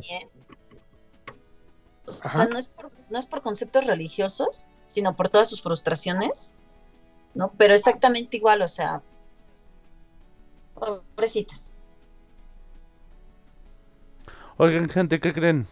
[2.05, 6.53] O sea, no es, por, no es por conceptos religiosos, sino por todas sus frustraciones,
[7.33, 7.51] ¿no?
[7.57, 9.01] Pero exactamente igual, o sea,
[10.75, 11.74] pobrecitas.
[14.57, 15.67] Oigan, gente, ¿qué creen?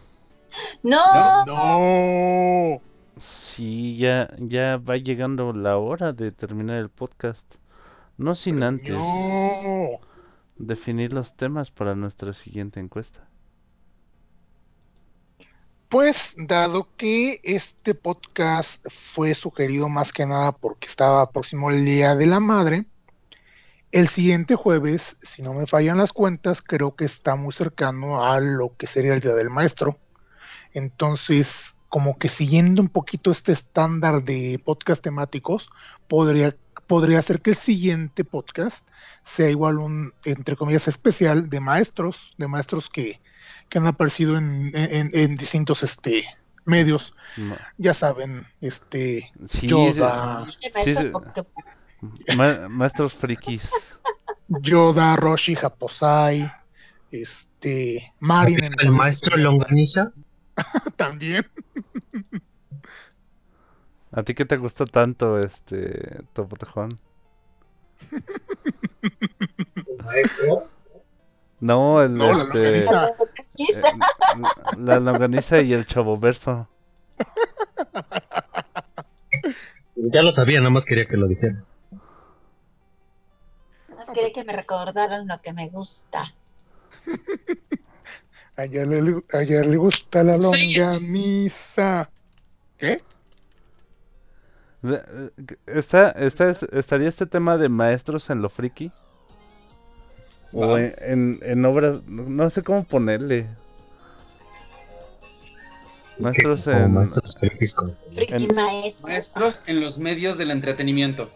[0.82, 2.80] No, No.
[3.16, 7.56] Sí, ya, ya va llegando la hora de terminar el podcast.
[8.16, 10.00] No sin antes No.
[10.56, 13.28] definir los temas para nuestra siguiente encuesta.
[15.88, 22.16] Pues dado que este podcast fue sugerido más que nada porque estaba próximo el Día
[22.16, 22.86] de la Madre,
[23.94, 28.40] el siguiente jueves, si no me fallan las cuentas, creo que está muy cercano a
[28.40, 29.98] lo que sería el Día del Maestro.
[30.72, 35.70] Entonces, como que siguiendo un poquito este estándar de podcast temáticos,
[36.08, 36.56] podría,
[36.86, 38.86] podría ser que el siguiente podcast
[39.22, 43.20] sea igual un, entre comillas, especial de maestros, de maestros que,
[43.68, 46.24] que han aparecido en, en- en distintos este,
[46.64, 47.14] medios.
[47.78, 50.46] Ya saben, este, Sí, Yoda,
[50.84, 51.10] sí, sí.
[52.36, 53.70] Ma- maestros frikis.
[54.48, 56.50] Yoda, Roshi, Japosai,
[57.10, 60.12] este, Marin en El maestro Longaniza.
[60.96, 61.44] también.
[64.12, 66.90] ¿A ti qué te gustó tanto este Topo Tejón?
[70.04, 70.62] Maestro.
[71.60, 73.08] No, el No, la este longaniza.
[73.42, 76.68] Sí, eh, la longaniza y el chavoverso.
[79.96, 81.64] Ya lo sabía, nada más quería que lo dijera.
[84.14, 86.32] Quería que me recordaran lo que me gusta.
[88.56, 92.08] Ayer le, ayer le gusta la longaniza.
[92.78, 93.02] ¿Qué?
[94.84, 95.30] Eh,
[95.66, 98.92] Está, está, estaría este tema de maestros en lo friki.
[100.52, 100.80] O Va.
[100.80, 103.48] en, en, en obras, no sé cómo ponerle.
[106.20, 106.92] Maestros en...
[106.94, 107.36] maestros
[108.14, 109.08] En- maestro.
[109.08, 111.28] Maestros en los medios del entretenimiento.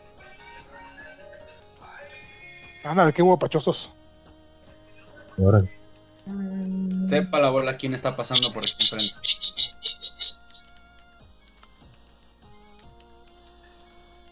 [2.89, 3.91] Ándale, qué guapachosos.
[5.37, 5.71] Órale.
[6.27, 9.15] Mm, Sepa la bola quién está pasando por aquí enfrente.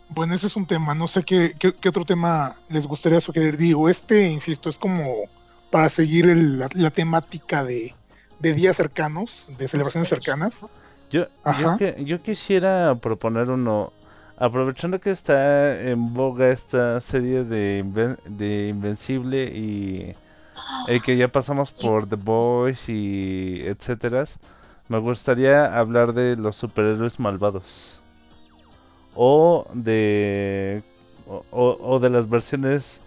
[0.08, 0.94] Bueno, ese es un tema.
[0.94, 3.56] No sé qué, qué, qué otro tema les gustaría sugerir.
[3.56, 5.24] Digo, este, insisto, es como
[5.70, 7.94] para seguir el- la, la temática de,
[8.38, 10.60] de días cercanos, de celebraciones cercanas.
[11.10, 11.76] Yo, yo, Ajá.
[11.76, 13.92] que- yo quisiera proponer uno,
[14.36, 20.14] aprovechando que está en boga esta serie de, Inven- de Invencible y
[20.88, 24.24] el que ya pasamos por The Boys y etcétera,
[24.88, 28.00] me gustaría hablar de los superhéroes malvados.
[29.14, 30.82] O de...
[31.50, 33.00] O, de las versiones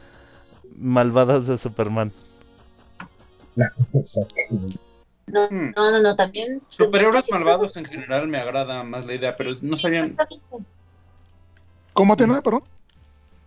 [0.77, 2.11] malvadas de Superman.
[3.55, 3.65] No,
[5.49, 5.71] Hmm.
[5.75, 6.61] no, no, no, también.
[6.69, 10.17] Superhéroes malvados en general me agrada más la idea, pero no sabían.
[11.99, 12.63] ¿Cómo te nada, perdón?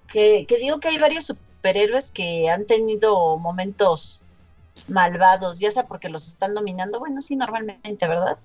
[0.09, 4.23] Que, que digo que hay varios superhéroes que han tenido momentos
[4.89, 8.37] malvados, ya sea porque los están dominando, bueno, sí, normalmente, ¿verdad?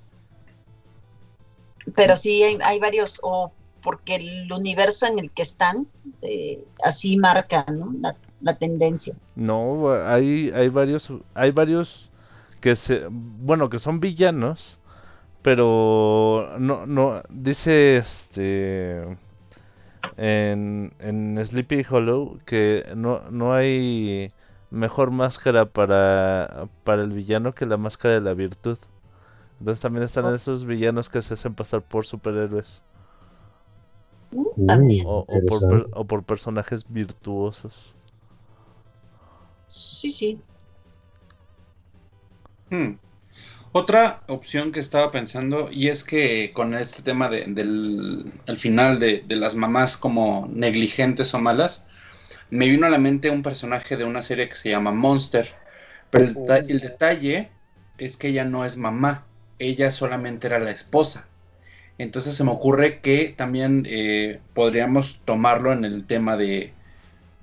[1.94, 3.52] Pero sí hay, hay varios, o
[3.82, 5.88] porque el universo en el que están
[6.22, 7.94] eh, así marca ¿no?
[8.00, 9.14] la, la tendencia.
[9.36, 12.10] No, hay, hay varios, hay varios
[12.62, 14.80] que se, bueno, que son villanos,
[15.42, 19.18] pero no, no, dice este
[20.18, 24.32] en, en Sleepy Hollow que no, no hay
[24.72, 28.78] mejor máscara para, para el villano que la máscara de la virtud.
[29.60, 30.34] Entonces también están Ops.
[30.34, 32.84] esos villanos que se hacen pasar por superhéroes
[34.68, 35.08] También.
[35.08, 37.96] o, o por, o por personajes virtuosos.
[39.68, 40.42] Sí, sí.
[42.72, 42.98] Hmm.
[43.80, 49.00] Otra opción que estaba pensando, y es que con este tema de- del el final
[49.00, 51.88] de, de las mamás como negligentes o malas,
[52.50, 55.48] me vino a la mente un personaje de una serie que se llama Monster.
[56.10, 57.52] Pero el, deta- el detalle
[57.98, 61.30] es que ella no es mamá, ella solamente era la esposa.
[61.98, 66.78] Entonces se me ocurre que también eh, podríamos tomarlo en el tema de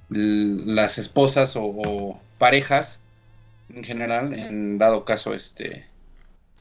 [0.09, 3.07] las esposas o, o parejas
[3.69, 5.94] en general, en dado caso, este,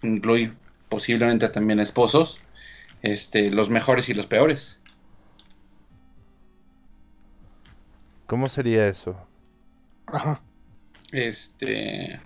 [0.03, 0.55] incluir
[0.89, 2.39] posiblemente también esposos,
[3.01, 4.79] este, los mejores y los peores.
[8.25, 9.15] ¿Cómo sería eso?
[10.07, 10.41] Ajá.
[11.11, 12.19] Este,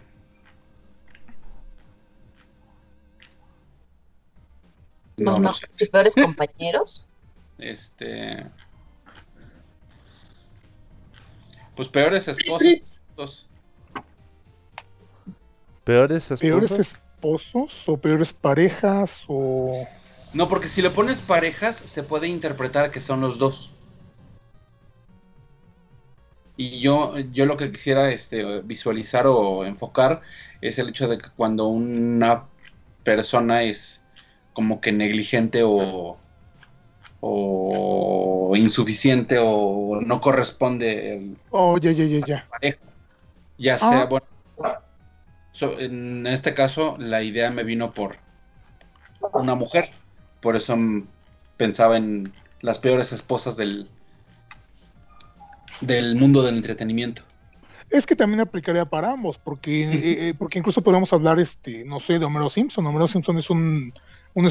[5.18, 5.68] no, Los no sé.
[5.80, 7.08] y peores compañeros.
[7.58, 8.45] Este,
[11.76, 12.68] pues peores esposas.
[13.10, 13.49] esposos.
[15.84, 16.40] ¿Peores esposos?
[16.41, 19.85] ¿Peores esposos o peores parejas o...?
[20.34, 23.72] No, porque si le pones parejas, se puede interpretar que son los dos.
[26.56, 30.22] Y yo, yo lo que quisiera este, visualizar o enfocar
[30.61, 32.49] es el hecho de que cuando una
[33.03, 34.06] persona es
[34.53, 36.18] como que negligente o,
[37.22, 42.80] o insuficiente o no corresponde el- Oh, ya, ya, ya, a su pareja,
[43.57, 44.06] ya sea, Ah.
[44.06, 44.27] bueno,
[45.57, 48.17] so- en este caso la idea me vino por
[49.34, 49.89] una mujer,
[50.41, 50.77] por eso
[51.57, 52.31] pensaba en
[52.61, 53.89] las peores esposas del
[55.81, 57.21] del mundo del entretenimiento.
[57.89, 61.99] Es que también aplicaría para ambos, porque, eh, eh, porque incluso podemos hablar, este, no
[61.99, 62.85] sé, de Homero Simpson.
[62.85, 63.93] Homero Simpson es un,
[64.34, 64.45] un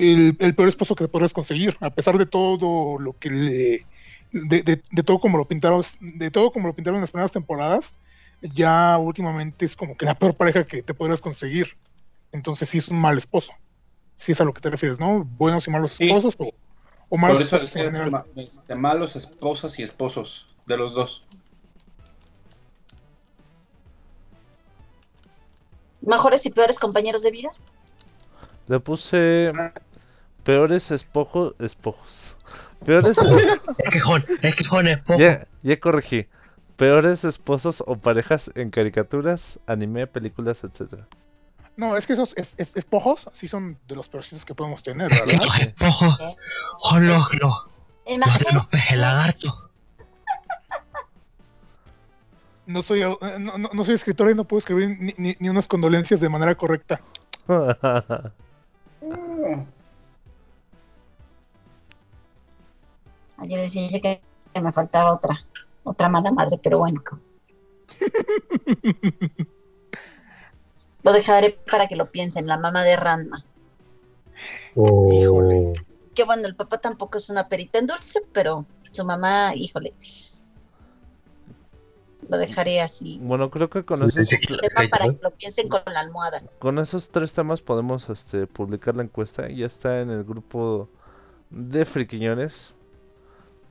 [0.00, 3.86] el, el peor esposo que podrías conseguir, a pesar de todo lo que le,
[4.32, 7.32] de, de- de todo como lo pintaron, de todo como lo pintaron en las primeras
[7.32, 7.94] temporadas,
[8.42, 11.76] ya últimamente es como que la peor pareja que te podrías conseguir.
[12.32, 13.52] Entonces sí es un mal esposo.
[14.14, 15.24] Si es a lo que te refieres, ¿no?
[15.24, 16.06] Buenos y malos Sí.
[16.06, 16.52] esposos o,
[17.08, 18.10] o malos Por eso esposos en decía general.
[18.34, 21.24] ma- este, malos esposas y esposos de los dos.
[26.00, 27.50] Mejores y peores compañeros de vida.
[28.68, 29.52] Le puse
[30.44, 32.36] peores espojos, espojos.
[32.84, 35.18] Peores, Es quejón, es quejón, es poco.
[35.18, 36.26] ya, ya corregí.
[36.76, 41.06] Peores esposos o parejas en caricaturas, anime, películas, etcétera.
[41.76, 45.10] No, es que esos es, es- espojos sí son de los peorcitos que podemos tener,
[45.10, 45.28] ¿verdad?
[45.44, 46.18] Estos espojos
[46.80, 47.66] son los, los,
[48.52, 49.62] los, lagartos.
[52.66, 55.68] No soy, no, no- no soy escritora y no puedo escribir ni, ni- ni unas
[55.68, 57.00] condolencias de manera correcta.
[63.38, 64.20] Ayer decía yo que
[64.54, 65.44] que me faltaba otra,
[65.86, 67.02] otra mala madre, pero bueno.
[71.02, 73.44] Lo dejaré para que lo piensen, la mamá de Ranma.
[74.74, 75.72] O Híjole.
[76.14, 79.94] Que bueno, el papá tampoco es una perita en dulce, pero su mamá, híjole.
[82.28, 83.18] Lo dejaré así.
[83.22, 86.42] Bueno, creo que con Sí, esos, Tema para que lo piensen con la almohada.
[86.58, 89.48] con esos tres temas podemos este, publicar la encuesta.
[89.48, 90.88] Ya está en el grupo
[91.50, 92.74] de friquiñones.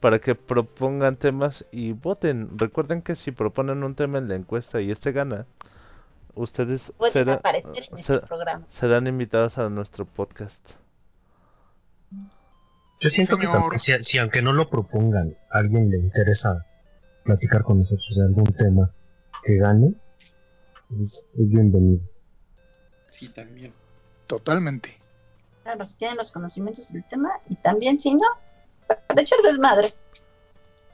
[0.06, 2.60] Para que propongan temas y voten.
[2.60, 5.48] Recuerden que si proponen un tema en la encuesta y este gana,
[6.36, 8.22] ustedes será- en este
[8.68, 10.74] serán invitados a nuestro podcast.
[13.00, 16.64] Yo siento que también, si, si aunque no lo propongan, a alguien le interesa
[17.24, 18.92] platicar con nosotros de algún tema
[19.44, 19.96] que gane,
[21.02, 22.04] es, es bienvenido.
[23.10, 23.74] Sí, también.
[24.28, 25.00] Totalmente.
[25.64, 28.28] Claro, si tienen los conocimientos del tema y también si no,
[28.88, 29.94] para echar desmadre.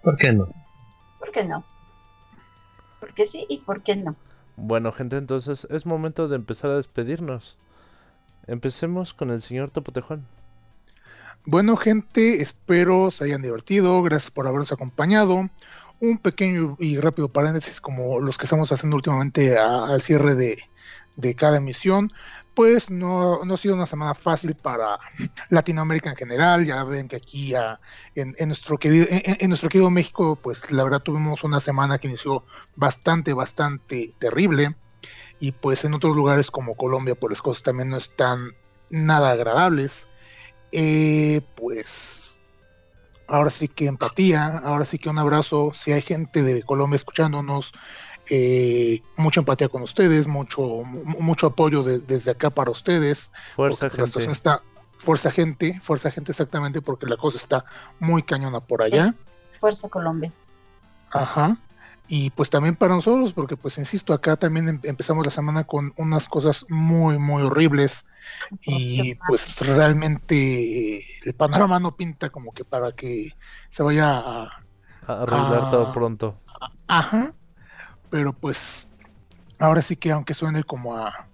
[0.04, 0.50] ¿Por qué no?
[1.20, 1.64] ¿Por qué no?
[3.00, 4.16] Porque sí y por qué no.
[4.58, 7.58] Bueno, gente, entonces es momento de empezar a despedirnos.
[8.48, 10.26] Empecemos con el señor Topotejón.
[11.46, 14.02] Bueno, gente, espero se hayan divertido.
[14.04, 15.50] Gracias por habernos acompañado.
[16.00, 20.58] Un pequeño y rápido paréntesis, como los que estamos haciendo últimamente a- al cierre de,
[21.16, 22.12] de cada emisión.
[22.54, 25.00] Pues no, no ha sido una semana fácil para
[25.50, 26.66] Latinoamérica en general.
[26.66, 27.80] Ya ven que aquí ah,
[28.16, 32.08] en, nuestro querido, en, en nuestro querido México, pues la verdad tuvimos una semana que
[32.08, 32.46] inició
[32.76, 34.76] bastante, bastante terrible.
[35.40, 38.52] Y pues en otros lugares como Colombia, pues las cosas también no están
[38.90, 40.08] nada agradables.
[40.72, 42.40] Eh, pues
[43.28, 45.72] ahora sí que empatía, ahora sí que un abrazo.
[45.74, 47.72] Si hay gente de Colombia escuchándonos,
[48.34, 53.30] eh, mucha empatía con ustedes, mucho, mu- mucho apoyo de- desde acá para ustedes.
[53.58, 54.06] Fuerza, la gente.
[54.06, 54.62] situación está,
[54.98, 57.66] fuerza gente, fuerza gente exactamente porque la cosa está
[58.00, 59.14] muy cañona por allá.
[59.60, 60.32] Fuerza Colombia.
[61.12, 61.58] Ajá.
[62.08, 65.94] Y pues también para nosotros, porque pues insisto, acá también em- empezamos la semana con
[65.98, 68.06] unas cosas muy, muy horribles
[68.64, 73.32] y pues realmente eh, el panorama no pinta como que para que
[73.70, 74.44] se vaya a...
[75.08, 76.38] A arreglar todo pronto.
[76.88, 77.34] Ajá.
[78.12, 78.92] Pero pues
[79.58, 81.28] ahora sí que aunque suene como a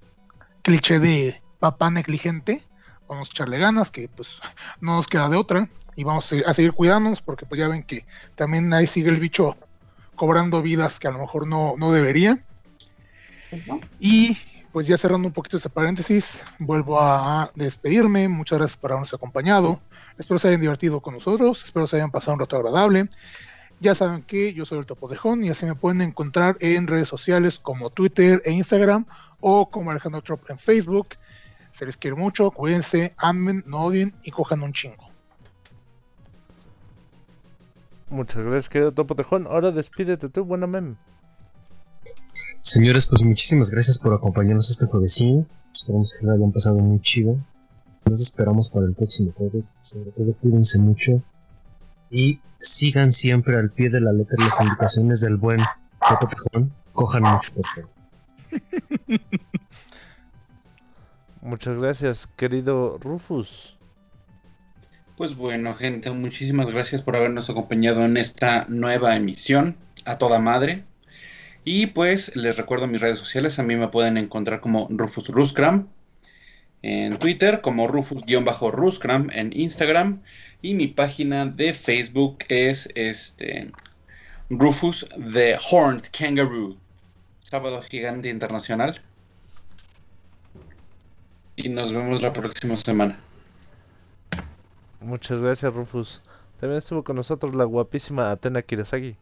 [0.62, 2.64] cliché de papá negligente,
[3.10, 4.40] vamos a echarle ganas, que pues
[4.80, 7.68] no nos queda de otra y vamos a se- a seguir cuidándonos porque pues ya
[7.68, 8.06] ven que
[8.36, 9.58] también ahí sigue el bicho
[10.16, 12.40] cobrando vidas que a lo mejor no, no debería.
[14.00, 14.38] Y
[14.72, 18.28] pues ya cerrando un poquito ese paréntesis, vuelvo a despedirme.
[18.28, 19.80] Muchas gracias por habernos acompañado.
[20.18, 23.08] Espero se hayan divertido con nosotros, espero se hayan pasado un rato agradable.
[23.80, 27.60] Ya saben que yo soy el Topodejón y así me pueden encontrar en redes sociales
[27.60, 29.06] como Twitter e Instagram
[29.40, 31.10] o como Alejandro Trop en Facebook.
[31.72, 35.08] Se les quiere mucho, cuídense, amen, no odien y cojan un chingo.
[38.10, 39.48] Muchas gracias, querido Topotejón.
[39.48, 40.96] Ahora despídete tú, buena mem.
[42.62, 45.48] Señores, pues muchísimas gracias por acompañarnos este juevesín.
[45.72, 47.38] Esperamos que lo hayan pasado muy chido.
[48.06, 49.72] Nos esperamos para el próximo jueves.
[49.82, 51.22] Sobre todo cuídense mucho.
[52.10, 55.60] Y sigan siempre al pie de la letra las indicaciones del buen
[56.08, 56.74] Toto Tejón.
[56.94, 57.90] Cojan mucho, favor.
[61.42, 63.78] Muchas gracias, querido Rufus.
[65.16, 69.76] Pues bueno, gente, muchísimas gracias por habernos acompañado en esta nueva emisión.
[70.06, 70.84] A toda madre.
[71.64, 73.60] Y pues les recuerdo mis redes sociales.
[73.60, 75.88] A mí me pueden encontrar como Rufus Ruskram
[76.88, 80.22] en Twitter, como Rufus-Ruskram en Instagram.
[80.62, 83.72] Y mi página de Facebook es este
[84.50, 86.78] Rufus the Horned Kangaroo.
[87.40, 89.02] Sábado Gigante Internacional.
[91.58, 93.20] Y nos vemos la próxima semana.
[95.02, 96.22] Muchas gracias, Rufus.
[96.60, 99.18] También estuvo con nosotros la guapísima Atena Kirasagi.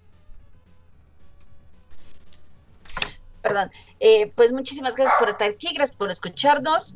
[3.42, 3.70] Perdón.
[4.00, 6.96] Eh, pues muchísimas gracias por estar aquí, gracias por escucharnos.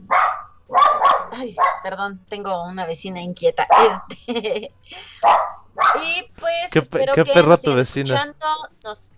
[1.31, 3.67] Ay, perdón, tengo una vecina inquieta.
[4.17, 4.73] Este.
[6.03, 6.71] Y pues.
[6.71, 8.15] Qué pe- qué que nos tu vecina.
[8.15, 8.45] escuchando.
[8.83, 9.11] Nos...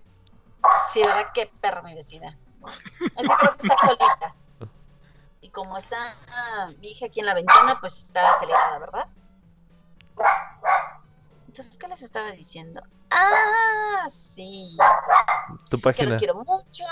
[0.94, 1.28] Sí, ¿verdad?
[1.34, 2.38] Qué perra mi vecina.
[3.18, 4.36] Es que creo que está solita.
[5.42, 9.08] Y como está ah, mi hija aquí en la ventana, pues está acelerada, ¿verdad?
[11.52, 12.82] Entonces, ¿qué les estaba diciendo?
[13.10, 14.78] Ah, sí.
[15.70, 16.12] Tu que página.
[16.12, 16.86] los quiero mucho.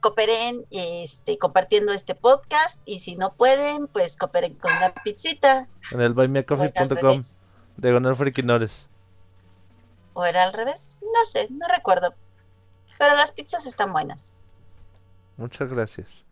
[0.00, 5.68] Cooperen este, compartiendo este podcast y si no pueden, pues cooperen con una pizzita.
[5.92, 7.22] En el buymeacoffee.com.
[7.76, 8.88] Diagonal Friquinores.
[10.14, 10.98] ¿O era al revés?
[11.00, 12.12] No sé, no recuerdo.
[12.98, 14.32] Pero las pizzas están buenas.
[15.36, 16.24] Muchas gracias.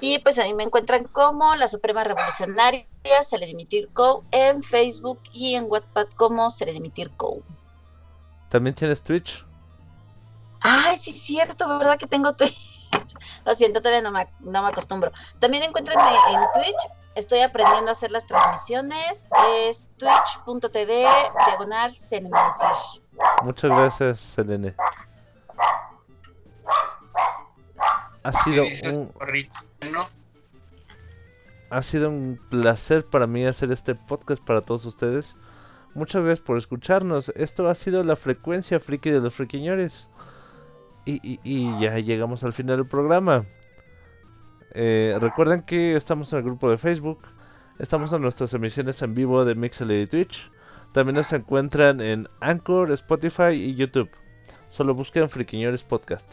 [0.00, 2.86] Y pues a mí me encuentran como la Suprema Revolucionaria
[3.22, 4.24] Serenimitir Co.
[4.30, 7.42] en Facebook y en Wattpad como Serenimitir Co.
[8.48, 9.44] ¿También tienes Twitch?
[10.60, 12.56] Ay, sí es cierto, ¿verdad que tengo Twitch?
[13.44, 15.12] Lo siento, todavía no me, no me acostumbro.
[15.38, 16.92] También encuéntrenme en Twitch.
[17.14, 19.26] Estoy aprendiendo a hacer las transmisiones.
[19.66, 21.06] Es twitch.tv
[21.46, 23.02] diagonal Cinematic.
[23.42, 24.74] Muchas gracias, Selene.
[28.22, 29.12] Ha sido ¿Qué dices, un?
[29.92, 30.08] ¿No?
[31.68, 35.36] ha sido un placer para mí hacer este podcast para todos ustedes.
[35.94, 37.30] Muchas gracias por escucharnos.
[37.34, 40.08] Esto ha sido la frecuencia friki de los friquiñores.
[41.04, 43.46] Y, y- y ya llegamos al final del programa.
[44.74, 47.20] Eh, recuerden que estamos en el grupo de Facebook.
[47.78, 50.50] Estamos en nuestras emisiones en vivo de Mixel y Twitch.
[50.92, 54.10] También nos encuentran en Anchor, Spotify y YouTube.
[54.68, 56.32] Solo busquen Friquiñores Podcast.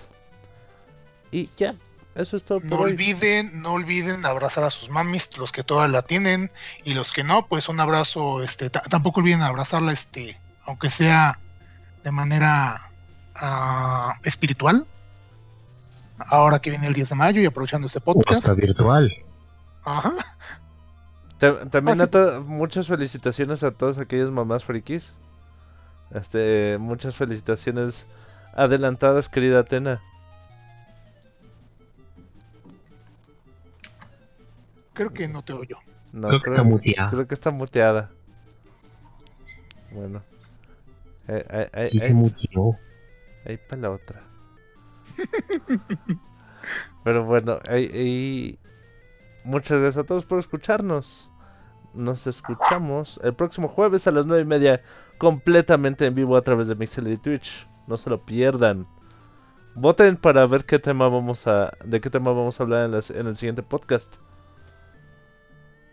[1.31, 1.73] Y ya,
[2.15, 2.91] eso es todo por No hoy.
[2.91, 6.51] olviden, no olviden abrazar a sus mamis, los que todavía la tienen,
[6.83, 11.39] y los que no, pues un abrazo, este, ta- tampoco olviden abrazarla, este, aunque sea
[12.03, 12.91] de manera
[13.35, 14.85] ah, espiritual.
[16.17, 18.41] Ahora que viene el 10 de mayo y aprovechando este O podcast.
[18.41, 19.11] hasta virtual.
[19.83, 20.13] Ajá.
[21.39, 22.43] Ta- También Ah, sí.
[22.45, 25.13] muchas felicitaciones a todas aquellas mamás frikis.
[26.11, 28.05] Este, muchas felicitaciones
[28.55, 29.99] adelantadas, querida Atena.
[34.93, 35.77] Creo que no te oyo.
[36.11, 37.09] No, Creo que está muteada.
[37.09, 38.11] creo que está muteada.
[39.91, 40.21] Bueno.
[41.27, 42.77] Eh, eh, eh, Sí eh, se mutió.
[43.45, 44.21] ahí para la otra.
[47.03, 48.59] Pero bueno, ahí, ahí-
[49.43, 51.31] muchas gracias a todos por escucharnos.
[51.93, 54.81] Nos escuchamos el próximo jueves a las nueve y media,
[55.17, 57.67] completamente en vivo a través de Mixel y Twitch.
[57.87, 58.87] No se lo pierdan.
[59.75, 63.11] Voten para ver qué tema vamos a, de qué tema vamos a hablar en, las-
[63.11, 64.15] en el siguiente podcast.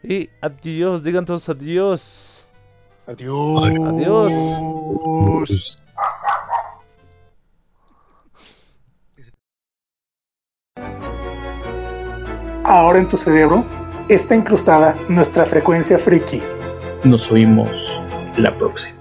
[0.02, 2.48] Y adiós, digan todos adiós.
[3.06, 3.68] Adiós.
[3.86, 5.84] Adiós.
[12.64, 13.64] Ahora en tu cerebro
[14.08, 16.40] está incrustada nuestra frecuencia friki.
[17.04, 17.68] Nos oímos
[18.36, 18.99] la próxima.